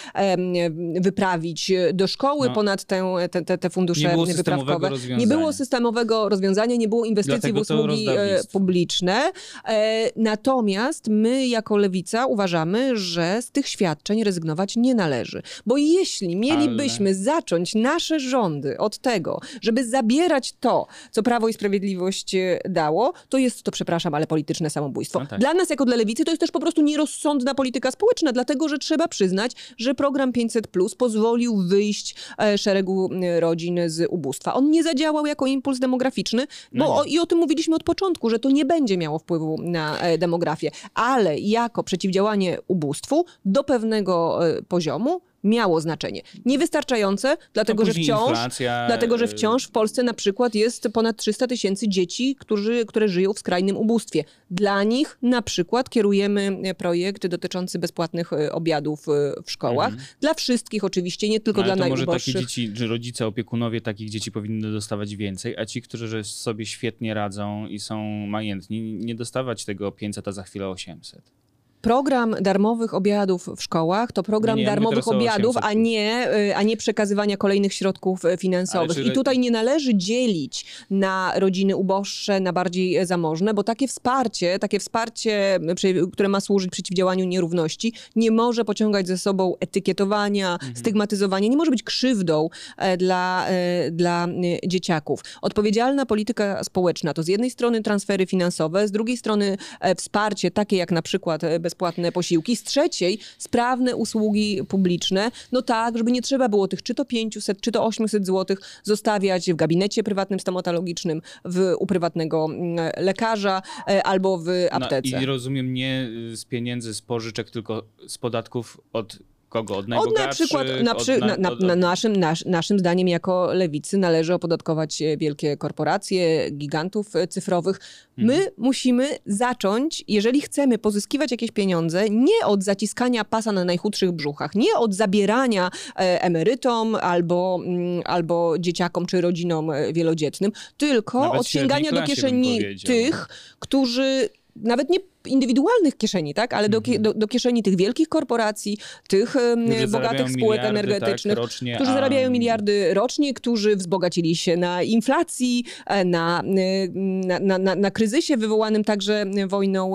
wyprawić 1.00 1.72
do 1.94 2.06
szkoły 2.06 2.48
No. 2.48 2.54
ponad 2.54 2.84
tę, 2.84 3.14
te, 3.30 3.42
te, 3.42 3.58
te 3.58 3.70
fundusze 3.70 4.16
Nie 4.16 4.34
wyprawkowe. 4.34 4.90
Nie 5.18 5.26
było 5.26 5.52
systemowego 5.52 6.28
rozwiązania, 6.28 6.76
nie 6.76 6.88
było 6.88 7.04
inwestycji 7.04 7.52
Dlatego 7.52 7.58
w 7.58 7.62
usługi 7.62 8.08
e. 8.08 8.25
publiczne. 8.52 9.32
E, 9.68 10.10
Natomiast 10.16 11.08
my 11.08 11.46
jako 11.46 11.76
lewica 11.76 12.26
uważamy, 12.26 12.96
że 12.96 13.42
z 13.42 13.50
tych 13.50 13.68
świadczeń 13.68 14.24
rezygnować 14.24 14.76
nie 14.76 14.94
należy. 14.94 15.42
Bo 15.66 15.76
jeśli 15.76 16.36
mielibyśmy 16.36 17.14
zacząć 17.14 17.74
nasze 17.74 18.20
rządy 18.20 18.78
od 18.78 18.98
tego, 18.98 19.40
żeby 19.62 19.84
zabierać 19.88 20.54
to, 20.60 20.86
co 21.10 21.22
Prawo 21.22 21.48
i 21.48 21.52
Sprawiedliwość 21.52 22.34
e, 22.34 22.58
dało, 22.68 23.12
to 23.28 23.38
jest 23.38 23.62
to, 23.62 23.70
przepraszam, 23.70 24.14
ale 24.14 24.26
polityczne 24.26 24.70
samobójstwo. 24.70 25.20
No 25.20 25.26
tak. 25.26 25.40
Dla 25.40 25.54
nas 25.54 25.70
jako 25.70 25.84
dla 25.84 25.96
lewicy 25.96 26.24
to 26.24 26.30
jest 26.30 26.40
też 26.40 26.50
po 26.50 26.60
prostu 26.60 26.82
nierozsądna 26.82 27.54
polityka 27.54 27.90
społeczna, 27.90 28.32
dlatego 28.32 28.68
że 28.68 28.78
trzeba 28.78 29.08
przyznać, 29.08 29.52
że 29.78 29.94
program 29.94 30.32
500 30.32 30.66
Plus 30.68 30.94
pozwolił 30.94 31.56
wyjść 31.56 32.14
e, 32.38 32.58
szeregu 32.58 33.10
rodzin 33.38 33.80
z 33.86 34.06
ubóstwa. 34.10 34.54
On 34.54 34.70
nie 34.70 34.82
zadziałał 34.82 35.26
jako 35.26 35.46
impuls 35.46 35.78
demograficzny, 35.78 36.46
bo 36.72 36.84
No 36.86 36.96
o, 36.96 37.04
i 37.04 37.18
o 37.18 37.26
tym 37.26 37.38
mówiliśmy 37.38 37.74
od 37.76 37.82
początku, 37.82 38.15
że 38.24 38.38
to 38.38 38.50
nie 38.50 38.64
będzie 38.64 38.98
miało 38.98 39.18
wpływu 39.18 39.56
na 39.62 39.98
e, 39.98 40.18
demografię, 40.18 40.70
ale 40.94 41.38
jako 41.38 41.82
przeciwdziałanie 41.82 42.58
ubóstwu 42.68 43.24
do 43.44 43.64
pewnego 43.64 44.46
e, 44.48 44.62
poziomu 44.62 45.20
miało 45.46 45.80
znaczenie. 45.80 46.22
Niewystarczające, 46.44 47.36
dlatego, 47.54 47.82
no 47.82 47.86
że 47.86 47.92
później 47.92 48.04
wciąż 48.04 48.28
inflacja, 48.28 48.86
Dlatego, 48.86 49.18
że 49.18 49.24
e, 49.24 49.28
wciąż 49.28 49.64
w 49.64 49.70
Polsce 49.70 50.02
na 50.02 50.14
przykład 50.14 50.54
jest 50.54 50.88
ponad 50.92 51.16
300 51.16 51.46
tysięcy 51.46 51.88
dzieci, 51.88 52.36
którzy, 52.38 52.84
które 52.86 53.08
żyją 53.08 53.32
w 53.32 53.38
skrajnym 53.38 53.76
ubóstwie. 53.76 54.24
Dla 54.50 54.82
nich 54.82 55.18
na 55.22 55.42
przykład 55.42 55.90
kierujemy 55.90 56.58
e, 56.62 56.74
projekt 56.74 57.26
dotyczący 57.26 57.78
bezpłatnych 57.78 58.32
e, 58.32 58.52
obiadów 58.52 59.08
e, 59.08 59.12
w 59.44 59.50
szkołach. 59.50 59.94
Dla 60.20 60.34
wszystkich 60.34 60.84
oczywiście, 60.84 61.28
nie 61.28 61.40
tylko 61.40 61.60
Mhm. 61.60 61.72
Ale 61.72 61.76
dla 61.76 61.84
to 61.84 61.90
może 61.90 62.06
takie 62.06 62.32
najuboższych. 62.32 62.40
dzieci, 62.40 62.70
że 62.74 62.86
rodzice, 62.86 63.26
opiekunowie 63.26 63.80
takich 63.80 64.10
dzieci 64.10 64.32
powinny 64.32 64.72
dostawać 64.72 65.16
więcej, 65.16 65.56
a 65.56 65.66
ci, 65.66 65.82
którzy 65.82 66.24
sobie 66.24 66.66
świetnie 66.66 67.14
radzą 67.14 67.66
i 67.66 67.78
są 67.78 68.02
majętni, 68.26 68.80
nie 68.82 69.14
dostawać 69.14 69.64
tego 69.64 69.92
500, 69.92 70.28
a 70.28 70.32
za 70.32 70.42
chwilę 70.42 70.68
800. 70.68 71.45
Program 71.86 72.36
darmowych 72.40 72.94
obiadów 72.94 73.48
w 73.56 73.62
szkołach 73.62 74.12
to 74.12 74.22
program 74.22 74.56
Nie, 74.56 74.62
nie, 74.62 74.66
ja 74.68 74.70
mówię 74.70 74.80
darmowych 74.80 75.04
teraz 75.04 75.14
o 75.14 75.18
obiadów, 75.18 75.56
800+. 75.56 75.60
a 75.62 75.72
nie, 75.72 76.28
y, 76.50 76.56
a 76.56 76.62
nie 76.62 76.76
przekazywania 76.76 77.36
kolejnych 77.36 77.74
środków 77.74 78.24
y, 78.24 78.36
finansowych. 78.36 78.96
Ale 78.96 79.04
czy- 79.04 79.10
I 79.10 79.12
tutaj 79.12 79.38
nie 79.38 79.50
należy 79.50 79.94
dzielić 79.94 80.66
na 80.90 81.32
rodziny 81.36 81.76
uboższe, 81.76 82.40
na 82.40 82.52
bardziej 82.52 82.96
e, 82.96 83.06
zamożne, 83.06 83.54
bo 83.54 83.62
takie 83.64 83.88
wsparcie, 83.88 84.58
takie 84.58 84.78
wsparcie, 84.80 85.56
y, 85.70 85.74
przy- 85.74 86.06
które 86.12 86.28
ma 86.28 86.40
służyć 86.40 86.70
przeciwdziałaniu 86.70 87.24
nierówności, 87.24 87.92
nie 88.16 88.30
może 88.30 88.64
pociągać 88.64 89.06
ze 89.06 89.18
sobą 89.18 89.54
etykietowania, 89.60 90.52
Mhm. 90.52 90.76
stygmatyzowania, 90.76 91.48
nie 91.48 91.56
może 91.56 91.70
być 91.70 91.82
krzywdą 91.82 92.48
e, 92.76 92.96
dla, 92.96 93.46
e, 93.48 93.90
dla 93.90 94.26
e, 94.64 94.68
dzieciaków. 94.68 95.20
Odpowiedzialna 95.42 96.06
polityka 96.06 96.64
społeczna 96.64 97.14
to 97.14 97.22
z 97.22 97.28
jednej 97.28 97.50
strony 97.50 97.82
transfery 97.82 98.26
finansowe, 98.26 98.88
z 98.88 98.90
drugiej 98.92 99.16
strony 99.16 99.56
e, 99.80 99.94
wsparcie 99.94 100.50
takie 100.50 100.76
jak 100.76 100.90
na 100.92 101.02
przykład 101.02 101.44
e, 101.44 101.60
bezpłatne 101.76 102.12
posiłki, 102.12 102.56
z 102.56 102.62
trzeciej 102.62 103.18
sprawne 103.38 103.96
usługi 103.96 104.60
publiczne, 104.68 105.30
no 105.52 105.62
tak, 105.62 105.98
żeby 105.98 106.12
nie 106.12 106.22
trzeba 106.22 106.48
było 106.48 106.68
tych 106.68 106.82
czy 106.82 106.94
to 106.94 107.04
500, 107.04 107.60
czy 107.60 107.72
to 107.72 107.84
800 107.84 108.26
złotych 108.26 108.58
zostawiać 108.82 109.52
w 109.52 109.56
gabinecie 109.56 110.02
prywatnym 110.02 110.40
stomatologicznym, 110.40 111.22
w, 111.44 111.74
u 111.78 111.86
prywatnego 111.86 112.44
mm, 112.44 112.90
lekarza 112.96 113.62
e, 113.88 114.02
albo 114.02 114.38
w 114.38 114.48
aptece. 114.70 115.16
No, 115.16 115.22
I 115.22 115.26
rozumiem 115.26 115.74
nie 115.74 116.08
y, 116.32 116.36
z 116.36 116.44
pieniędzy, 116.44 116.94
z 116.94 117.02
pożyczek, 117.02 117.50
tylko 117.50 117.82
z 118.06 118.18
podatków 118.18 118.80
od 118.92 119.18
kogo? 119.56 119.74
Od 119.76 119.84
Od 119.84 119.88
najbogatszych? 119.88 120.22
na 120.22 120.28
przykład, 120.64 120.66
na, 120.84 120.92
od 120.96 121.02
przy, 121.02 121.18
na, 121.18 121.36
na, 121.36 121.50
od- 121.52 121.60
na 121.62 121.76
naszym, 121.76 122.16
nasz, 122.16 122.44
naszym 122.44 122.78
zdaniem 122.78 123.08
jako 123.08 123.54
lewicy 123.54 123.98
należy 123.98 124.34
opodatkować 124.34 125.02
e, 125.02 125.16
wielkie 125.16 125.56
korporacje, 125.56 126.50
gigantów 126.50 127.16
e, 127.16 127.28
cyfrowych. 127.28 127.80
My 128.16 128.34
Mhm. 128.34 128.50
musimy 128.56 129.08
zacząć, 129.26 130.04
jeżeli 130.08 130.40
chcemy 130.40 130.78
pozyskiwać 130.78 131.30
jakieś 131.30 131.50
pieniądze, 131.50 132.10
nie 132.10 132.46
od 132.46 132.64
zaciskania 132.64 133.24
pasa 133.24 133.52
na 133.52 133.64
najchudszych 133.64 134.12
brzuchach, 134.12 134.54
nie 134.54 134.74
od 134.78 134.94
zabierania 134.94 135.70
e, 135.96 136.22
emerytom 136.22 136.94
albo, 136.94 137.60
mm, 137.66 138.02
albo 138.04 138.54
dzieciakom 138.58 139.06
czy 139.06 139.20
rodzinom 139.20 139.70
wielodzietnym, 139.92 140.52
tylko 140.76 141.20
Nawet 141.20 141.40
od 141.40 141.46
sięgania 141.48 141.92
do 141.92 142.02
kieszeni 142.02 142.60
tych, 142.86 143.28
którzy 143.58 144.28
nawet 144.56 144.90
nie 144.90 144.98
indywidualnych 145.26 145.96
kieszeni, 145.96 146.34
tak, 146.34 146.52
ale 146.54 146.68
do, 146.68 146.80
kie- 146.80 146.98
do, 146.98 147.14
do 147.14 147.28
kieszeni 147.28 147.62
tych 147.62 147.76
wielkich 147.76 148.08
korporacji, 148.08 148.78
tych 149.08 149.36
Mhm. 149.36 149.66
Którzy 149.70 149.88
bogatych 149.88 150.30
spółek 150.30 150.40
miliardy, 150.60 150.68
energetycznych, 150.68 151.34
tak, 151.34 151.42
rocznie, 151.44 151.74
którzy 151.74 151.90
a- 151.90 151.94
zarabiają 151.94 152.30
miliardy 152.30 152.94
rocznie, 152.94 153.34
którzy 153.34 153.76
wzbogacili 153.76 154.36
się 154.36 154.56
na 154.56 154.82
inflacji, 154.82 155.64
e, 155.86 156.04
na, 156.04 156.40
e, 156.42 156.88
na, 157.26 157.38
na, 157.40 157.58
na, 157.58 157.74
na 157.74 157.90
kryzysie 157.90 158.36
wywołanym 158.36 158.84
także 158.84 159.24
wojną 159.48 159.92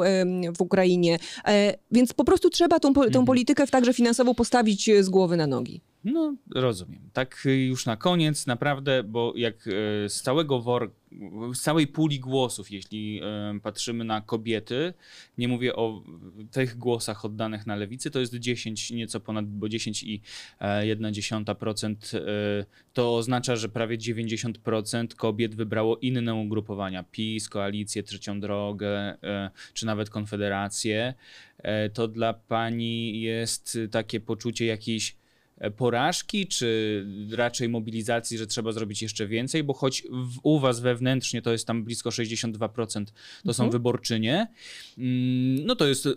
w 0.57 0.61
Ukrainie. 0.61 1.17
E, 1.47 1.73
Więc 1.91 2.13
po 2.13 2.23
prostu 2.23 2.49
trzeba 2.49 2.79
tą, 2.79 2.93
po- 2.93 3.01
Mhm. 3.01 3.13
tą 3.13 3.25
politykę 3.25 3.67
także 3.67 3.93
finansową 3.93 4.33
postawić 4.35 4.89
z 5.01 5.09
głowy 5.09 5.37
na 5.37 5.47
nogi. 5.47 5.81
No, 6.03 6.35
rozumiem. 6.55 7.09
Tak 7.13 7.45
y, 7.45 7.65
już 7.65 7.85
na 7.85 7.97
koniec, 7.97 8.47
naprawdę, 8.47 9.03
bo 9.03 9.33
jak 9.35 9.67
y, 9.67 9.71
z 10.09 10.21
całego 10.21 10.61
wor, 10.61 10.91
z 11.53 11.61
całej 11.61 11.87
puli 11.87 12.19
głosów, 12.19 12.71
jeśli 12.71 13.21
y, 13.55 13.59
patrzymy 13.59 14.03
na 14.03 14.21
kobiety, 14.21 14.93
nie 15.37 15.47
mówię 15.47 15.75
o 15.75 16.03
tych 16.51 16.77
głosach 16.77 17.25
oddanych 17.25 17.67
na 17.67 17.75
lewicy, 17.75 18.11
to 18.11 18.19
jest 18.19 18.33
10, 18.35 18.91
nieco 18.91 19.19
ponad, 19.19 19.45
bo 19.45 19.69
10 19.69 20.03
i 20.03 20.21
e, 20.59 20.95
1,1%. 20.95 21.95
To 22.93 23.15
oznacza, 23.15 23.55
że 23.55 23.69
prawie 23.69 23.97
90% 23.97 25.15
kobiet 25.15 25.55
wybrało 25.55 25.97
inne 25.97 26.35
ugrupowania, 26.35 27.03
PiS, 27.03 27.49
Koalicję, 27.49 28.03
Trzecią 28.03 28.39
Drogę, 28.39 29.17
czy 29.73 29.85
nawet 29.85 30.09
Konfederację. 30.09 31.13
E, 31.57 31.89
To 31.89 32.07
dla 32.07 32.33
pani 32.33 33.21
jest 33.21 33.77
takie 33.91 34.19
poczucie 34.19 34.65
jakiejś 34.65 35.11
e, 35.11 35.20
porażki, 35.77 36.47
czy 36.47 37.05
raczej 37.31 37.69
mobilizacji, 37.69 38.37
że 38.37 38.47
trzeba 38.47 38.71
zrobić 38.71 39.01
jeszcze 39.01 39.27
więcej, 39.27 39.63
bo 39.63 39.73
choć 39.73 40.03
w, 40.11 40.39
u 40.43 40.59
was 40.59 40.79
wewnętrznie 40.79 41.41
to 41.41 41.51
jest 41.51 41.67
tam 41.67 41.83
blisko 41.83 42.09
62%, 42.09 43.05
to 43.45 43.53
są 43.53 43.63
Mhm. 43.63 43.71
wyborczynie, 43.71 44.47
mm, 44.97 45.65
no 45.65 45.75
to 45.75 45.87
jest 45.87 46.05
e, 46.05 46.09
e, 46.09 46.13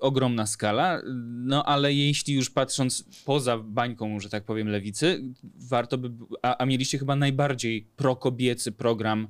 ogromna 0.00 0.46
skala, 0.46 1.02
no 1.26 1.64
ale 1.64 1.94
jeśli 1.94 2.34
już 2.34 2.50
patrząc 2.50 3.04
poza 3.24 3.58
bańką, 3.58 4.20
że 4.20 4.28
tak 4.30 4.44
powiem, 4.44 4.68
lewicy, 4.68 5.22
warto 5.68 5.98
by, 5.98 6.10
a, 6.42 6.58
a 6.58 6.66
mieliście 6.66 6.98
chyba 6.98 7.16
najbardziej 7.16 7.86
prokobiecy 7.96 8.72
program 8.72 9.28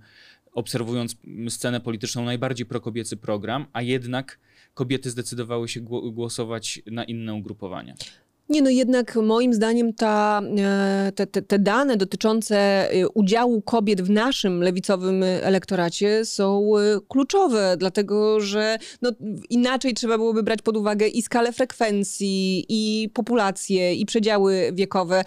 obserwując 0.53 1.17
scenę 1.49 1.81
polityczną, 1.81 2.25
najbardziej 2.25 2.67
prokobiecy 2.67 3.17
program, 3.17 3.67
a 3.73 3.83
jednak 3.83 4.39
kobiety 4.75 5.11
zdecydowały 5.11 5.69
się 5.69 5.81
gło- 5.81 6.13
głosować 6.13 6.83
na 6.87 7.05
inne 7.05 7.35
ugrupowania. 7.35 7.95
Nie, 8.51 8.63
no 8.63 8.71
jednak 8.71 9.17
moim 9.17 9.55
zdaniem 9.55 9.93
ta, 9.93 10.43
e, 10.59 11.13
te, 11.15 11.27
te, 11.27 11.43
te 11.43 11.59
dane 11.59 11.97
dotyczące 11.97 12.57
e, 12.91 13.09
udziału 13.09 13.63
kobiet 13.63 14.03
w 14.03 14.11
naszym 14.11 14.63
lewicowym 14.63 15.23
elektoracie 15.23 16.25
są 16.25 16.73
e, 16.77 17.01
kluczowe, 17.09 17.77
dlatego 17.79 18.41
że 18.41 18.79
no, 19.03 19.11
inaczej 19.51 19.95
trzeba 19.95 20.19
byłoby 20.19 20.43
brać 20.43 20.63
pod 20.63 20.77
uwagę 20.77 21.09
i 21.09 21.23
skalę 21.23 21.53
frekwencji, 21.53 22.67
i 22.69 23.09
populację, 23.15 23.95
i 23.95 24.07
przedziały 24.07 24.71
wiekowe. 24.73 25.25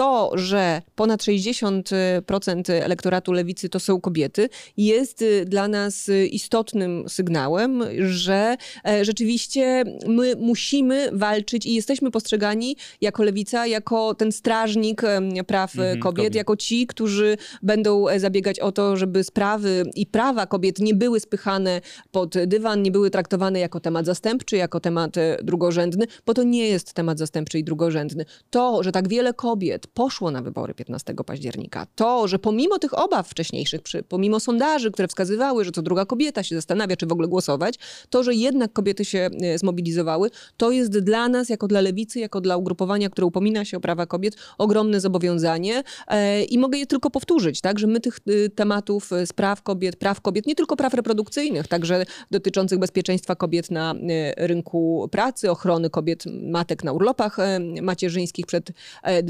To, 0.00 0.30
że 0.34 0.82
ponad 0.94 1.22
60% 1.22 2.72
elektoratu 2.72 3.32
lewicy 3.32 3.68
to 3.68 3.80
są 3.80 4.00
kobiety, 4.00 4.48
jest 4.76 5.22
y, 5.22 5.44
dla 5.44 5.68
nas 5.68 6.08
y, 6.08 6.26
istotnym 6.26 7.04
sygnałem, 7.08 7.82
że 8.08 8.56
e, 8.88 9.04
rzeczywiście 9.04 9.84
my 10.06 10.36
musimy 10.36 11.08
walczyć 11.12 11.66
i 11.66 11.74
jesteśmy 11.74 12.10
postrzegani 12.10 12.76
jako 13.00 13.22
lewica, 13.24 13.66
jako 13.66 14.14
ten 14.14 14.32
strażnik 14.32 15.02
praw 15.46 15.78
e, 15.78 15.80
Mhm, 15.80 16.00
kobiet, 16.00 16.16
kobiet. 16.16 16.34
jako 16.34 16.56
ci, 16.56 16.86
którzy 16.86 17.36
będą 17.62 18.08
e, 18.08 18.20
zabiegać 18.20 18.60
o 18.60 18.72
to, 18.72 18.96
żeby 18.96 19.24
sprawy 19.24 19.84
i 19.94 20.06
prawa 20.06 20.46
kobiet 20.46 20.78
nie 20.78 20.94
były 20.94 21.20
spychane 21.20 21.80
pod 22.10 22.34
dywan, 22.46 22.82
nie 22.82 22.90
były 22.90 23.10
traktowane 23.10 23.60
jako 23.60 23.80
temat 23.80 24.06
zastępczy, 24.06 24.56
jako 24.56 24.80
temat 24.80 25.14
drugorzędny, 25.42 26.06
bo 26.26 26.34
to 26.34 26.42
nie 26.42 26.68
jest 26.68 26.92
temat 26.92 27.18
zastępczy 27.18 27.58
i 27.58 27.64
drugorzędny. 27.64 28.24
To, 28.50 28.82
że 28.82 28.92
tak 28.92 29.08
wiele 29.08 29.34
kobiet 29.34 29.89
poszło 29.94 30.30
na 30.30 30.42
wybory 30.42 30.74
15 30.74 31.14
października, 31.26 31.86
to, 31.94 32.28
że 32.28 32.38
pomimo 32.38 32.78
tych 32.78 32.98
obaw 32.98 33.28
wcześniejszych, 33.28 33.80
pomimo 34.08 34.40
sondaży, 34.40 34.90
które 34.90 35.08
wskazywały, 35.08 35.64
że 35.64 35.72
co 35.72 35.82
druga 35.82 36.04
kobieta 36.04 36.42
się 36.42 36.54
zastanawia, 36.54 36.96
czy 36.96 37.06
w 37.06 37.12
ogóle 37.12 37.28
głosować, 37.28 37.74
to, 38.10 38.22
że 38.22 38.34
jednak 38.34 38.72
kobiety 38.72 39.04
się 39.04 39.30
e, 39.42 39.58
zmobilizowały, 39.58 40.30
to 40.56 40.70
jest 40.70 40.98
dla 40.98 41.28
nas, 41.28 41.48
jako 41.48 41.68
dla 41.68 41.80
lewicy, 41.80 42.20
jako 42.20 42.40
dla 42.40 42.56
ugrupowania, 42.56 43.10
które 43.10 43.26
upomina 43.26 43.64
się 43.64 43.76
o 43.76 43.80
prawa 43.80 44.06
kobiet, 44.06 44.36
ogromne 44.58 45.00
zobowiązanie. 45.00 45.82
E, 46.08 46.44
I 46.44 46.58
mogę 46.58 46.78
je 46.78 46.86
tylko 46.86 47.10
powtórzyć, 47.10 47.60
tak, 47.60 47.78
że 47.78 47.86
my 47.86 48.00
tych 48.00 48.18
y, 48.28 48.50
tematów 48.50 49.10
spraw 49.26 49.62
kobiet, 49.62 49.96
praw 49.96 50.20
kobiet, 50.20 50.46
nie 50.46 50.54
tylko 50.54 50.76
praw 50.76 50.94
reprodukcyjnych, 50.94 51.68
także 51.68 52.04
dotyczących 52.30 52.78
bezpieczeństwa 52.78 53.34
kobiet 53.36 53.70
na 53.70 53.94
rynku 54.36 55.08
pracy, 55.10 55.50
ochrony 55.50 55.90
kobiet, 55.90 56.24
matek 56.42 56.84
na 56.84 56.92
urlopach 56.92 57.38
e, 57.38 57.60
macierzyńskich 57.82 58.46
przed 58.46 58.70
e, 59.02 59.22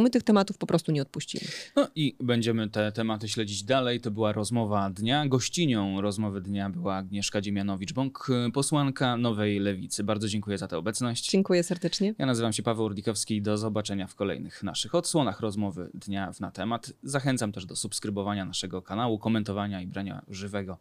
my 0.00 0.10
tych 0.10 0.22
tematów 0.22 0.58
po 0.58 0.66
prostu 0.66 0.92
nie 0.92 1.02
odpuścimy. 1.02 1.44
No 1.76 1.88
i 1.94 2.16
będziemy 2.20 2.70
te 2.70 2.92
tematy 2.92 3.28
śledzić 3.28 3.62
dalej. 3.62 4.00
To 4.00 4.10
była 4.10 4.32
rozmowa 4.32 4.90
dnia. 4.90 5.26
Gościnią 5.26 6.00
rozmowy 6.00 6.40
dnia 6.40 6.70
była 6.70 6.96
Agnieszka 6.96 7.40
Dziemianowicz-Bąk, 7.40 8.28
posłanka 8.52 9.16
Nowej 9.16 9.58
Lewicy. 9.58 10.04
Bardzo 10.04 10.28
dziękuję 10.28 10.58
za 10.58 10.68
tę 10.68 10.78
obecność. 10.78 11.30
Dziękuję 11.30 11.62
serdecznie. 11.62 12.14
Ja 12.18 12.26
nazywam 12.26 12.52
się 12.52 12.62
Paweł 12.62 12.84
Urdikowski. 12.84 13.42
Do 13.42 13.58
zobaczenia 13.58 14.06
w 14.06 14.14
kolejnych 14.14 14.62
naszych 14.62 14.94
odsłonach 14.94 15.40
rozmowy 15.40 15.90
dnia 15.94 16.32
w 16.32 16.40
na 16.40 16.50
temat. 16.50 16.92
Zachęcam 17.02 17.52
też 17.52 17.66
do 17.66 17.76
subskrybowania 17.76 18.44
naszego 18.44 18.82
kanału, 18.82 19.18
komentowania 19.18 19.80
i 19.80 19.86
brania 19.86 20.22
żywego 20.28 20.78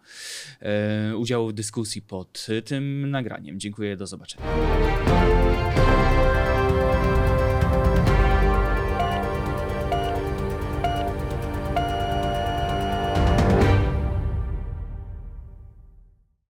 e, 0.60 1.18
udziału 1.18 1.50
w 1.50 1.54
dyskusji 1.54 2.02
pod 2.02 2.48
tym 2.66 3.12
nagraniem. 3.12 3.60
Dziękuję, 3.60 3.98
do 3.98 4.08
zobaczenia. 4.08 4.46